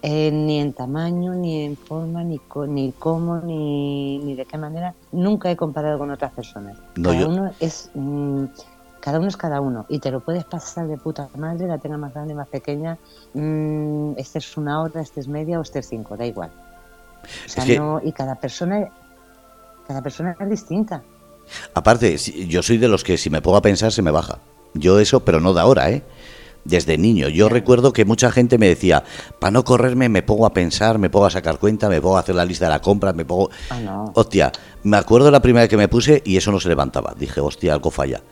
[0.06, 4.58] eh, ni en tamaño, ni en forma, ni, co- ni cómo, ni, ni de qué
[4.58, 6.76] manera, nunca he comparado con otras personas.
[6.96, 8.44] No, cada yo- uno es, mm,
[9.00, 11.96] cada uno es cada uno y te lo puedes pasar de puta madre, la tenga
[11.96, 12.98] más grande, más pequeña,
[13.32, 16.50] mm, este es una hora, este es media o este es cinco, da igual.
[17.46, 18.86] O sea, Es que- no, y cada persona,
[19.88, 21.02] cada persona es distinta.
[21.74, 24.38] Aparte, yo soy de los que si me pongo a pensar se me baja.
[24.74, 26.02] Yo eso, pero no de ahora, ¿eh?
[26.64, 27.28] Desde niño.
[27.28, 29.04] Yo recuerdo que mucha gente me decía,
[29.38, 32.20] para no correrme me pongo a pensar, me pongo a sacar cuenta, me pongo a
[32.20, 33.50] hacer la lista de la compra, me pongo...
[33.68, 34.12] Ah, no.
[34.14, 34.50] Hostia,
[34.82, 37.14] me acuerdo la primera vez que me puse y eso no se levantaba.
[37.18, 38.22] Dije, hostia, algo falla.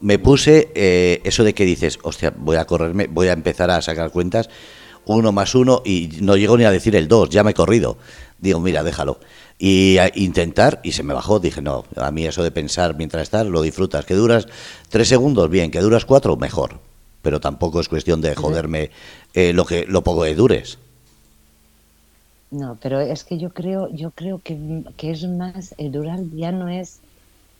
[0.00, 3.82] Me puse eh, eso de que dices, hostia, voy a correrme, voy a empezar a
[3.82, 4.48] sacar cuentas,
[5.04, 7.96] uno más uno, y no llego ni a decir el dos, ya me he corrido.
[8.38, 9.18] Digo, mira, déjalo.
[9.58, 13.24] Y a intentar, y se me bajó, dije, no, a mí eso de pensar mientras
[13.24, 14.04] estás, lo disfrutas.
[14.04, 14.46] Que duras
[14.88, 16.78] tres segundos, bien, que duras cuatro, mejor.
[17.22, 18.90] Pero tampoco es cuestión de joderme
[19.34, 20.78] eh, lo, que, lo poco que dures.
[22.50, 26.50] No, pero es que yo creo, yo creo que, que es más, el durar ya
[26.52, 27.00] no es,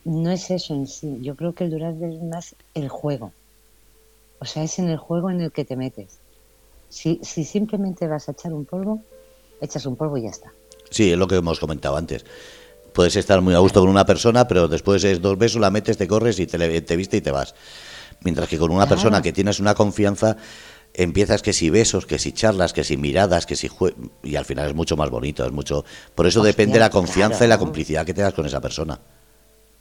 [0.05, 1.18] no es eso en sí.
[1.20, 3.32] Yo creo que el durar es más el juego.
[4.39, 6.18] O sea, es en el juego en el que te metes.
[6.89, 9.02] Si, si simplemente vas a echar un polvo,
[9.60, 10.52] echas un polvo y ya está.
[10.90, 12.24] Sí, es lo que hemos comentado antes.
[12.93, 15.98] Puedes estar muy a gusto con una persona, pero después es dos besos, la metes,
[15.98, 17.55] te corres y te, te viste y te vas.
[18.22, 18.96] Mientras que con una Claro.
[18.96, 20.36] persona que tienes una confianza,
[20.94, 24.44] empiezas que si besos, que si charlas, que si miradas, que si jue- y al
[24.44, 25.84] final es mucho más bonito, es mucho.
[26.14, 28.98] Por eso Hostia, depende la confianza y la complicidad que tengas con esa persona.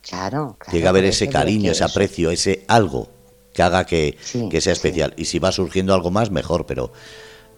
[0.02, 3.10] Claro, claro, Llega a haber ese cariño, ese aprecio, ese algo
[3.54, 4.78] que haga que, Sí, que sea sí.
[4.78, 5.14] especial.
[5.18, 6.94] Y si va surgiendo algo más, mejor, pero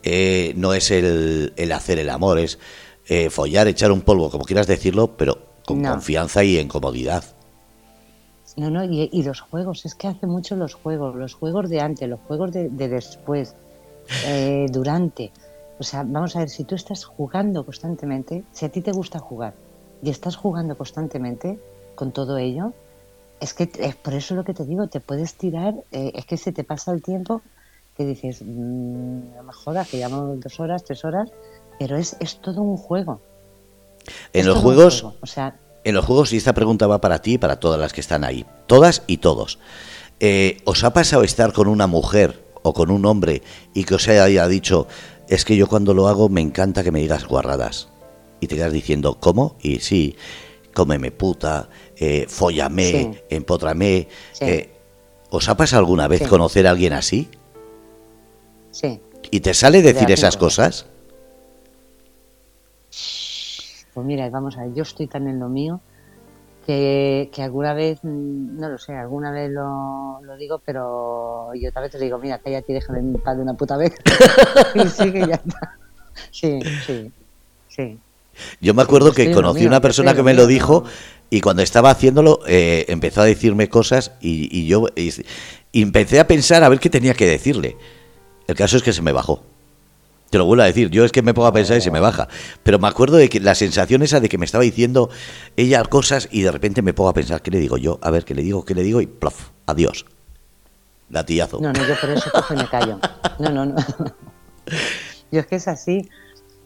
[0.03, 2.57] eh, no es el, el hacer el amor, es
[3.07, 5.91] eh, follar, echar un polvo, como quieras decirlo, pero con No.
[5.91, 7.23] confianza y en comodidad.
[8.60, 11.80] No, no, y, y los juegos, es que hace mucho los juegos, los juegos de
[11.80, 13.56] antes, los juegos de, de después,
[14.26, 15.31] eh, durante.
[15.80, 19.19] O sea, vamos a ver, si tú estás jugando constantemente, si a ti te gusta
[19.19, 19.53] jugar
[20.03, 21.57] y estás jugando constantemente
[21.95, 22.73] con todo ello,
[23.40, 26.36] es que es por eso lo que te digo, te puedes tirar, eh, es que
[26.36, 27.41] se te pasa el tiempo
[27.95, 31.31] que dices, "Mm, no me jodas, que llevamos dos horas, tres horas,
[31.80, 33.22] pero es, es todo un juego.
[34.34, 35.18] En Es los juegos, juego.
[35.22, 35.56] O sea,
[35.90, 38.24] en los juegos, y esta pregunta va para ti y para todas las que están
[38.24, 39.60] ahí, todas y todos.
[40.20, 43.41] Eh, ¿Os ha pasado estar con una mujer o con un hombre
[43.74, 44.88] y que os haya dicho,
[45.28, 47.90] es que yo cuando lo hago me encanta que me digas guarradas?
[48.40, 49.56] Y te quedas diciendo, ¿cómo?
[49.61, 50.16] Y sí,
[50.74, 53.11] cómeme puta, eh, fóllame, Sí.
[53.30, 54.07] empótrame.
[54.34, 54.45] Sí.
[54.45, 54.70] eh,
[55.32, 56.26] ¿Os ha pasado alguna vez Sí.
[56.28, 57.30] conocer a alguien así?
[58.72, 58.99] sí.
[59.32, 60.86] ¿Y te sale decir esas cosas?
[64.00, 65.82] Pues mira, vamos a ver, yo estoy tan en lo mío
[66.66, 71.68] que, que alguna vez, mm, no lo sé, alguna vez lo, lo digo, pero yo
[71.68, 73.92] otra vez te digo, mira, cállate y déjame en paz de una puta vez.
[74.76, 75.78] y sí que ya está.
[76.32, 77.12] Sí, sí,
[77.68, 78.00] sí.
[78.62, 80.86] Yo me acuerdo que conocí una persona que me lo dijo
[81.30, 85.12] y cuando estaba haciéndolo eh, empezó a decirme cosas y, y yo y,
[85.74, 87.76] y empecé a pensar a ver qué tenía que decirle.
[88.48, 89.44] El caso es que se me bajó.
[90.30, 91.99] Te lo vuelvo a decir, yo es que me pongo a pensar y se me
[91.99, 92.27] baja.
[92.64, 95.10] Pero me acuerdo de que la sensación esa de que me estaba diciendo
[95.57, 97.99] ella cosas y de repente me pongo a pensar, ¿qué le digo yo?
[98.01, 98.64] A ver, ¿qué le digo?
[98.64, 99.01] ¿Qué le digo?
[99.01, 100.06] Y plof, adiós.
[101.10, 101.60] Gatillazo.
[101.60, 102.99] No, no, yo por eso cojo y me callo.
[103.39, 103.76] No, no, no.
[105.31, 106.10] Yo es que es así,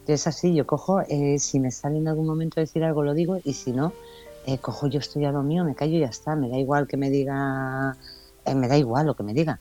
[0.06, 3.38] es así, yo cojo, eh, si me sale en algún momento decir algo lo digo
[3.44, 3.92] y si no,
[4.46, 6.86] eh, cojo yo estoy a lo mío, me callo y ya está, me da igual
[6.86, 7.96] que me diga,
[8.44, 9.60] eh, me da igual lo que me diga.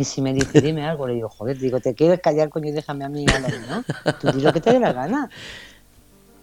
[0.00, 2.72] Y si me dice, dime algo, le digo, joder, digo, ¿te quieres callar, coño, y
[2.72, 3.84] déjame a mí a lo mío?
[4.18, 5.28] Tú di lo que te dé la gana.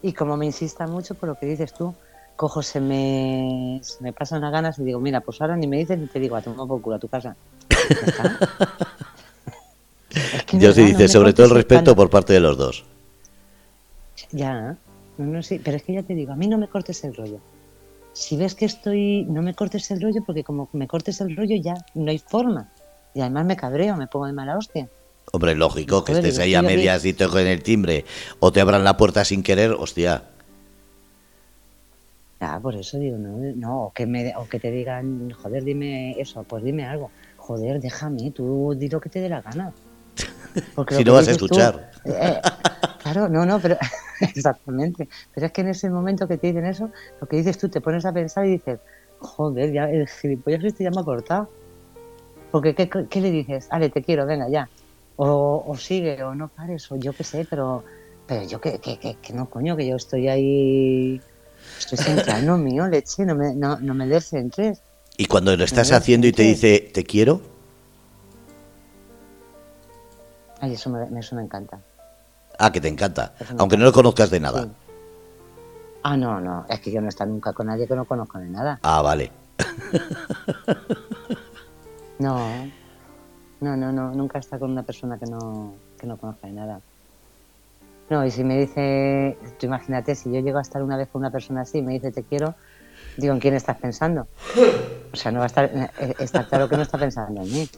[0.04, 1.92] Y como me insista mucho por lo que dices tú,
[2.36, 5.78] cojo, se me, se me pasan las ganas y digo, mira, pues ahora ni me
[5.78, 7.36] dices ni te digo, a tomar por culo a tu casa.
[10.12, 12.60] Es que Yo no, sí no dice, sobre todo el respeto por parte de los
[12.60, 12.86] dos.
[14.32, 14.78] Ya,
[15.18, 17.16] no, no, sí, pero es que ya te digo, a mí no me cortes el
[17.16, 17.40] rollo.
[18.14, 21.56] Si ves que estoy, no me cortes el rollo porque como me cortes el rollo
[21.56, 22.70] ya no hay forma.
[23.18, 24.88] Y además me cabreo, me pongo de mala hostia.
[25.32, 28.06] Hombre, lógico, que Joder, estés ahí a medias y toquen el timbre
[28.40, 30.22] o te abran la puerta sin querer, hostia.
[32.40, 36.12] Ah, por eso digo, no, no, o que, me, o que te digan, joder, dime
[36.22, 37.10] eso, pues dime algo.
[37.38, 39.74] Joder, déjame, tú di lo que te dé la gana.
[40.76, 41.90] Porque Si no vas a tú, escuchar.
[42.06, 42.40] eh,
[43.02, 43.78] claro, no, no, pero
[44.22, 45.10] exactamente.
[45.34, 47.82] Pero es que en ese momento que te dicen eso, lo que dices tú, te
[47.82, 48.80] pones a pensar y dices,
[49.18, 51.50] joder, ya el gilipollas este ya me ha cortado.
[52.52, 53.68] Porque, ¿qué, qué- le dices?
[53.70, 54.70] Ale, te quiero, venga, ya.
[55.18, 57.84] O, o sigue, o no pares, o yo qué sé, pero,
[58.28, 61.22] pero yo que, que, que, que no, coño, que yo estoy ahí,
[61.80, 64.82] estoy centrando mío, leche, no me, no, no me descentres.
[65.18, 67.42] Y cuando lo estás haciendo y te dice, te quiero,
[70.60, 71.80] Ay, eso me, eso me encanta.
[72.60, 74.64] ah, que te encanta, aunque no lo conozcas de nada.
[74.64, 74.70] Sí.
[76.04, 78.40] Ah, no, no, es que yo no he estado nunca con nadie que no conozco
[78.40, 78.80] de nada.
[78.84, 79.32] Ah, vale.
[82.20, 82.70] No,
[83.62, 86.82] no, no, no, nunca estado con una persona que no, que no conozca de nada.
[88.10, 91.20] No, y si me dice, tú imagínate, si yo llego a estar una vez con
[91.20, 92.56] una persona así y me dice te quiero,
[93.18, 94.28] digo, ¿en quién estás pensando?
[95.12, 97.70] O sea, no va a estar, eh, está claro que no está pensando en mí.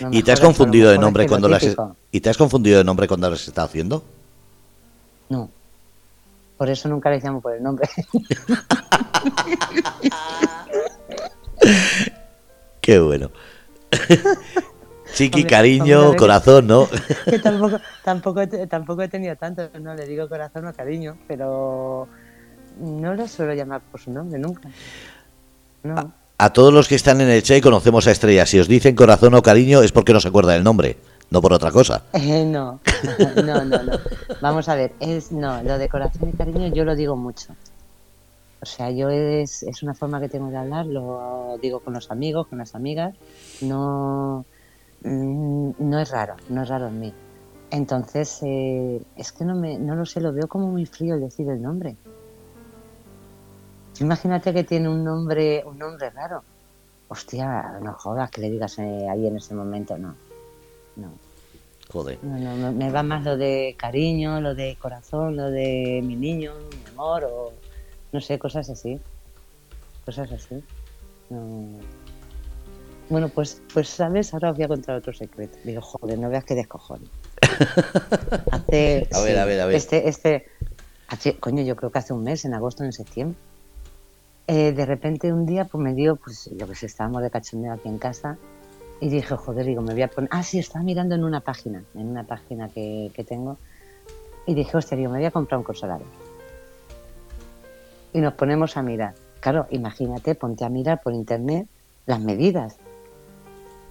[0.00, 1.96] No ¿Y te has confundido de nombre cuando típico.
[2.12, 4.02] ¿Y te has confundido de nombre cuando lo has estado haciendo?
[5.28, 5.50] No.
[6.56, 7.88] Por eso nunca le llamo por el nombre.
[12.86, 13.32] Qué bueno.
[15.12, 16.88] Chiqui, Hombre, cariño, hombre, corazón, ¿no?
[17.24, 21.16] que tampoco, tampoco, he te- tampoco he tenido tanto, no le digo corazón o cariño,
[21.26, 22.06] pero
[22.78, 24.68] no lo suelo llamar por su nombre nunca.
[25.82, 26.12] No.
[26.38, 28.94] A todos los que están en el chat y conocemos a Estrella, si os dicen
[28.94, 30.96] corazón o cariño es porque no se acuerdan el nombre,
[31.30, 32.04] no por otra cosa.
[32.12, 32.78] Eh, no,
[33.44, 33.92] no, no, no.
[34.40, 37.48] Vamos a ver, es no, lo de corazón y cariño yo lo digo mucho.
[38.66, 42.10] O sea, yo es, es una forma que tengo de hablar, lo digo con los
[42.10, 43.14] amigos, con las amigas,
[43.60, 44.44] no,
[45.02, 47.14] mm, no es raro, no es raro en mí.
[47.70, 51.20] Entonces, eh, es que no, me, no lo sé, lo veo como muy frío el
[51.20, 51.94] decir el nombre.
[54.00, 56.42] Imagínate que tiene un nombre, un nombre raro.
[57.06, 60.16] Hostia, no jodas que le digas eh, ahí en ese momento, no.
[60.96, 61.12] No.
[61.88, 62.18] Joder.
[62.20, 66.52] No, no, me va más lo de cariño, lo de corazón, lo de mi niño,
[66.68, 67.52] mi amor, o
[68.12, 69.00] No sé, cosas así.
[70.04, 70.62] Cosas así.
[71.30, 71.78] No.
[73.08, 74.32] Bueno, pues, pues, ¿sabes?
[74.34, 75.56] Ahora os voy a contar otro secreto.
[75.64, 77.08] Digo, joder, no veas que descojones.
[78.50, 79.76] Hace, A ver, a ver, a ver.
[79.76, 80.46] Este, este,
[81.08, 83.38] hace- coño, yo creo que hace un mes, en agosto, en septiembre.
[84.48, 87.72] Eh, de repente un día, pues me dio, pues lo que sé, estábamos de cachondeo
[87.72, 88.36] aquí en casa
[89.00, 90.30] y dije, joder, digo, me voy a poner.
[90.32, 93.58] Ah, sí, estaba mirando en una página, en una página que, que tengo.
[94.46, 96.06] Y dije, hostia, digo, me voy a comprar un consolador.
[98.16, 99.14] Y nos ponemos a mirar.
[99.40, 101.68] Claro, imagínate, ponte a mirar por internet
[102.06, 102.78] las medidas.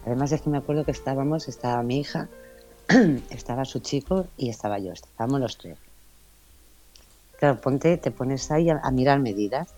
[0.04, 2.28] Además es que me acuerdo que estábamos, estaba mi hija,
[3.30, 5.78] estaba su chico y estaba yo, estábamos los tres.
[7.38, 9.76] Claro, ponte, te pones ahí a, mirar medidas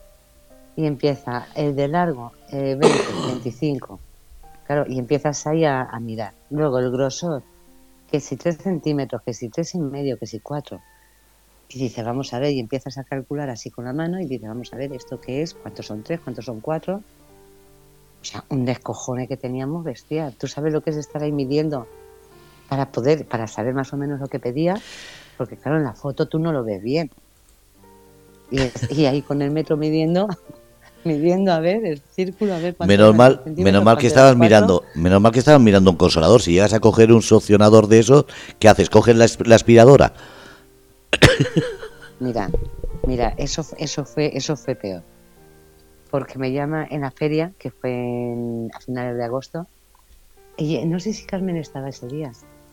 [0.78, 2.88] y empieza el de largo, eh, 20,
[3.28, 4.00] 25.
[4.66, 6.32] Claro, y empiezas ahí a, a mirar.
[6.52, 7.44] Luego el grosor,
[8.10, 10.80] que si 3 centímetros, que si tres y medio, que si 4.
[11.70, 14.48] Y dice, vamos a ver, y empiezas a calcular así con la mano y dice,
[14.48, 15.54] vamos a ver, ¿esto qué es?
[15.54, 16.20] ¿Cuántos son tres?
[16.22, 17.02] ¿Cuántos son cuatro?
[18.22, 20.32] O sea, un descojone que teníamos bestia.
[20.40, 21.86] ¿Tú sabes lo que es estar ahí midiendo
[22.70, 24.76] para poder, para saber más o menos lo que pedía?
[25.38, 27.12] Porque claro, en la foto tú no lo ves bien.
[28.50, 30.28] Y, es- y ahí con el metro midiendo,
[31.04, 35.22] midiendo a ver el círculo, a ver Menos mal, menos mal que estabas mirando, menos
[35.22, 36.42] mal que estabas mirando un consolador.
[36.42, 38.26] Si llegas a coger un succionador de esos,
[38.60, 38.90] ¿qué haces?
[38.90, 40.14] ¿Coges la, la aspiradora?
[42.20, 42.50] Mira,
[43.06, 45.04] mira, eso, eso fue, eso fue peor.
[46.10, 49.68] Porque me llama en la feria, que fue en- a finales de agosto,
[50.58, 52.32] y eh, no sé si Carmen estaba ese día.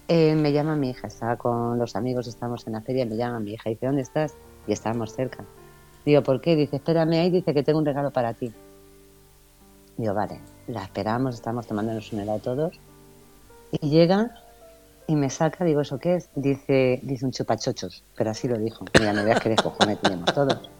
[0.08, 3.40] Eh, me llama mi hija, estaba con los amigos, estábamos en la feria, me llama
[3.40, 4.34] mi hija y dice, ¿dónde estás?
[4.66, 5.44] Y estábamos cerca.
[6.06, 6.56] Digo, ¿por qué?
[6.56, 8.52] Dice, espérame ahí, dice que tengo un regalo para ti.
[9.96, 12.80] Digo, vale, la esperamos, estamos tomándonos un helado todos.
[13.72, 14.34] Y llega
[15.06, 16.30] y me saca, digo, ¿eso qué es?
[16.34, 18.84] Dice, dice un chupachochos, pero así lo dijo.
[18.98, 20.70] Mira, no veas que de cojones tenemos todos.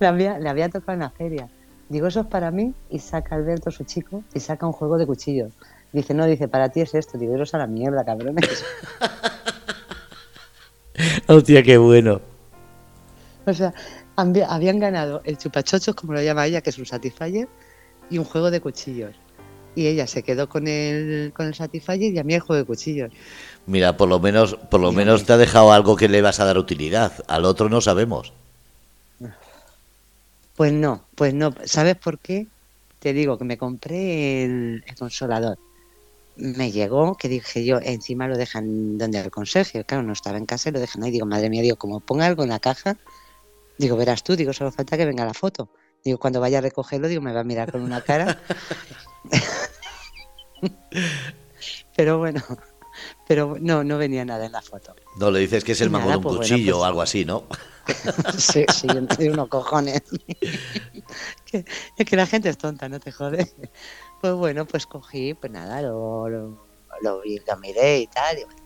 [0.00, 1.48] Le había, le había tocado en la feria.
[1.88, 5.06] Digo, eso es para mí, y saca Alberto, su chico, y saca un juego de
[5.06, 5.52] cuchillos.
[5.92, 7.18] Dice, no, dice, para ti es esto.
[7.18, 8.64] Digo, eso es a la mierda, cabrones.
[11.28, 12.20] Hostia, qué bueno.
[13.46, 13.74] O sea,
[14.16, 17.48] había- habían ganado el chupachochos, como lo llama ella, que es un Satisfyer,
[18.10, 19.14] y un juego de cuchillos.
[19.74, 22.66] Y ella se quedó con el, con el Satisfyer y a mí el juego de
[22.66, 23.10] cuchillos.
[23.66, 25.04] Mira, por lo menos, por lo Dígame.
[25.06, 27.12] menos te ha dejado algo que le vas a dar utilidad.
[27.28, 28.32] Al otro no sabemos.
[30.56, 31.54] Pues no, pues no.
[31.64, 32.46] ¿Sabes por qué?
[32.98, 35.58] Te digo que me compré el, el consolador.
[36.36, 39.84] Me llegó, que dije yo, encima lo dejan donde el conserje.
[39.84, 41.10] Claro, no estaba en casa y lo dejan ahí.
[41.10, 42.96] Digo, madre mía, digo, como ponga algo en la caja,
[43.78, 45.68] digo, verás tú, digo, solo falta que venga la foto.
[46.04, 48.40] Digo, cuando vaya a recogerlo, digo, me va a mirar con una cara.
[51.96, 52.42] pero bueno,
[53.26, 54.94] pero no, no venía nada en la foto.
[55.18, 57.02] No le dices que es el mango de un pues bueno, cuchillo pues- o algo
[57.02, 57.44] así, ¿no?
[58.38, 60.02] Sí, sí, de unos cojones.
[61.46, 61.64] que,
[61.98, 63.50] es que la gente es tonta, no te jode.
[64.20, 66.66] Pues bueno, pues cogí, pues nada, lo, lo,
[67.00, 68.38] lo vi, lo miré y tal.
[68.38, 68.62] Y, bueno.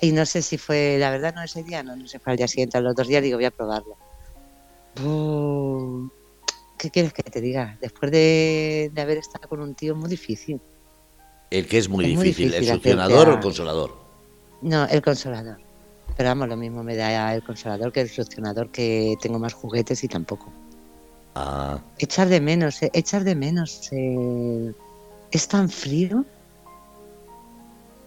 [0.00, 2.36] Y no sé si fue, la verdad, no ese día, no, no sé, fue al
[2.38, 3.96] día siguiente, a los dos días, digo, voy a probarlo.
[4.94, 6.08] Buh,
[6.78, 7.78] ¿Qué quieres que te diga?
[7.80, 10.60] Después de, de haber estado con un tío, muy difícil.
[11.50, 13.96] El que es muy Es muy difícil, el succionador o el consolador.
[14.62, 15.58] No, el consolador.
[16.16, 20.02] Pero vamos, lo mismo me da el consolador que el succionador, que tengo más juguetes
[20.02, 20.52] y tampoco.
[21.34, 23.88] Ah, Echar de menos, eh, echar de menos.
[23.92, 24.72] eh,
[25.30, 26.24] ¿Es tan frío?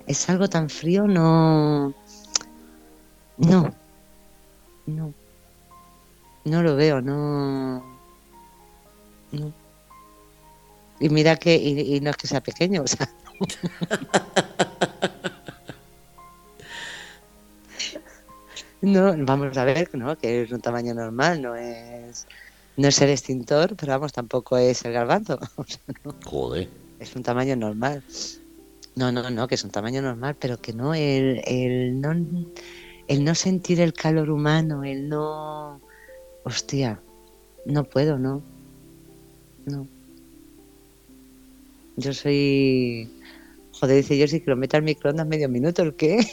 [0.07, 1.05] ¿Es algo tan frío?
[1.07, 1.93] No.
[3.37, 3.73] No.
[4.87, 5.13] No.
[6.45, 7.83] No lo veo, no.
[9.31, 9.53] No.
[10.99, 11.55] Y mira que.
[11.55, 13.07] Y, y no es que sea pequeño, o sea.
[18.81, 20.17] No, vamos a ver, ¿no?
[20.17, 22.25] Que es un tamaño normal, no es.
[22.77, 25.37] No es el extintor, pero vamos, tampoco es el garbanzo.
[25.57, 26.69] O sea, no, joder.
[26.99, 28.01] es un tamaño normal.
[28.95, 32.13] No, no, no, que es un tamaño normal, pero que no, el, el no
[33.07, 35.81] el no sentir el calor humano, el no
[36.43, 37.01] hostia,
[37.65, 38.41] no puedo, no.
[39.65, 39.87] No.
[41.97, 43.09] Yo soy
[43.79, 46.19] joder, dice yo si que lo meta al microondas medio minuto, ¿el qué?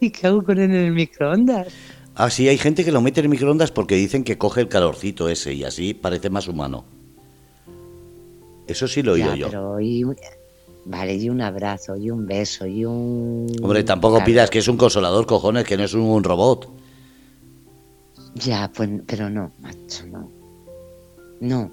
[0.00, 1.68] ¿Y qué hago con él en el microondas?
[2.14, 5.28] Ah, sí, hay gente que lo mete en microondas porque dicen que coge el calorcito
[5.28, 6.84] ese y así parece más humano.
[8.66, 9.46] Eso sí lo he oído yo.
[9.48, 10.04] pero y,
[10.84, 13.46] vale, y un abrazo, y un beso, y un...
[13.62, 14.26] Hombre, tampoco Claro.
[14.26, 16.68] pidas que es un consolador, cojones, que no es un robot.
[18.34, 20.30] Ya, pues, pero no, macho, no.
[21.40, 21.70] No.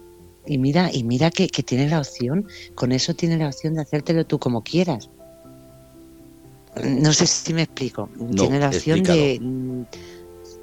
[0.47, 3.81] Y mira, y mira que, que tiene la opción, con eso tiene la opción de
[3.81, 5.09] hacértelo tú como quieras.
[6.84, 8.09] No sé si me explico.
[8.35, 9.39] tiene la opción de...
[9.41, 9.84] mm,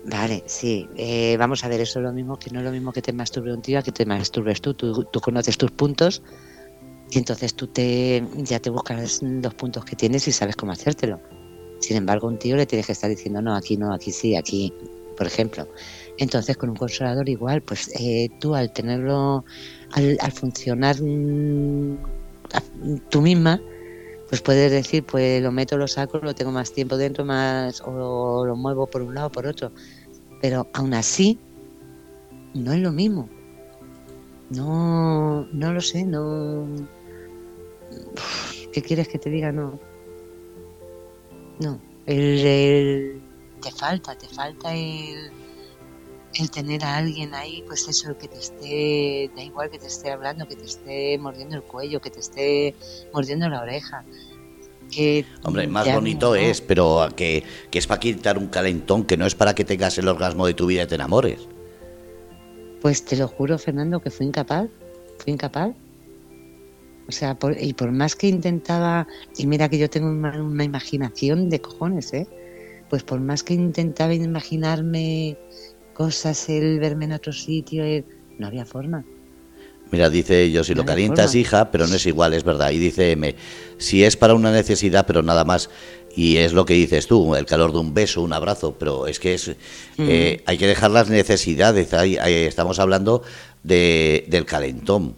[0.04, 0.88] Vale, sí.
[0.96, 3.12] Eh, vamos a ver, eso es lo mismo que no es lo mismo que te
[3.12, 4.74] masturbe un tío a que te masturbes tú.
[4.74, 6.22] Tú, tú conoces tus puntos
[7.10, 11.20] y entonces tú te ya te buscas los puntos que tienes y sabes cómo hacértelo.
[11.78, 14.72] Sin embargo, un tío le tienes que estar diciendo, no, aquí no, aquí sí, aquí,
[15.16, 15.68] por ejemplo.
[16.18, 19.44] Entonces, con un consolador igual, pues eh, tú al tenerlo,
[19.93, 21.97] al, al funcionar mm,
[23.09, 23.60] tú misma,
[24.28, 28.44] pues puedes decir, pues lo meto, lo saco, lo tengo más tiempo dentro, más o
[28.47, 29.72] lo muevo por un lado, por otro.
[30.40, 31.39] Pero aún así,
[32.55, 33.28] no es lo mismo.
[34.51, 36.66] No, no lo sé, no.
[38.72, 39.51] ¿Qué quieres que te diga?
[39.52, 39.78] No.
[41.60, 41.80] No.
[42.06, 43.22] El, el-
[43.62, 45.30] te falta, te falta el,
[46.38, 50.10] el tener a alguien ahí, pues eso, que te esté, da igual que te esté
[50.10, 52.74] hablando, que te esté mordiendo el cuello, que te esté
[53.12, 54.04] mordiendo la oreja.
[54.90, 59.26] Que Hombre, más bonito es, pero que, que es para quitar un calentón, que no
[59.26, 61.48] es para que tengas el orgasmo de tu vida y te enamores.
[62.80, 64.68] Pues te lo juro, Fernando, que fui incapaz.
[65.18, 65.72] Fui incapaz.
[67.09, 69.06] O sea, por- y por más que intentaba,
[69.36, 72.26] y mira que yo tengo una, una imaginación de cojones, ¿eh?
[72.90, 75.38] Pues por más que intentaba imaginarme
[75.93, 78.05] cosas, el verme en otro sitio, el-
[78.39, 79.05] no había forma.
[79.90, 81.40] Mira, dice yo, si lo No calientas, forma.
[81.40, 82.70] hija, pero no es igual, es verdad.
[82.70, 83.35] Y dice M,
[83.77, 85.69] si es para una necesidad, pero nada más.
[86.16, 89.19] Y es lo que dices tú, el calor de un beso, un abrazo, pero es
[89.20, 89.51] que es
[89.98, 91.93] eh, hay que dejar las necesidades.
[91.94, 93.23] Hay- hay- estamos hablando
[93.62, 95.14] de, del calentón.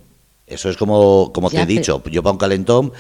[0.47, 2.93] Eso es como, como te he dicho, yo para un calentón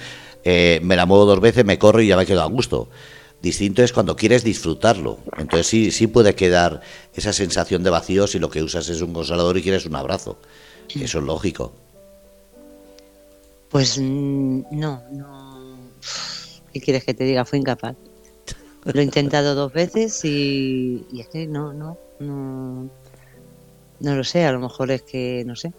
[0.45, 2.89] eh, me la muevo dos veces, me corro y ya me quedo a gusto.
[3.45, 5.19] Distinto es cuando quieres disfrutarlo.
[5.37, 6.81] Entonces sí, sí puede quedar
[7.12, 10.39] esa sensación de vacío si lo que usas es un consolador y quieres un abrazo.
[10.89, 11.75] Eso es lógico.
[13.69, 15.79] Pues no, no.
[16.73, 17.45] ¿Qué quieres que te diga?
[17.45, 17.97] Fui incapaz.
[18.85, 22.89] Lo he intentado dos veces y, y es que no, no, no.
[24.01, 25.75] No lo sé, a lo mejor es que, no sé.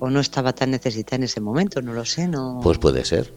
[0.00, 2.60] O no estaba tan necesitada en ese momento, no lo sé, no.
[2.62, 3.32] Pues puede ser.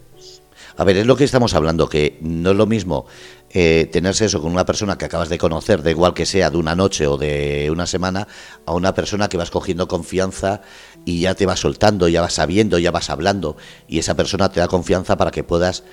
[0.78, 3.06] A ver, es lo que estamos hablando, que no es lo mismo
[3.54, 6.58] eh, tener sexo con una persona que acabas de conocer, da igual que sea de
[6.58, 8.28] una noche o de una semana,
[8.66, 10.62] a una persona que vas cogiendo confianza
[11.06, 13.56] y ya te vas soltando, ya vas sabiendo, ya vas hablando,
[13.88, 15.84] y esa persona te da confianza para que puedas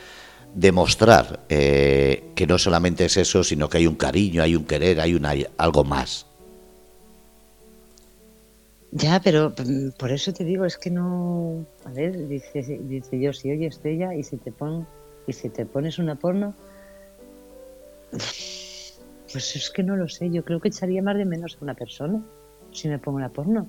[0.54, 5.00] demostrar eh, que no solamente es eso, sino que hay un cariño, hay un querer,
[5.00, 6.26] hay una, algo más.
[8.92, 11.64] Ya, pero mm, por eso te digo, es que no.
[11.84, 14.86] A ver, dice, dice yo, si oye Estrella y si te pon,
[15.26, 16.54] y si te pones una porno,
[18.10, 20.30] pues es que no lo sé.
[20.30, 22.22] Yo creo que echaría más de menos a una persona
[22.72, 23.68] si me pongo una porno.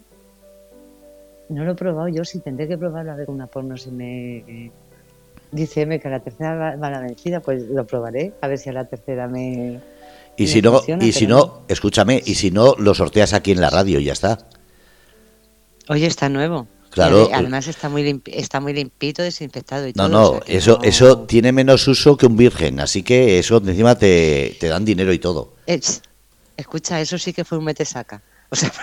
[1.49, 4.72] No lo he probado yo, si tendré que probarlo a ver una porno si me
[5.51, 8.57] dice M que a la tercera va, va la vencida, pues lo probaré a ver
[8.57, 9.80] si a la tercera me.
[10.38, 13.34] Y me si no, funciona, y si pero no, escúchame, y si no, lo sorteas
[13.34, 14.38] aquí en la radio y ya está.
[15.89, 16.68] Oye, está nuevo.
[16.91, 17.30] Claro.
[17.30, 20.09] Y además está muy limpi- está muy limpito, desinfectado y No, todo.
[20.09, 23.39] no, o sea que eso, no- eso tiene menos uso que un virgen, así que
[23.39, 25.53] eso encima te, te dan dinero y todo.
[25.68, 26.01] Eh, ch,
[26.57, 28.22] escucha, eso sí que fue un metesaca.
[28.49, 28.72] O sea,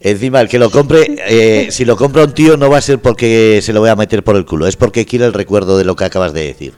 [0.00, 3.00] Encima, el que lo compre, eh, si lo compra un tío no va a ser
[3.00, 5.84] porque se lo voy a meter por el culo, es porque quiere el recuerdo de
[5.84, 6.74] lo que acabas de decir.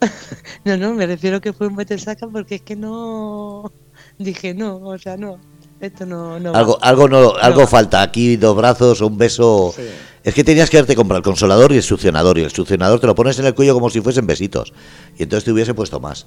[0.64, 3.72] no, no, me refiero que fue un metesaca porque es que no.
[4.18, 5.38] Dije, no, o sea, no.
[5.80, 6.38] Esto no.
[6.40, 6.58] no va.
[6.58, 9.72] Algo, algo no, algo falta, aquí dos brazos, un beso.
[9.76, 9.82] Sí.
[10.22, 13.06] Es que tenías que haberte comprado el consolador y el succionador, y el succionador te
[13.06, 14.72] lo pones en el cuello como si fuesen besitos.
[15.18, 16.26] Y entonces te hubiese puesto más.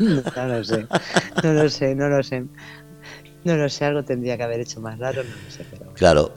[0.00, 0.86] No, no lo sé.
[1.44, 2.44] No lo sé, no lo sé.
[3.44, 5.92] No lo sé, algo tendría que haber hecho más raro, no lo sé, pero.
[5.94, 6.32] Claro.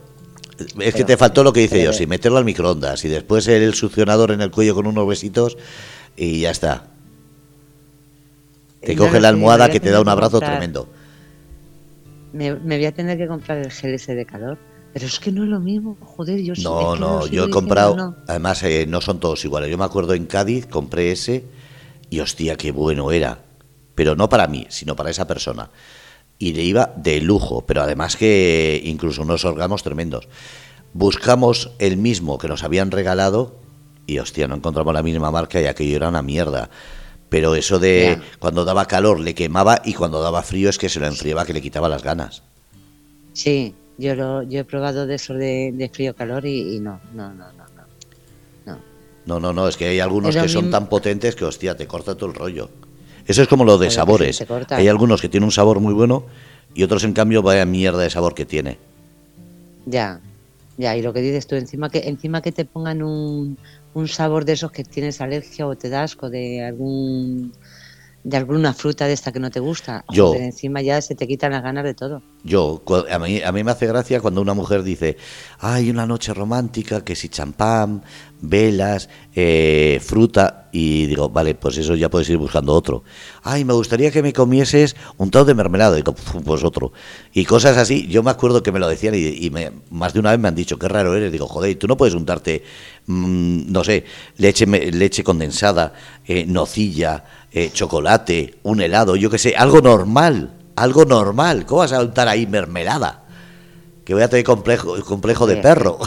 [0.79, 3.47] Es que te faltó lo que dice pero- yo, sí, meterlo al microondas y después
[3.47, 5.57] el succionador en el cuello con unos besitos
[6.15, 6.87] y ya está.
[8.81, 10.87] Te No coge la almohada que te da un abrazo comprar- tremendo.
[12.33, 14.57] Me, me voy a tener que comprar el gel ese de calor.
[14.93, 17.49] Pero es que no es lo mismo, joder, yo No, es que no, yo he
[17.51, 18.15] comprado, no.
[18.27, 19.69] además eh, no son todos iguales.
[19.69, 21.43] Yo me acuerdo en Cádiz, compré ese
[22.09, 23.39] y hostia, qué bueno era.
[23.93, 25.69] Pero no para mí, sino para esa persona.
[26.39, 30.27] Y le iba de lujo, pero además que incluso unos órganos tremendos.
[30.93, 33.59] Buscamos el mismo que nos habían regalado
[34.07, 36.71] y hostia, no encontramos la misma marca y aquello era una mierda.
[37.29, 40.99] Pero eso de cuando daba calor le quemaba y cuando daba frío es que se
[40.99, 42.41] lo enfriaba que le quitaba las ganas.
[43.33, 46.99] Sí, yo lo, yo he probado de eso de, de frío calor y, y no,
[47.13, 47.65] no, no, no,
[48.65, 48.79] no.
[49.25, 49.39] no.
[49.39, 52.29] No, no, es que hay algunos que son tan potentes que, hostia, te corta todo
[52.29, 52.69] el rollo.
[53.27, 54.43] Eso es como lo de sí, sabores.
[54.71, 56.25] Hay algunos que tienen un sabor muy bueno
[56.73, 58.79] y otros, en cambio, vaya mierda de sabor que tiene.
[59.85, 60.19] Ya,
[60.77, 63.57] ya, y lo que dices tú, encima que, encima que te pongan un,
[63.93, 67.53] un sabor de esos que tienes alergia o te da asco de algún
[68.29, 70.05] de alguna fruta de esta que no te gusta.
[70.11, 70.27] Yo.
[70.27, 72.21] Joder, encima ya se te quitan las ganas de todo.
[72.43, 72.81] Yo,
[73.11, 75.17] a mí, a mí me hace gracia cuando una mujer dice,
[75.59, 78.03] hay una noche romántica, que si champán,
[78.41, 83.03] velas, eh, fruta, y digo, vale, pues eso ya puedes ir buscando otro.
[83.43, 86.93] Ay, me gustaría que me comieses un tao de mermelada, digo, "Pf, pues otro.
[87.33, 90.19] Y cosas así, yo me acuerdo que me lo decían y, y me- más de
[90.19, 92.63] una vez me han dicho, qué raro eres, digo, joder, tú no puedes untarte,
[93.07, 94.05] mm, no sé,
[94.37, 95.93] leche, leche condensada,
[96.25, 101.65] eh, nocilla, eh, chocolate, un helado, yo qué sé, algo normal, algo normal.
[101.65, 103.25] ¿Cómo vas a untar ahí mermelada?
[104.05, 105.99] Que voy a tener complejo, complejo de perro.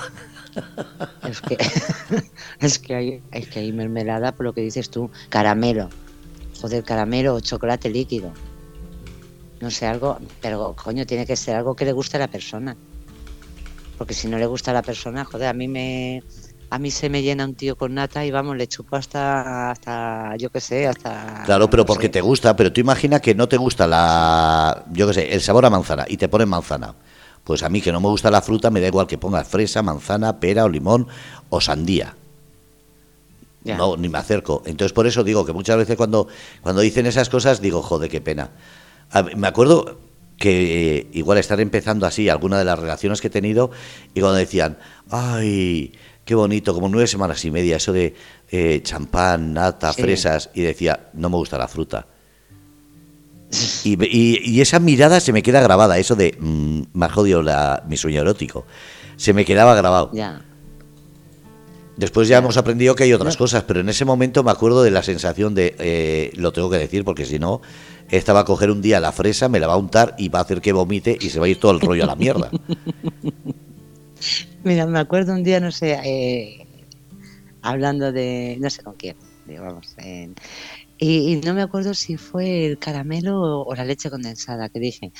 [1.28, 1.56] Es que,
[2.60, 5.88] es que hay, es que hay mermelada, por lo que dices tú, caramelo.
[6.60, 8.32] Joder, caramelo o chocolate líquido.
[9.60, 12.76] No sé, algo, pero coño, tiene que ser algo que le guste a la persona.
[13.98, 16.22] Porque si no le gusta a la persona, joder, a mí me
[16.74, 20.36] a mí se me llena un tío con nata y vamos, le chupo hasta hasta
[20.38, 22.08] yo qué sé, hasta Claro, pero no porque sé.
[22.08, 25.66] te gusta, pero tú imagina que no te gusta la, yo qué sé, el sabor
[25.66, 26.94] a manzana y te ponen manzana.
[27.44, 29.82] Pues a mí que no me gusta la fruta, me da igual que pongas fresa,
[29.82, 31.08] manzana, pera o limón
[31.50, 32.16] o sandía.
[33.64, 33.76] Ya.
[33.76, 34.62] No, ni me acerco.
[34.64, 36.26] Entonces por eso digo que muchas veces cuando,
[36.62, 38.50] cuando dicen esas cosas digo, joder, qué pena.
[39.10, 39.98] A me acuerdo
[40.38, 43.70] que eh, igual estar empezando así alguna de las relaciones que he tenido
[44.14, 44.78] y cuando decían,
[45.10, 45.92] ay,
[46.24, 48.14] qué bonito, como nueve semanas y media, eso de
[48.50, 50.02] eh, champán, nata, Sí.
[50.02, 52.06] fresas, y decía, no me gusta la fruta.
[53.84, 57.08] Y, me- y- y esa mirada se me queda grabada, eso de, mm, me ha
[57.10, 58.64] jodido la, mi sueño erótico.
[59.16, 60.10] Se me quedaba grabado.
[60.14, 60.42] Ya.
[61.96, 62.38] Después ya Ya.
[62.38, 63.38] hemos aprendido que hay otras No.
[63.38, 66.78] cosas, pero en ese momento me acuerdo de la sensación de, eh, lo tengo que
[66.78, 67.60] decir porque si no,
[68.10, 70.38] esta va a coger un día la fresa, me la va a untar y va
[70.38, 72.50] a hacer que vomite y se va a ir todo el rollo a la mierda.
[74.64, 76.66] Mira, me acuerdo un día, no sé, eh,
[77.62, 80.28] hablando de, no sé con quién, digo, vamos, eh,
[80.98, 84.80] y, y no me acuerdo si fue el caramelo o, o la leche condensada que
[84.80, 85.12] dije.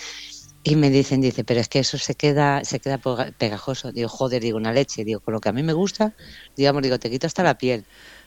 [0.65, 3.01] Y me dicen, dice, pero es que eso se queda, se queda
[3.37, 3.91] pegajoso.
[3.93, 6.15] Digo, joder, digo, una leche, digo, con lo que a mí me gusta,
[6.57, 7.85] digamos, digo, te quito hasta la piel.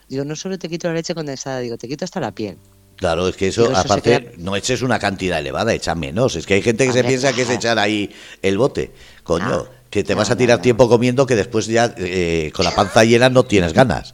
[0.09, 2.59] Digo, no solo te quito la leche condensada, digo, te quito hasta la piel.
[2.97, 6.35] Claro, es que eso, aparte, queda- no eches una cantidad elevada, echa menos.
[6.35, 8.91] Es que hay gente que se piensa que es echar ahí el bote.
[9.23, 10.61] Coño, No, que te no, vas a no, tirar no.
[10.61, 14.11] tiempo comiendo que después ya eh, con la panza llena no tienes ganas.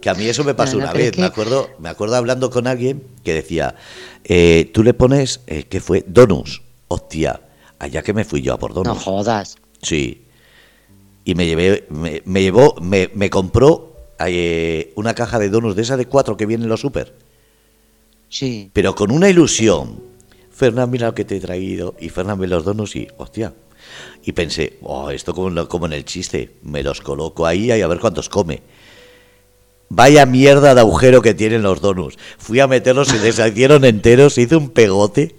[0.00, 1.12] Que a mí eso me pasó No, no, una vez.
[1.12, 3.76] que- Me acuerdo, me acuerdo hablando con alguien que decía,
[4.24, 6.04] eh, tú le pones, eh, ¿qué fue?
[6.08, 6.60] Donuts.
[6.88, 7.40] Hostia,
[7.78, 9.02] allá que me fui yo a por No donuts.
[9.04, 9.56] jodas.
[9.80, 10.22] Sí.
[11.24, 15.82] Y me llevé, me, me llevó, me, me compró eh, una caja de donuts de
[15.82, 17.14] esa de cuatro que vienen en los super.
[18.28, 18.70] Sí.
[18.72, 20.02] Pero con una ilusión.
[20.50, 21.94] Fernán, mira lo que te he traído.
[22.00, 23.54] Y Fernán ve los donuts y, hostia.
[24.22, 26.56] Y pensé, oh, esto como, como en el chiste.
[26.62, 28.62] Me los coloco ahí y a ver cuántos come.
[29.88, 32.16] Vaya mierda de agujero que tienen los donuts.
[32.38, 35.36] Fui a meterlos, se deshicieron enteros, se hizo un pegote.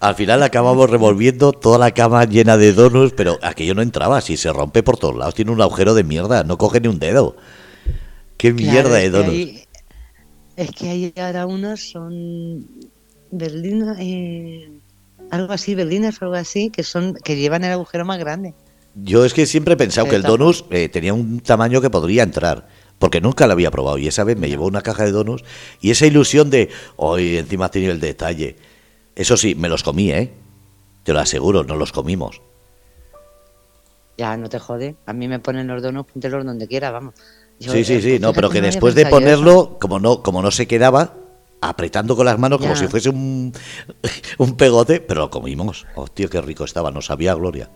[0.00, 4.36] Al final acabamos revolviendo toda la cama llena de donuts, pero aquello no entraba, si
[4.36, 7.36] se rompe por todos lados, tiene un agujero de mierda, no coge ni un dedo.
[8.38, 9.68] Qué Claro, mierda de donuts.
[10.56, 12.66] es que hay ahora unos son
[13.30, 14.80] berlina, eh,
[15.30, 18.54] algo así, berlinas o algo así, que son que llevan el agujero más grande.
[18.94, 22.22] Yo es que siempre he pensado que el donus eh, tenía un tamaño que podría
[22.22, 22.68] entrar,
[22.98, 23.98] porque nunca lo había probado.
[23.98, 25.44] Y esa vez me llevó una caja de donuts
[25.80, 28.56] y esa ilusión de, hoy encima ha tenido el detalle.
[29.14, 30.32] Eso sí, me los comí, ¿eh?
[31.04, 32.40] Te lo aseguro, no los comimos.
[34.16, 34.96] Ya, no te jode.
[35.06, 37.14] A mí me ponen los donuts, póntelos donde quiera, vamos.
[37.60, 40.50] Yo, sí, sí, eh, sí, no, pero que después de ponerlo, como no, como no
[40.50, 41.14] se quedaba,
[41.60, 42.80] apretando con las manos como Ya.
[42.80, 43.52] si fuese un,
[44.38, 45.86] un pegote, pero lo comimos.
[45.94, 47.70] Hostia, qué rico estaba, no sabía Gloria.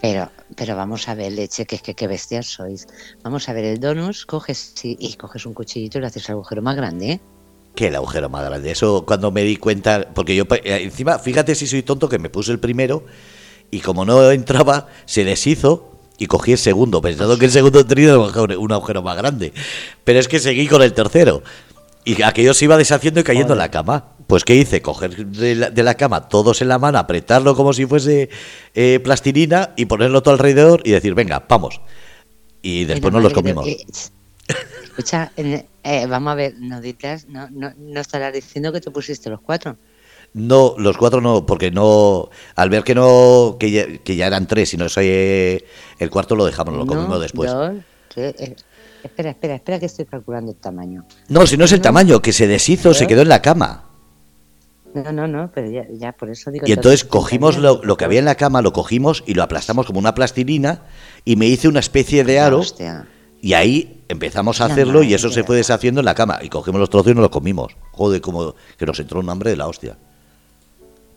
[0.00, 2.86] Pero, pero vamos a ver, leche, que es que qué bestias sois.
[3.24, 6.34] Vamos a ver, el donus, coges sí, y coges un cuchillito y le haces el
[6.34, 7.20] agujero más grande, ¿eh?
[7.74, 8.70] Que el agujero más grande.
[8.70, 12.30] Eso cuando me di cuenta, porque yo eh, encima, fíjate si soy tonto que me
[12.30, 13.04] puse el primero
[13.70, 18.16] y como no entraba, se deshizo y cogí el segundo, pensando que el segundo tenía
[18.18, 19.52] un agujero más grande.
[20.04, 21.42] Pero es que seguí con el tercero.
[22.04, 24.12] Y aquello se iba deshaciendo y cayendo en la cama.
[24.26, 24.82] Pues ¿qué hice?
[24.82, 28.28] Coger de la, de la cama todos en la mano, apretarlo como si fuese
[28.74, 31.80] eh, plastilina y ponerlo todo alrededor y decir, venga, vamos.
[32.62, 33.66] Y después nos los que comimos.
[34.84, 36.80] escucha, eh, vamos a ver, no
[37.28, 39.76] no, no, no estarás diciendo que te pusiste los cuatro.
[40.34, 42.28] No, los cuatro no, porque no.
[42.54, 43.56] Al ver que no.
[43.58, 45.64] que ya, que ya eran tres y no soy eh,
[45.98, 47.50] el cuarto, lo dejamos, lo comimos después.
[47.50, 47.72] dos,
[48.08, 48.56] tres, eh,
[49.08, 51.04] espera, espera, espera, que estoy calculando el tamaño.
[51.28, 53.84] No, si no es el tamaño, que se deshizo, se quedó en la cama.
[54.94, 56.66] No, no, no, pero ya, ya por eso digo.
[56.66, 59.42] Y entonces ¿te cogimos lo, lo que había en la cama, lo cogimos y lo
[59.42, 60.82] aplastamos como una plastilina
[61.24, 63.06] y me hice una especie de aro Hostia.
[63.40, 66.40] Y ahí empezamos a La hacerlo y eso se fue deshaciendo en la cama.
[66.42, 67.76] Y cogimos los trozos y nos los comimos.
[67.92, 69.96] Joder, como que nos entró un hambre de la hostia.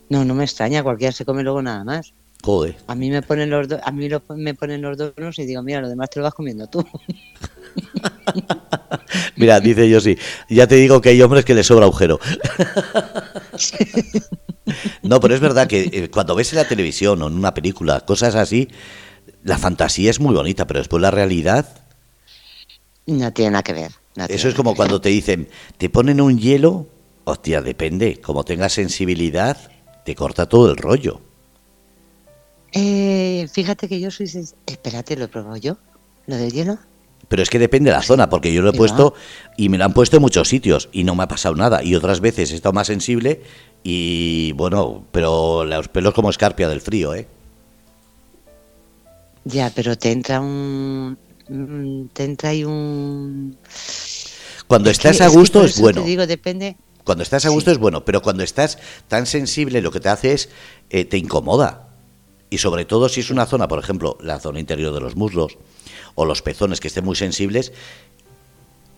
[0.09, 2.13] No, no me extraña, cualquiera se come luego nada más.
[2.43, 2.75] Joder.
[2.87, 5.61] A mí me ponen los do- a mí lo- me ponen los donos y digo,
[5.61, 6.85] mira, lo demás te lo vas comiendo tú.
[9.35, 10.17] Mira, dice yo sí.
[10.49, 12.19] Ya te digo que hay hombres que les sobra agujero.
[15.03, 17.99] No, pero es verdad que eh, cuando ves en la televisión o en una película
[18.01, 18.69] cosas así,
[19.43, 21.67] la fantasía es muy bonita, pero después la realidad,
[23.07, 23.91] No tiene nada que ver.
[24.15, 26.87] no eso es como cuando te dicen, te ponen un hielo,
[27.25, 29.57] hostia, depende, como tengas sensibilidad,
[30.05, 31.19] te corta todo el rollo.
[32.73, 34.27] Eh, fíjate que yo soy...
[34.27, 35.77] sens- Espérate, ¿lo he probado yo?
[36.27, 36.77] ¿Lo del hielo?
[37.27, 39.13] Pero es que depende de la zona, porque yo lo he puesto
[39.57, 41.83] y me lo han puesto en muchos sitios y no me ha pasado nada.
[41.83, 43.41] Y otras veces he estado más sensible
[43.83, 47.27] y bueno, pero los pelos como escarpia del frío, ¿eh?
[49.45, 51.17] Ya, pero te entra un...
[51.47, 53.57] mm, Te entra ahí un...
[54.67, 56.01] Cuando Es que- estás a es que gusto es bueno.
[56.01, 56.75] Te digo, depende...
[57.03, 57.53] Cuando estás a Sí.
[57.55, 58.77] gusto es bueno, pero cuando estás
[59.07, 60.49] tan sensible lo que te hace es
[60.91, 61.87] eh, te incomoda.
[62.51, 65.57] Y sobre todo si es una zona, por ejemplo, la zona interior de los muslos
[66.15, 67.71] o los pezones que estén muy sensibles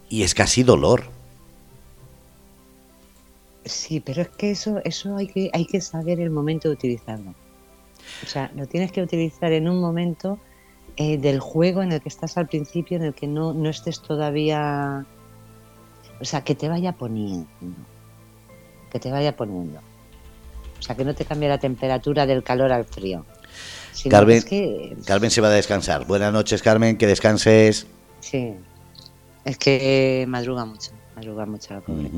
[0.10, 1.04] y es casi dolor.
[3.64, 7.36] Sí, pero es que eso, eso hay que, hay que saber el momento de utilizarlo.
[8.24, 10.40] O sea, lo tienes que utilizar en un momento
[10.98, 14.02] eh, del juego en el que estás al principio, en el que no, no estés
[14.02, 15.06] todavía.
[16.20, 17.48] O sea, que te vaya poniendo.
[18.92, 19.80] Que te vaya poniendo.
[20.80, 23.24] O sea, que no te cambie la temperatura del calor al frío.
[24.10, 26.06] Carmen- es que, Carmen se va a descansar.
[26.06, 27.88] Buenas noches, Carmen, que descanses.
[28.20, 28.54] sí.
[29.46, 30.92] Es que madruga mucho.
[31.18, 32.10] Madruga mucho la pobre.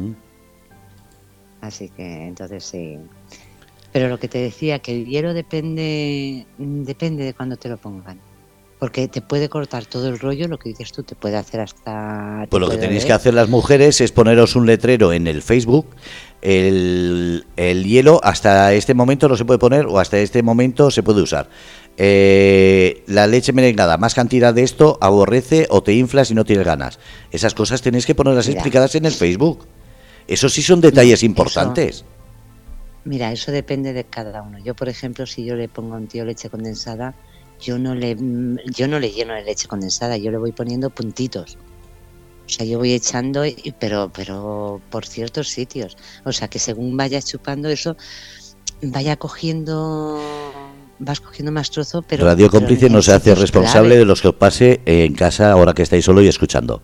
[1.62, 3.00] Así que entonces sí.
[3.92, 8.20] Pero lo que te decía, que el hielo depende, depende de cuándo te lo pongan.
[8.80, 12.46] Porque te puede cortar todo el rollo, lo que dices tú, te puede hacer hasta...
[12.50, 15.88] Pues lo que tenéis que hacer las mujeres es poneros un letrero en el Facebook.
[16.42, 21.04] El, el hielo hasta este momento no se puede poner o hasta este momento se
[21.04, 21.50] puede usar.
[21.98, 26.66] Eh, la leche merengada, más cantidad de esto, aborrece o te inflas y no tienes
[26.66, 27.00] ganas.
[27.32, 28.60] Esas cosas tenéis que ponerlas Mira.
[28.60, 29.66] explicadas en el Facebook.
[30.28, 32.04] Eso sí son detalles importantes.
[33.06, 34.58] Mira, eso depende de cada uno.
[34.60, 37.14] Yo, por ejemplo, si yo le pongo a un tío leche condensada,
[37.62, 38.16] yo no le,
[38.74, 41.58] yo no le lleno de leche condensada, yo le voy poniendo puntitos.
[42.46, 43.44] O sea, yo voy echando,
[43.80, 45.98] pero, pero por ciertos sitios.
[46.26, 47.98] O sea, que según vayas chupando eso,
[48.84, 50.20] vaya cogiendo,
[51.00, 52.24] vas cogiendo más trozo, pero...
[52.24, 54.00] Radio pero Cómplice no se hace responsable clave.
[54.00, 56.84] de los que os pase en casa ahora que estáis solo y escuchando.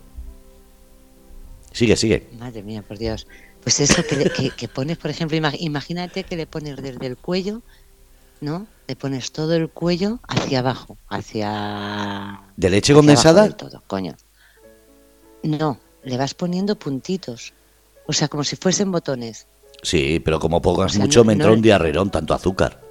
[1.73, 2.27] Sigue, sigue.
[2.39, 3.27] Madre mía, por Dios.
[3.63, 7.05] Pues eso que, le- que, que pones, por ejemplo, ima- imagínate que le pones desde
[7.05, 7.61] el cuello,
[8.41, 8.67] ¿no?
[8.87, 12.41] Le pones todo el cuello hacia abajo, hacia...
[12.57, 13.49] ¿De leche hacia condensada?
[13.55, 14.15] todo, coño.
[15.43, 17.53] No, le vas poniendo puntitos.
[18.07, 19.47] O sea, como si fuesen botones.
[19.83, 22.81] Sí, pero como pongas O sea, mucho no- me entra no- un diarrerón, tanto azúcar.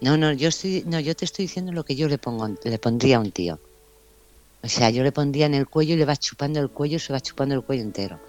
[0.00, 2.78] No, no, yo estoy, no, yo te estoy diciendo lo que yo le pongo, le
[2.78, 3.58] pondría a un tío.
[4.62, 7.00] O sea, yo le pondría en el cuello y le vas chupando el cuello y
[7.00, 8.20] se va chupando el cuello entero.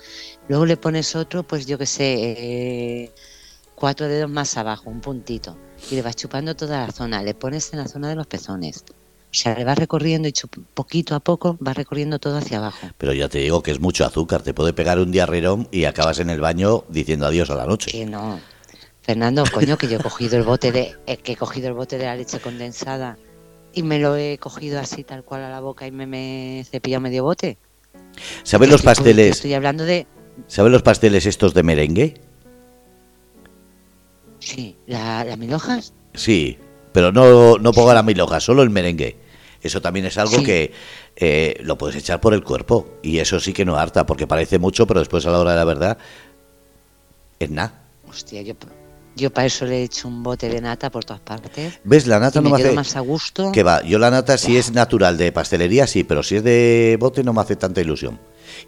[0.50, 2.14] Luego le pones otro, pues yo qué sé,
[3.04, 3.12] eh,
[3.76, 5.58] cuatro dedos más abajo, un puntito.
[5.92, 7.22] Y le vas chupando toda la zona.
[7.24, 8.84] Le pones en la zona de los pezones.
[9.36, 10.34] O sea, le vas recorriendo y
[10.74, 12.88] poquito a poco vas recorriendo todo hacia abajo.
[12.98, 16.20] Pero ya te digo que es mucho azúcar, te puede pegar un diarrerón y acabas
[16.20, 17.92] en el baño diciendo adiós a la noche.
[17.92, 18.40] Que no.
[19.02, 21.98] Fernando, coño, que yo he cogido el bote de, eh, que he cogido el bote
[21.98, 23.18] de la leche condensada
[23.74, 26.64] y me lo he cogido así tal cual a la boca y me, me he
[26.64, 27.58] cepillado medio bote.
[28.44, 29.32] ¿Sabes los pasteles?
[29.32, 30.08] Estoy hablando de,
[30.48, 32.14] ¿Sabes los pasteles estos de merengue?
[34.46, 35.94] Sí, la, las mil hojas.
[36.14, 36.58] Sí,
[36.94, 39.18] pero no, no ponga la mil hojas, solo el merengue.
[39.62, 40.44] Eso también es algo Sí.
[40.44, 40.72] que
[41.16, 42.88] eh, lo puedes echar por el cuerpo.
[43.02, 45.58] Y eso sí que no harta, porque parece mucho, pero después a la hora de
[45.58, 45.98] la verdad
[47.40, 47.84] es nada.
[48.08, 48.54] Hostia, yo,
[49.16, 51.80] yo para eso le he hecho un bote de nata por todas partes.
[51.84, 52.06] ¿Ves?
[52.06, 52.76] La nata y no me me hace...
[52.76, 53.52] más a gusto.
[53.52, 56.96] Que va, yo la nata si es natural de pastelería, sí, pero si es de
[57.00, 58.20] bote no me hace tanta ilusión.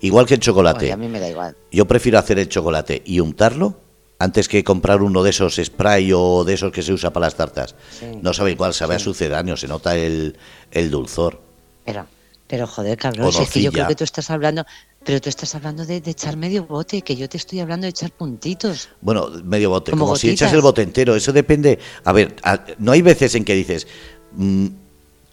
[0.02, 0.86] Igual que el chocolate.
[0.86, 1.56] Oye, a mí me da igual.
[1.72, 3.80] Yo prefiero hacer el chocolate y untarlo
[4.20, 7.36] antes que comprar uno de esos spray o de esos que se usa para las
[7.36, 7.76] tartas.
[8.00, 8.06] Sí.
[8.22, 10.36] No sabe igual, sabe a sucedáneo, se nota el,
[10.72, 11.40] el dulzor.
[11.86, 12.08] Pero,
[12.48, 14.66] pero joder, cabrón, si es que yo creo que tú estás hablando,
[15.04, 17.90] pero tú estás hablando de, de echar medio bote, que yo te estoy hablando de
[17.92, 18.90] echar puntitos.
[19.02, 21.80] Bueno, medio bote, como, Como si echas el bote entero, eso depende.
[22.04, 23.88] A ver, a- no hay veces en que dices,
[24.34, 24.68] mm,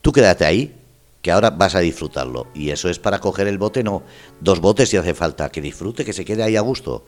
[0.02, 0.74] tú quédate ahí,
[1.22, 2.48] que ahora vas a disfrutarlo.
[2.54, 4.02] Y eso es para coger el bote, no.
[4.40, 7.06] Dos botes si hace falta, que disfrute, que se quede ahí a gusto.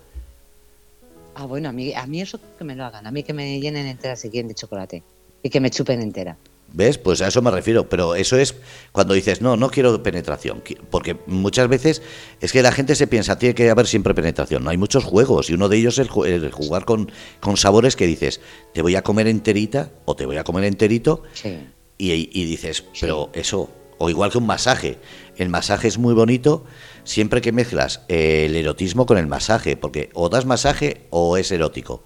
[1.39, 3.61] Ah, bueno, a mí, a mí eso que me lo hagan, a mí que me
[3.61, 5.03] llenen entera si quieren de chocolate
[5.43, 6.39] y que me chupen entera.
[6.73, 6.97] ¿Ves?
[6.99, 7.89] Pues a eso me refiero.
[7.89, 8.55] Pero eso es
[8.91, 10.63] cuando dices, no, no quiero penetración.
[10.91, 12.03] Porque muchas veces
[12.41, 14.65] es que la gente se piensa, tiene que haber siempre penetración.
[14.65, 17.57] No hay muchos juegos y uno de ellos es el, ju- el jugar con, con
[17.57, 18.41] sabores que dices,
[18.75, 21.57] te voy a comer enterita o te voy a comer enterito Sí.
[21.99, 24.99] y, y dices, pero eso, o igual que un masaje.
[25.37, 26.65] El masaje es muy bonito
[27.05, 32.03] siempre que mezclas el erotismo con el masaje, porque o das masaje o es erótico.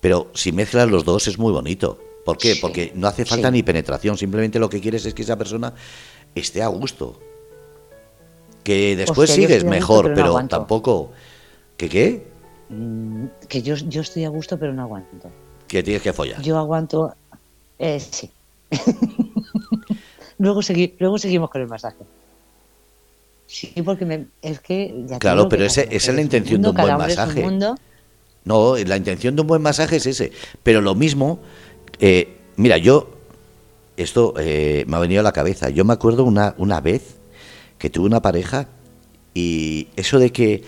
[0.00, 1.98] Pero si mezclas los dos es muy bonito.
[2.24, 2.54] ¿Por qué?
[2.54, 3.52] Sí, Porque no hace falta sí.
[3.52, 5.72] ni penetración, simplemente lo que quieres es que esa persona
[6.34, 7.18] esté a gusto.
[8.62, 11.12] Que después sigues gusto, mejor, pero no tampoco...
[11.78, 12.26] ¿Que qué?
[12.68, 15.30] Mm, que yo, yo estoy a gusto, pero no aguanto.
[15.66, 16.42] Que tienes que follar.
[16.42, 17.14] Yo aguanto.
[17.78, 18.30] Eh, sí.
[20.38, 21.98] luego, segui- luego seguimos con el masaje.
[23.46, 25.04] Sí, porque me- es que.
[25.06, 26.98] ya Claro, digo que pero ese- esa es la un intención de un buen un
[26.98, 27.42] masaje.
[27.42, 27.74] mundo.
[28.44, 30.32] No, la intención de un buen masaje es ese.
[30.62, 31.40] Pero lo mismo,
[31.98, 33.10] eh, mira, yo,
[33.96, 35.70] esto eh, me ha venido a la cabeza.
[35.70, 37.16] Yo me acuerdo una, una vez
[37.78, 38.68] que tuve una pareja
[39.34, 40.62] y eso de que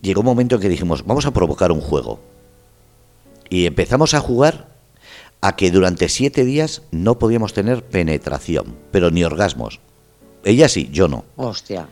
[0.00, 2.20] llegó un momento en que dijimos, vamos a provocar un juego.
[3.48, 4.68] Y empezamos a jugar
[5.40, 9.80] a que durante siete días no podíamos tener penetración, pero ni orgasmos.
[10.44, 11.88] Ella sí, yo no Hostia.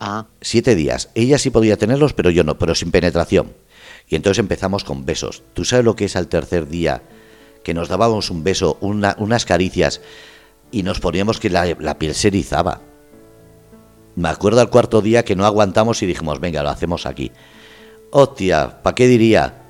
[0.00, 1.08] Ah, siete días.
[1.14, 3.52] Ella sí podía tenerlos, pero yo no, pero sin penetración.
[4.08, 5.42] Y entonces empezamos con besos.
[5.54, 7.02] ¿Tú sabes lo que es al tercer día?
[7.62, 10.02] Que nos dábamos un beso, una- unas caricias
[10.70, 12.82] y nos poníamos que la, la piel se erizaba.
[14.16, 17.32] Me acuerdo al cuarto día que no aguantamos y dijimos, venga, lo hacemos aquí.
[18.10, 19.62] Hostia, ¿para qué diría?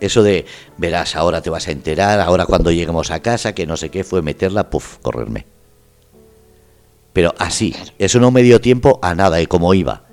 [0.00, 0.46] Eso de,
[0.78, 4.02] verás, ahora te vas a enterar, ahora cuando lleguemos a casa, que no sé qué,
[4.04, 5.46] fue meterla, puf, correrme.
[7.12, 10.04] Pero así, eso no me dio tiempo a nada, y como iba.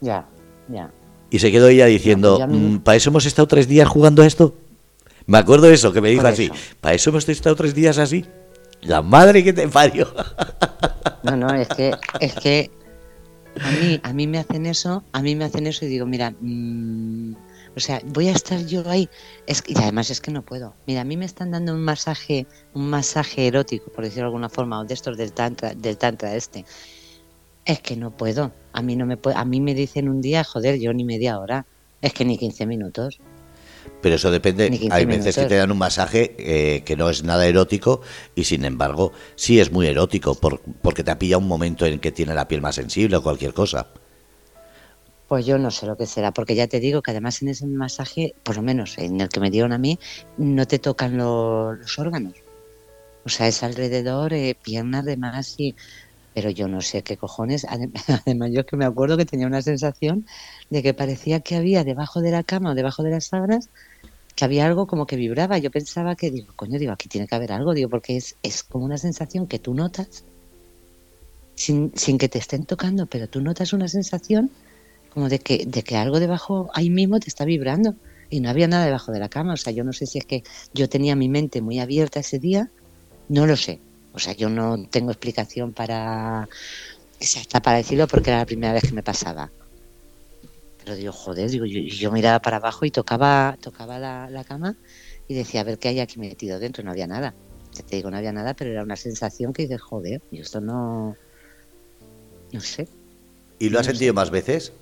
[0.00, 0.26] ya,
[0.68, 0.90] ya.
[1.30, 3.68] Y se quedó ella diciendo, Ya, pues ya me- "Mm, ¿para eso hemos estado tres
[3.68, 4.54] días jugando a esto?
[5.26, 6.54] Me acuerdo de eso, que me dijo Por así, eso.
[6.80, 8.24] ¿para eso hemos estado tres días así?
[8.82, 10.08] La madre que te parió.
[11.22, 12.70] No, no, es que, es que
[13.62, 16.30] a mí, a mí me hacen eso, a mí me hacen eso y digo, mira,
[16.40, 17.34] mm,
[17.80, 19.08] o sea, voy a estar yo ahí.
[19.46, 20.74] Es y además es que no puedo.
[20.86, 24.48] Mira, a mí me están dando un masaje, un masaje erótico, por decirlo de alguna
[24.50, 26.64] forma, o de estos del tantra, del tantra este.
[27.64, 28.52] Es que no puedo.
[28.72, 31.38] A mí no me puedo, a mí me dicen un día, joder, yo ni media
[31.38, 31.66] hora.
[32.02, 33.18] Es que ni 15 minutos.
[34.02, 37.08] Pero eso depende, Ni 15 hay veces que te dan un masaje eh, que no
[37.10, 38.00] es nada erótico
[38.34, 41.98] y sin embargo sí es muy erótico por- porque te ha pillado un momento en
[41.98, 43.88] que tiene la piel más sensible o cualquier cosa.
[45.30, 47.64] Pues yo no sé lo que será, porque ya te digo que además en ese
[47.68, 49.96] masaje, por lo menos en el que me dieron a mí,
[50.38, 52.34] no te tocan lo- los órganos.
[53.24, 55.76] O sea, es alrededor, eh, piernas, demás, y...
[56.34, 57.64] pero yo no sé qué cojones.
[57.66, 57.92] Adem-
[58.26, 60.26] Además, yo es que me acuerdo que tenía una sensación
[60.70, 63.70] de que parecía que había debajo de la cama o debajo de las sábanas
[64.36, 65.58] que había algo como que vibraba.
[65.58, 68.64] Yo pensaba que, digo, coño, digo, aquí tiene que haber algo, digo, porque es, es
[68.64, 70.24] como una sensación que tú notas
[71.54, 74.50] sin, sin que te estén tocando, pero tú notas una sensación
[75.12, 77.94] como de que, de que algo debajo ahí mismo te está vibrando.
[78.30, 79.54] Y no había nada debajo de la cama.
[79.54, 80.42] O sea, yo no sé si es que
[80.72, 82.70] yo tenía mi mente muy abierta ese día,
[83.28, 83.80] no lo sé.
[84.12, 86.48] O sea, yo no tengo explicación para
[87.18, 89.50] exacta para decirlo porque era la primera vez que me pasaba.
[90.82, 94.76] Pero digo, joder, digo, yo, yo miraba para abajo y tocaba, tocaba la, la cama
[95.28, 96.82] y decía, a ver qué hay aquí metido dentro.
[96.82, 97.34] No había nada.
[97.72, 100.60] Ya te digo, no había nada, pero era una sensación que dices, joder, y esto
[100.60, 101.16] no.
[102.52, 102.88] No sé.
[103.58, 103.92] ¿Y lo has sé.
[103.92, 104.72] sentido más veces?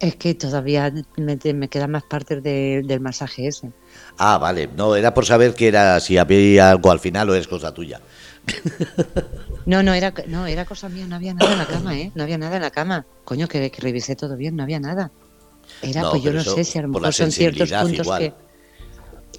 [0.00, 3.70] Es que todavía me, me quedan más partes de- del masaje ese.
[4.18, 7.46] Ah, vale, no, era por saber que era si había algo al final o es
[7.46, 8.00] cosa tuya.
[9.66, 12.10] No, no era, no, era cosa mía, no había nada en la cama, ¿eh?
[12.14, 13.06] No había nada en la cama.
[13.24, 15.12] Coño, que, que revisé todo bien, no había nada.
[15.82, 18.22] Era, No, pues yo no sé si a lo mejor son ciertos puntos igual.
[18.22, 18.32] que.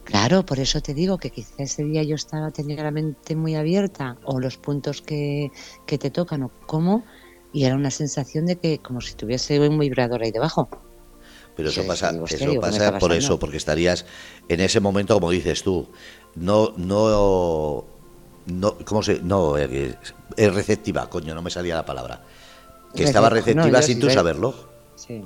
[0.03, 3.55] Claro, por eso te digo que quizá ese día yo estaba, tenía la mente muy
[3.55, 5.51] abierta, o los puntos que,
[5.85, 7.03] que te tocan, o cómo,
[7.53, 10.69] y era una sensación de que como si tuviese un vibrador ahí debajo.
[11.55, 14.05] Pero eso Sí, pasa, eso digo, ¿qué me pasa por eso, porque estarías
[14.47, 15.89] en ese momento, como dices tú,
[16.35, 17.85] no, no,
[18.47, 19.19] no, ¿cómo se?
[19.21, 19.97] No, eh,
[20.37, 22.23] es receptiva, coño, no me salía la palabra.
[22.95, 24.55] Que estaba Recep- no, receptiva sin sí tú saberlo.
[24.95, 25.21] Sí.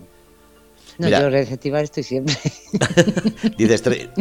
[0.98, 1.20] No, Mira.
[1.22, 2.36] yo receptiva estoy siempre.
[3.58, 4.12] Dice Estre-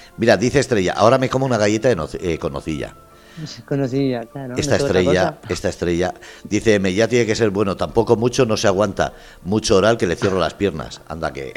[0.16, 2.94] Mira, dice Estrella, ahora me como una galleta de noci- eh, con nocilla.
[4.32, 4.54] Claro.
[4.56, 6.14] esta estrella, esta estrella,
[6.44, 9.14] dice, me ya tiene que ser bueno, tampoco mucho, no se aguanta,
[9.44, 11.00] mucho oral que le cierro las piernas.
[11.08, 11.52] Anda que,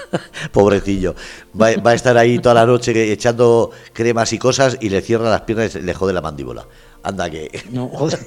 [0.52, 1.14] pobrecillo,
[1.60, 5.30] va, va a estar ahí toda la noche echando cremas y cosas y le cierra
[5.30, 6.66] las piernas y le jode la mandíbula.
[7.02, 7.62] Anda que...
[7.70, 8.20] No, joder.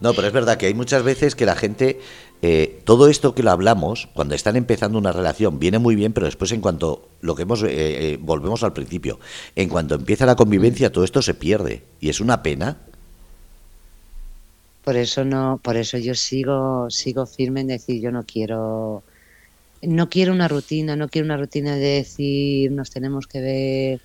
[0.00, 2.00] No, pero es verdad que hay muchas veces que la gente,
[2.40, 6.26] eh, todo esto que lo hablamos, cuando están empezando una relación, viene muy bien, pero
[6.26, 9.18] después en cuanto, lo que hemos, eh, eh, volvemos al principio,
[9.56, 11.82] en cuanto empieza la convivencia, todo esto se pierde.
[12.00, 12.76] Y es una pena.
[14.84, 19.02] Por eso no, por eso yo sigo, sigo firme en decir yo no quiero,
[19.82, 24.00] no quiero una rutina, no quiero una rutina de decir nos tenemos que ver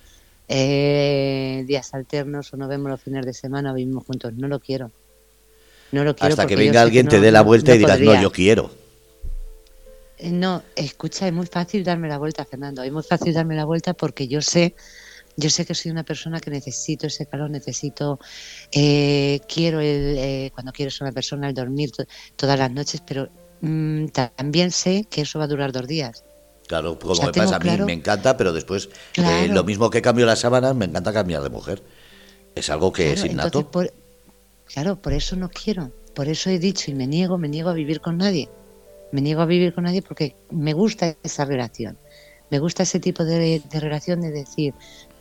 [0.48, 4.34] eh, días alternos o nos vemos los fines de semana o vivimos juntos.
[4.34, 4.90] No lo quiero.
[5.94, 8.00] No lo quiero Hasta que venga alguien, no- te dé la vuelta no y digas,
[8.00, 8.70] no, yo quiero.
[10.18, 12.82] Eh, No, escucha, es muy fácil darme la vuelta, Fernando.
[12.82, 14.74] Es muy fácil darme la vuelta porque yo sé,
[15.36, 18.18] yo sé que soy una persona que necesito ese calor, necesito,
[18.72, 22.04] eh, quiero el, eh, cuando quieres una persona el dormir to-
[22.36, 23.28] todas las noches, pero
[23.60, 26.24] mm, también sé que eso va a durar dos días.
[26.66, 30.02] Claro, como sea, me pasa a mí, me encanta, pero después, eh, lo mismo que
[30.02, 31.82] cambio las sábanas, me encanta cambiar de mujer.
[32.56, 33.58] Es algo que Claro, es innato.
[33.60, 34.03] entonces, por,
[34.74, 35.92] claro, por eso no quiero.
[36.14, 38.48] Por eso he dicho y me niego, me niego a vivir con nadie.
[39.12, 41.96] Me niego a vivir con nadie porque me gusta esa relación.
[42.50, 44.74] Me gusta ese tipo de, relación de decir,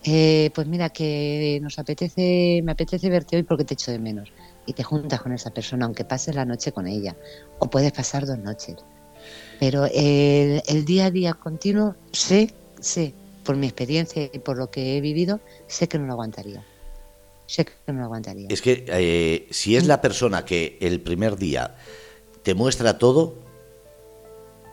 [0.04, 4.34] eh, pues mira que nos apetece, me apetece verte hoy porque te echo de menos.
[4.66, 7.16] Y te juntas con esa persona, aunque pases la noche con ella.
[7.60, 8.78] O puedes pasar dos noches.
[9.60, 13.14] Pero el, el día a día continuo, sé, sé,
[13.44, 16.64] por mi experiencia y por lo que he vivido, sé que no lo aguantaría.
[17.54, 18.48] Sé que no lo aguantaría.
[18.50, 21.76] Es que eh, si es la persona que el primer día
[22.42, 23.36] te muestra todo,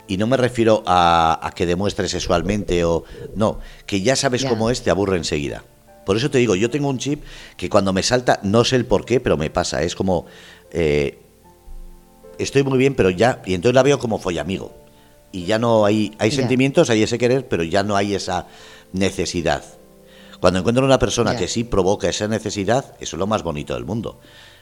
[0.09, 3.05] y no me refiero a, a que demuestre sexualmente o...
[3.37, 4.49] No, que ya sabes Ya.
[4.49, 5.63] cómo es, te aburre enseguida.
[6.07, 7.23] Por eso te digo, yo tengo un chip
[7.59, 9.83] que cuando me salta, no sé el por qué, pero me pasa.
[9.83, 10.25] Es como...
[10.73, 11.19] eh,
[12.39, 13.43] estoy muy bien, pero ya...
[13.45, 14.73] Y entonces la veo como follamigo.
[15.33, 16.15] Y ya no hay...
[16.19, 16.37] Hay Ya.
[16.37, 18.47] sentimientos, hay ese querer, pero ya no hay esa
[18.95, 19.63] necesidad.
[20.41, 21.39] Cuando encuentro una persona Ya.
[21.41, 24.21] que sí provoca esa necesidad, eso es lo más bonito del mundo.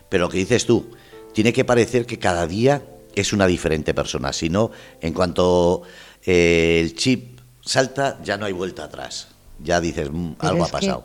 [0.09, 0.91] Pero lo que dices tú,
[1.33, 2.83] tiene que parecer que cada día
[3.15, 4.33] es una diferente persona.
[4.33, 5.83] Si no, en cuanto
[6.27, 9.29] eh, el chip salta, ya no hay vuelta atrás.
[9.63, 11.05] Ya dices, "Mm, Pero algo ha que- pasado.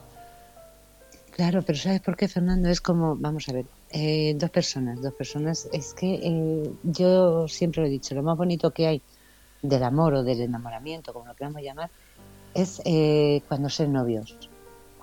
[1.32, 2.70] Claro, pero ¿sabes por qué, Fernando?
[2.70, 5.68] Es como, vamos a ver, eh, dos personas, dos personas.
[5.74, 9.02] Es que eh, yo siempre lo he dicho, lo más bonito que hay
[9.64, 11.90] del amor o del enamoramiento, como lo queramos llamar,
[12.54, 14.38] es eh, cuando ser novios.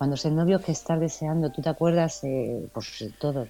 [0.01, 3.49] Cuando ser novios que estás deseando, tú te acuerdas, eh, pues todos,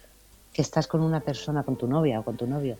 [0.52, 2.77] que estás con una persona, con tu novia o con tu novio,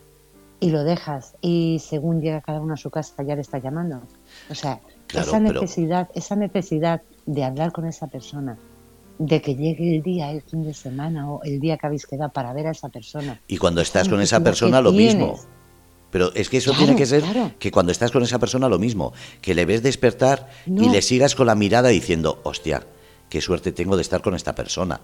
[0.59, 4.01] y lo dejas y según llega cada uno a su casa ya le estás llamando.
[4.49, 8.57] O sea, Claro, esa pero- necesidad, esa necesidad de hablar con esa persona,
[9.17, 12.29] de que llegue el día, el fin de semana o el día que habéis quedado
[12.33, 13.39] para ver a esa persona.
[13.47, 15.39] Y cuando estás con esa persona, lo mismo.
[16.11, 17.51] Pero es que eso Claro, tiene que ser claro.
[17.57, 19.13] que cuando estás con esa persona, lo mismo.
[19.41, 22.83] Que le ves despertar y le sigas con la mirada diciendo, hostia,
[23.31, 24.99] qué suerte tengo de estar con esta persona.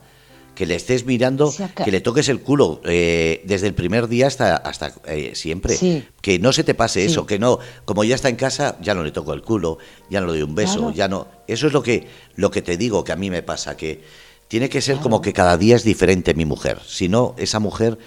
[0.53, 1.53] Que le estés mirando,
[1.85, 5.75] que le toques el culo eh, desde el primer día hasta, hasta eh, siempre.
[5.75, 6.03] Sí.
[6.19, 7.11] Que no se te pase Sí.
[7.11, 9.77] eso, que no, como ya está en casa, ya no le toco el culo,
[10.09, 10.93] ya no le doy un beso, Claro.
[10.93, 11.27] ya no.
[11.47, 14.01] Eso es lo que, lo que te digo que a mí me pasa, que
[14.47, 15.03] tiene que ser Claro.
[15.03, 16.79] como que cada día es diferente mi mujer.
[16.85, 17.99] Si no, esa mujer,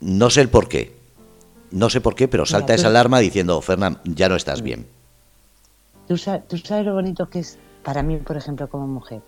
[0.00, 0.96] no sé el por qué.
[1.70, 4.86] No sé por qué, pero salta Mira, esa alarma diciendo, Fernán, ya no estás bien.
[6.08, 9.20] ¿Tú sabes, tú sabes lo bonito que es para mí, por ejemplo, como mujer.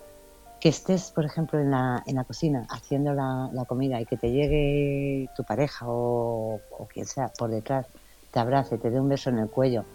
[0.59, 4.17] Que estés, por ejemplo, en la, en la cocina haciendo la, la comida y que
[4.17, 7.85] te llegue tu pareja o, o quien sea por detrás,
[8.31, 9.85] te abrace, te dé un beso en el cuello.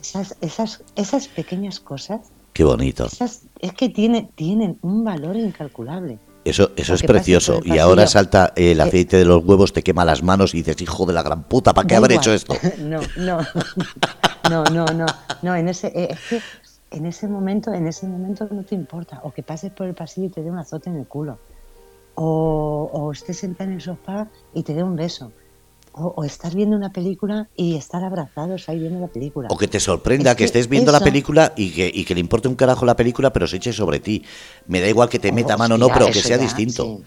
[0.00, 2.20] Esas, esas, esas pequeñas cosas,
[2.52, 3.06] Qué bonito.
[3.06, 6.18] esas, es que tiene, tienen un valor incalculable.
[6.44, 7.60] Eso, eso es precioso.
[7.64, 10.82] Y ahora salta el Eh, aceite de los huevos, te quema las manos y dices,
[10.82, 12.22] hijo de la gran puta, ¿para qué haber igual.
[12.22, 12.54] hecho esto?
[12.80, 13.38] No, no,
[14.50, 15.06] no, no, no,
[15.40, 16.42] no, en ese, eh, es que
[16.94, 20.26] en ese momento, en ese momento no te importa, o que pases por el pasillo
[20.28, 21.38] y te dé un azote en el culo,
[22.14, 25.32] o, o estés sentada en el sofá y te dé un beso,
[25.92, 29.48] o, o estar viendo una película y estar abrazados ahí viendo la película.
[29.50, 32.14] O que te sorprenda Es que, que estés viendo la película y que, y que
[32.14, 34.24] le importe un carajo la película, pero se eche sobre ti.
[34.66, 36.82] Me da igual que te meta mano o no, pero que sea ya, distinto.
[36.84, 37.04] sí.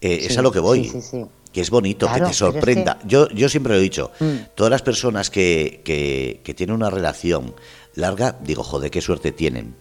[0.00, 0.84] Eh, es a lo que voy.
[0.88, 1.24] sí.
[1.52, 2.98] Que es bonito, Claro, que te pero es que- sorprenda.
[3.06, 4.54] Yo, yo siempre lo he dicho, Mm.
[4.54, 7.54] todas las personas que, que, que tienen una relación
[7.94, 9.74] larga, digo, joder, qué suerte tienen.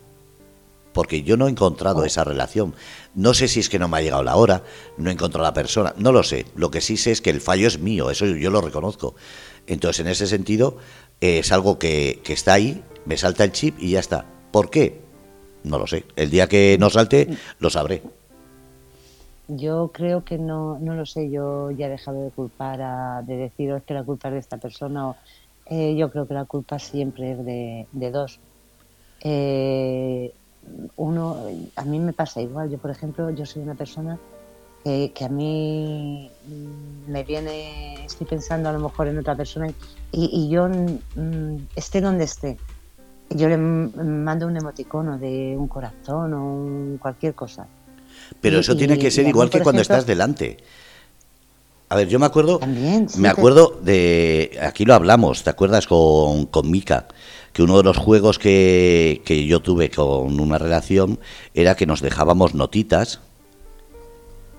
[0.94, 2.06] Porque yo no he encontrado Oh.
[2.06, 2.74] esa relación.
[3.16, 4.64] No sé si es que no me ha llegado la hora,
[4.98, 6.46] no he encontrado la persona, no lo sé.
[6.56, 9.16] Lo que sí sé es que el fallo es mío, eso yo lo reconozco.
[9.68, 10.78] Entonces, en ese sentido,
[11.22, 14.26] eh, es algo que, que está ahí, me salta el chip y ya está.
[14.52, 15.00] ¿Por qué?
[15.64, 16.04] No lo sé.
[16.18, 18.02] El día que no salte, lo sabré.
[19.48, 23.36] Yo creo que no, no lo sé, yo ya he dejado de culpar, a, de
[23.36, 25.10] decir, "Oh, que la culpa es de esta persona.
[25.10, 25.16] O,
[25.72, 28.40] eh, yo creo que la culpa siempre es de, de dos.
[29.22, 30.34] Eh,
[30.98, 31.38] uno,
[31.76, 34.20] a mí me pasa igual, yo por ejemplo, yo soy una persona
[34.84, 36.30] que, que a mí
[37.08, 39.68] me viene, estoy pensando a lo mejor en otra persona
[40.12, 42.58] y, y yo mm, esté donde esté.
[43.30, 47.66] Yo le mando un emoticono de un corazón o un- cualquier cosa.
[48.42, 50.58] Pero Y- eso tiene que ser igual que cuando ejemplo- estás delante.
[51.92, 55.88] A ver, yo me acuerdo, También, sí, me acuerdo de, aquí lo hablamos, ¿te acuerdas
[55.88, 57.10] con, con Mika?
[57.52, 61.20] Que uno de los juegos que, que yo tuve con una relación
[61.54, 63.20] era que nos dejábamos notitas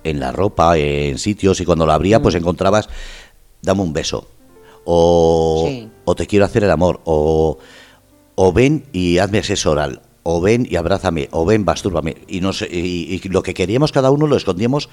[0.03, 2.87] en la ropa, en sitios, y cuando lo abría, pues encontrabas,
[3.63, 4.27] dame un beso,
[4.85, 5.89] o, Sí.
[6.05, 7.57] o te quiero hacer el amor, o,
[8.35, 12.15] o ven y hazme sexo oral, o ven y abrázame, o ven, mastúrbame.
[12.27, 14.87] Y, no sé, y, y lo que queríamos cada uno lo escondíamos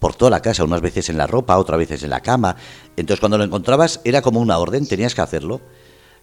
[0.00, 2.56] por toda la casa, unas veces en la ropa, otras veces en la cama.
[2.96, 5.60] Entonces cuando lo encontrabas era como una orden, tenías que hacerlo.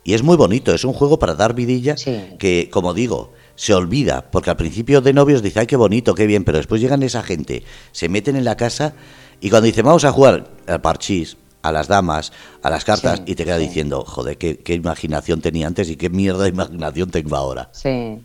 [0.04, 2.18] Y es muy bonito, es un juego para dar vidilla Sí.
[2.40, 6.28] que, como digo, se olvida, porque al principio de novios dice, ay, qué bonito, qué
[6.28, 8.94] bien, pero después llegan esa gente, se meten en la casa
[9.42, 12.32] y cuando dicen, vamos a jugar al parchís, a las damas,
[12.62, 13.64] a las cartas, Sí, y te queda sí.
[13.68, 17.70] diciendo, joder, qué, qué imaginación tenía antes y qué mierda de imaginación tengo ahora.
[17.74, 18.20] Sí,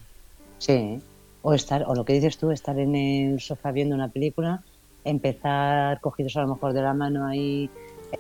[0.59, 0.99] sí.
[1.43, 4.63] O estar, o lo que dices tú, estar en el sofá viendo una película,
[5.05, 7.69] empezar cogidos a lo mejor de la mano ahí,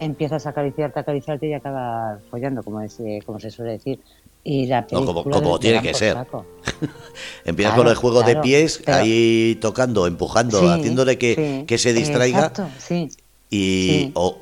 [0.01, 4.01] empiezas a acariciarte, acariciarte y acabas follando, como, es, eh, como se suele decir.
[4.45, 6.17] Y la No, como- como tiene que ser.
[7.45, 11.67] Empiezas Claro, con el juego de pies, pero- ahí tocando, empujando, Sí, haciéndole que, sí,
[11.67, 12.39] que se distraiga.
[12.47, 13.09] Exacto, sí.
[13.51, 14.39] Y, o,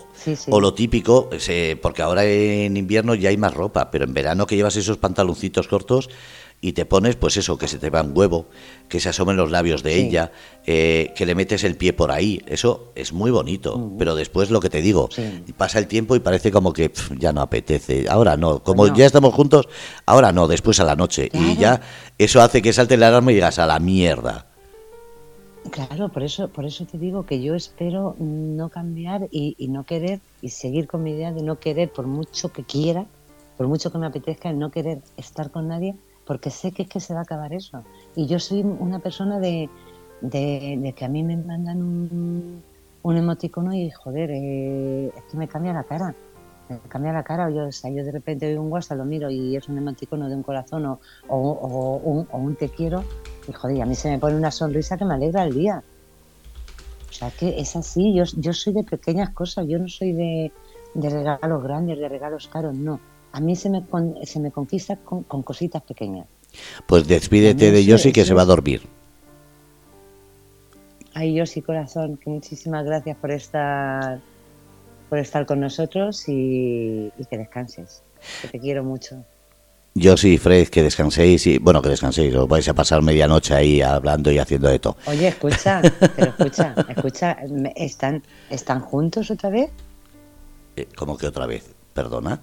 [0.50, 4.46] o lo típico, se- porque ahora en invierno ya hay más ropa, pero en verano
[4.46, 6.08] que llevas esos pantaloncitos cortos
[6.62, 8.46] y te pones, pues eso, que se te va un huevo,
[8.88, 10.00] que se asomen los labios de Sí.
[10.00, 10.30] ella,
[10.66, 13.92] eh, que le metes el pie por ahí, eso es muy bonito.
[13.98, 15.42] Pero después lo que te digo, Sí.
[15.56, 19.32] pasa el tiempo y parece como que ya no apetece, ahora no, como ya estamos
[19.32, 19.68] juntos,
[20.04, 21.30] ahora no, después a la noche.
[21.32, 21.80] Y ya
[22.18, 24.46] eso hace que salte la alarma y digas a la mierda.
[25.70, 29.84] Claro, por eso, por eso te digo que yo espero no cambiar y, y no
[29.84, 33.06] querer y seguir con mi idea de no querer, por mucho que quiera,
[33.58, 37.00] por mucho que me apetezca, no querer estar con nadie, porque sé que es que
[37.00, 37.82] se va a acabar eso.
[38.14, 39.68] Y yo soy una persona de,
[40.20, 42.62] de, que a mí me mandan un,
[43.02, 46.14] un emoticono y joder, eh, es que me cambia la cara.
[46.68, 49.04] Me cambia la cara, o yo, o sea, yo de repente veo un WhatsApp, lo
[49.04, 53.02] miro y es un emoticono de un corazón o, o, un, o un te quiero
[53.48, 55.82] y joder, a mí se me pone una sonrisa que me alegra el día.
[57.08, 60.52] O sea que es así, yo, yo soy de pequeñas cosas, yo no soy de
[60.94, 63.00] regalos grandes, de regalos caros, no.
[63.32, 66.26] A mí se me, con- se me conquista con, con cositas pequeñas.
[66.86, 68.82] Pues despídete de Yossi que se va a dormir.
[71.14, 74.20] Ay, yo sí, corazón, que muchísimas gracias por estar,
[75.08, 78.02] por estar con nosotros y, y que descanses.
[78.42, 79.24] Que te quiero mucho.
[79.94, 83.82] Yo sí, Fred, que descanséis y bueno, que descanséis, os vais a pasar medianoche ahí
[83.82, 84.96] hablando y haciendo de todo.
[85.06, 85.82] Oye, escucha,
[86.16, 87.36] pero escucha, escucha,
[87.74, 89.70] ¿están, ¿están juntos otra vez?
[90.76, 91.74] Eh, ¿Cómo que otra vez?
[91.92, 92.40] ¿Perdona?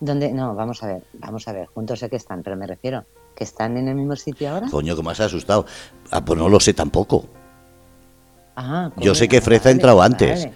[0.00, 0.32] ¿Dónde?
[0.32, 3.04] No, vamos a ver, vamos a ver, juntos sé que están, pero me refiero,
[3.36, 4.68] ¿que están en el mismo sitio ahora?
[4.70, 5.66] Coño, me has asustado.
[6.10, 7.26] Ah, pues no lo sé tampoco.
[8.56, 10.52] Ah, Yo sé que Fred ha vale, entrado antes vale.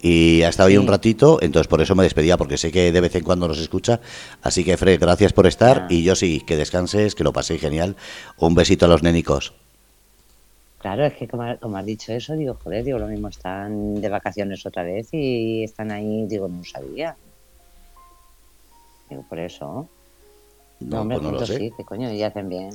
[0.00, 3.00] y ha estado ahí un ratito, entonces por eso me despedía, porque sé que de
[3.00, 4.00] vez en cuando nos escucha.
[4.42, 5.86] Así que Fred, gracias por estar Ah.
[5.90, 7.94] y yo sí, que descanses, que lo paséis genial.
[8.38, 9.52] Un besito a los nénicos.
[10.78, 14.08] Claro, es que como, como has dicho eso, digo, joder, digo, lo mismo están de
[14.08, 17.16] vacaciones otra vez y están ahí, digo, no sabía.
[19.08, 19.88] Digo, por eso.
[20.80, 21.56] No, hombre, pues no lo sé.
[21.58, 22.70] sí, que coño, y hacen bien.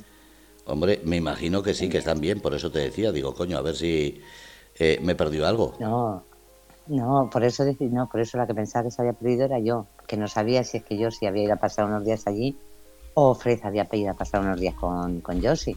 [0.66, 3.12] Hombre, me imagino que sí, que están bien, por eso te decía.
[3.12, 4.20] Digo, coño, a ver si
[4.78, 5.74] eh, me perdió algo.
[5.78, 6.22] No,
[6.86, 9.58] no, por eso decir, no, por eso la que pensaba que se había perdido era
[9.58, 12.26] yo, que no sabía si es que yo si había ido a pasar unos días
[12.26, 12.56] allí
[13.14, 15.76] o Fred había ido a pasar unos días con, con Josie.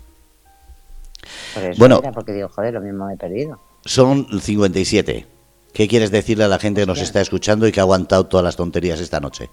[1.54, 2.00] Por eso Bueno.
[2.00, 3.60] era porque digo, joder, lo mismo me he perdido.
[3.86, 5.28] Son 57.
[5.74, 8.44] ¿Qué quieres decirle a la gente que nos está escuchando y que ha aguantado todas
[8.44, 9.50] las tonterías esta noche?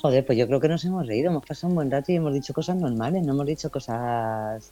[0.00, 2.32] Joder, pues yo creo que nos hemos reído, hemos pasado un buen rato y hemos
[2.32, 4.70] dicho cosas normales, no hemos dicho cosas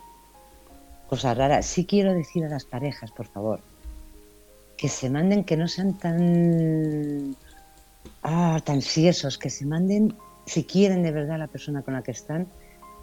[1.08, 1.66] cosas raras.
[1.66, 3.60] Sí quiero decir a las parejas, por favor,
[4.76, 7.34] que se manden, que no sean tan
[8.22, 10.14] ah, tan siesos, que se manden,
[10.46, 12.46] si quieren de verdad a la persona con la que están,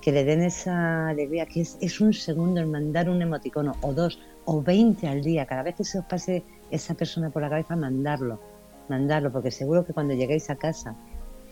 [0.02, 3.94] que le den esa alegría, que es, es un segundo el mandar un emoticono, o
[3.94, 7.50] dos, o veinte al día, cada vez que se os pase esa persona por la
[7.50, 8.40] cabeza, mandarlo,
[8.88, 10.96] mandarlo, porque seguro que cuando lleguéis a casa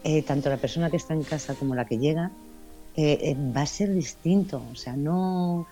[0.04, 2.32] eh, tanto la persona que está en casa como la que llega,
[2.96, 4.64] eh, eh, va a ser distinto.
[4.72, 5.68] O sea, no,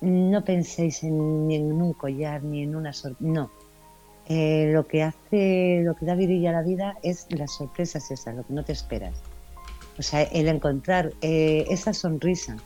[0.00, 3.32] no penséis en, ni en un collar ni en una sorpresa.
[3.32, 3.50] No.
[4.26, 8.42] Lo que hace, lo que da vidilla a la vida es las sorpresas esas, lo
[8.42, 9.14] que no te esperas.
[9.98, 12.56] O sea, el encontrar esa sonrisa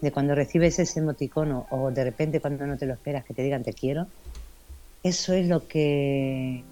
[0.00, 3.42] de cuando recibes ese emoticono o de repente cuando no te lo esperas que te
[3.42, 4.06] digan te quiero,
[5.02, 6.64] eso es lo que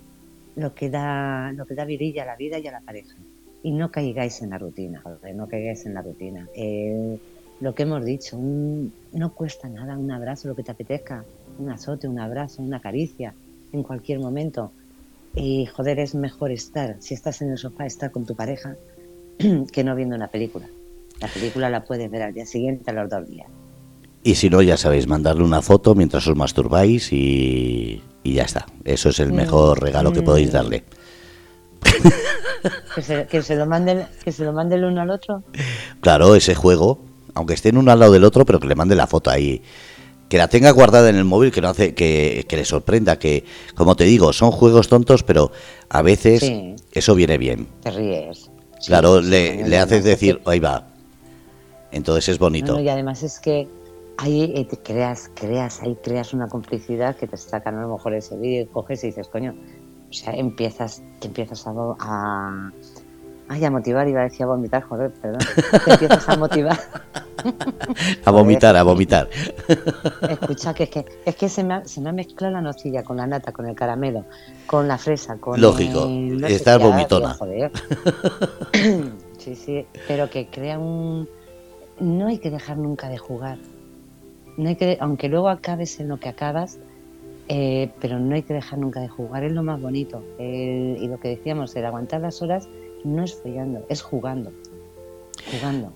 [0.56, 3.14] lo que da lo que da virilla a la vida y a la pareja.
[3.64, 6.46] Y no caigáis en la rutina, joder, no caigáis en la rutina.
[6.54, 7.18] Eh,
[7.60, 11.24] lo que hemos dicho, un- no cuesta nada un abrazo, lo que te apetezca,
[11.58, 13.34] un azote, un abrazo, una caricia,
[13.72, 14.70] en cualquier momento.
[15.34, 18.76] Y joder, es mejor estar, si estás en el sofá, estar con tu pareja
[19.72, 20.68] que no viendo una película.
[21.20, 23.48] La película la puedes ver al día siguiente, a los dos días.
[24.22, 28.66] Y si no, ya sabéis, mandarle una foto mientras os masturbáis y, y ya está.
[28.84, 30.24] Eso es el mejor regalo que Mm.
[30.24, 30.84] podéis darle.
[32.94, 35.42] Que se, que se lo mande que se lo mande el uno al otro.
[36.00, 37.00] Claro, ese juego,
[37.34, 39.62] aunque estén uno al lado del otro, pero que le mande la foto ahí.
[40.28, 43.44] Que la tenga guardada en el móvil, que no hace que, que le sorprenda, que,
[43.74, 45.52] como te digo, son juegos tontos, pero
[45.90, 46.74] a veces Sí.
[46.92, 47.68] eso viene bien.
[47.82, 48.50] Te ríes.
[48.80, 50.86] Sí, claro, sí, le, le haces decir, ahí va.
[51.92, 52.72] Entonces es bonito.
[52.72, 53.68] no, y además es que
[54.16, 58.14] ahí eh, te creas, creas, ahí creas una complicidad que te sacan a lo mejor
[58.14, 59.54] ese vídeo y coges y dices, coño,
[60.14, 62.70] o sea, empiezas, te empiezas a, a,
[63.48, 65.40] ay, a motivar, iba a decir a vomitar, joder, perdón,
[65.84, 66.78] te empiezas a motivar.
[68.24, 69.28] A vomitar, a vomitar.
[70.30, 73.02] Escucha, que es que, es que se, me ha, se me ha mezclado la nocilla
[73.02, 74.24] con la nata, con el caramelo,
[74.66, 77.34] con la fresa, con Lógico, el no estás vomitona.
[77.34, 77.70] joder.
[79.38, 81.28] sí, sí, pero que crea un...
[82.00, 83.58] No hay que dejar nunca de jugar.
[84.56, 86.78] No hay que, aunque luego acabes en lo que acabas,
[87.48, 90.24] eh, pero no hay que dejar nunca de jugar, es lo más bonito.
[90.38, 92.68] El- y lo que decíamos, el aguantar las horas
[93.04, 94.52] no es follando, es jugando.
[95.50, 95.92] Jugando.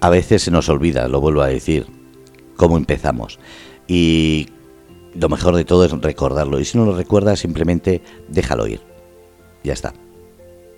[0.00, 1.86] A veces se nos olvida, lo vuelvo a decir,
[2.56, 3.38] cómo empezamos.
[3.88, 4.48] Y
[5.14, 6.60] lo mejor de todo es recordarlo.
[6.60, 8.80] Y si no lo recuerdas, simplemente déjalo ir.
[9.64, 9.94] Ya está.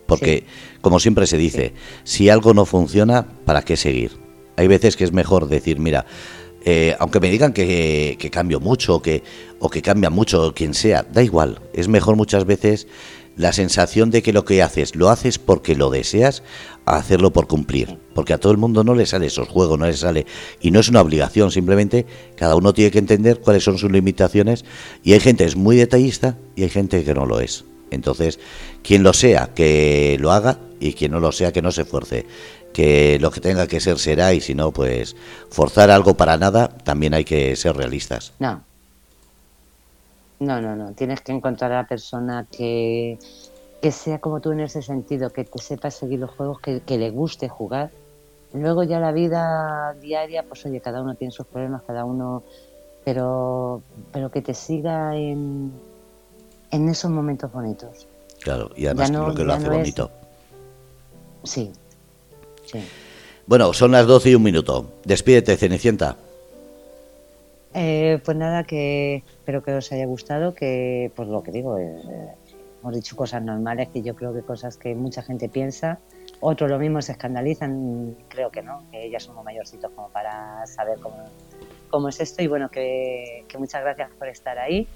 [0.07, 0.45] Porque,
[0.81, 1.75] como siempre se dice,
[2.05, 4.13] si algo no funciona, ¿para qué seguir?
[4.57, 6.07] Hay veces que es mejor decir, mira,
[6.71, 9.23] eh, aunque me digan que, cambio mucho o que,
[9.59, 11.63] o que cambia mucho, quien sea, da igual.
[11.73, 12.87] Es mejor muchas veces
[13.39, 16.43] la sensación de que lo que haces lo haces porque lo deseas
[16.85, 17.97] a hacerlo por cumplir.
[18.15, 20.27] Porque a todo el mundo no le sale esos juegos, no le sale.
[20.61, 22.05] Y no es una obligación, simplemente
[22.37, 24.67] cada uno tiene que entender cuáles son sus limitaciones.
[25.03, 27.65] Y hay gente que es muy detallista y hay gente que no lo es.
[27.91, 28.39] Entonces,
[28.83, 32.27] quien lo sea, que lo haga y quien no lo sea, que no se esfuerce.
[32.73, 35.17] Que lo que tenga que ser será y si no, pues
[35.51, 38.33] forzar algo para nada, también hay que ser realistas.
[38.39, 38.63] No.
[40.41, 40.93] No, no, no.
[40.93, 43.19] Tienes que encontrar a la persona que,
[43.83, 46.99] que sea como tú en ese sentido, que te sepa seguir los juegos, que, que
[46.99, 47.91] le guste jugar.
[48.53, 52.45] Luego ya la vida diaria, pues oye, cada uno tiene sus problemas, cada uno,
[53.05, 53.83] pero,
[54.13, 55.73] pero que te siga en,
[56.71, 58.07] en esos momentos bonitos.
[58.41, 60.11] Claro, y además no- lo que lo hace no es- bonito.
[61.43, 61.73] Sí,
[62.71, 62.79] sí.
[63.47, 64.91] Bueno, son las 12 y un minuto.
[65.05, 66.17] Despídete, Cenicienta.
[67.75, 71.97] Eh, pues nada, que espero que os haya gustado, que pues lo que digo, eh,
[72.11, 72.29] eh,
[72.81, 75.99] hemos dicho cosas normales, que yo creo que cosas que mucha gente piensa,
[76.41, 80.99] otros lo mismo se escandalizan, creo que no, que ya somos mayorcitos como para saber
[81.01, 81.17] cómo,
[81.91, 84.87] cómo es esto y bueno, que, que muchas gracias por estar ahí.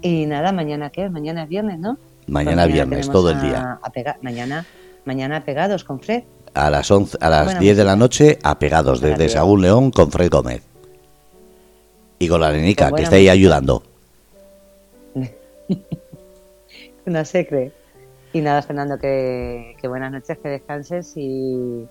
[0.00, 1.98] Y nada, mañana qué, mañana es viernes, ¿no?
[2.26, 3.78] Mañana Pues viernes, todo el día.
[3.82, 4.64] a pega- mañana,
[5.04, 6.22] mañana pegados con Fred.
[6.54, 9.32] A las 11, a las Buena 10 de la noche, apegados Buena desde.
[9.34, 10.62] Sagún León con Fred Gómez.
[12.18, 13.32] Y con la nenica, Pues que está ahí música.
[13.32, 13.82] ayudando.
[17.06, 17.72] No se cree.
[18.32, 21.86] Y nada, Fernando, que, que buenas noches, que descanses y,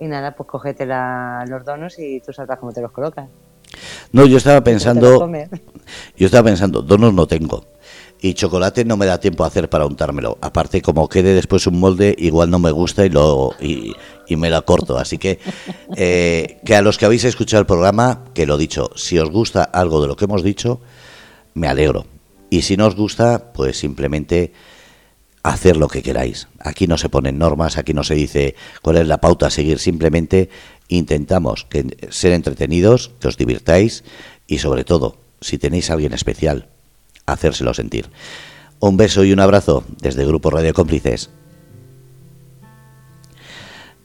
[0.00, 3.28] y nada, pues cógete la- los donos y tú sabrás cómo te los colocas.
[4.12, 5.30] No, yo estaba pensando,
[6.16, 7.64] yo estaba pensando, donos no tengo.
[8.22, 10.36] Y chocolate no me da tiempo a hacer para untármelo.
[10.42, 13.94] Aparte, como quede después un molde, igual no me gusta y lo y,
[14.36, 14.98] me la corto.
[14.98, 15.38] Así que,
[15.96, 19.64] eh, que a los que habéis escuchado el programa, que lo dicho, si os gusta
[19.64, 20.80] algo de lo que hemos dicho,
[21.54, 22.06] me alegro.
[22.50, 24.52] Y si no os gusta, pues simplemente
[25.42, 26.48] hacer lo que queráis.
[26.58, 29.78] Aquí no se ponen normas, aquí no se dice cuál es la pauta a seguir,
[29.78, 30.50] simplemente
[30.88, 34.04] intentamos que, ser entretenidos, que os divirtáis
[34.46, 36.68] y sobre todo, si tenéis a alguien especial,
[37.32, 38.10] hacérselo sentir.
[38.78, 41.30] Un beso y un abrazo desde Grupo Radio Cómplices.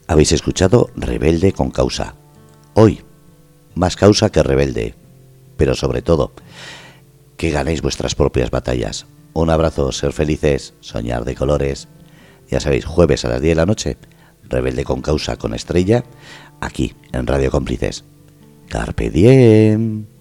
[0.08, 2.16] Habéis escuchado Rebelde con causa.
[2.74, 3.02] Hoy,
[3.74, 4.96] más causa que rebelde,
[5.58, 6.32] pero sobre todo,
[7.38, 9.06] que ganéis vuestras propias batallas.
[9.34, 11.88] Un abrazo, ser felices, soñar de colores.
[12.50, 13.98] Ya sabéis, jueves a las 10 de la noche,
[14.44, 16.04] Rebelde con causa con estrella,
[16.62, 18.04] aquí en Radio Cómplices.
[18.70, 20.15] Carpe diem.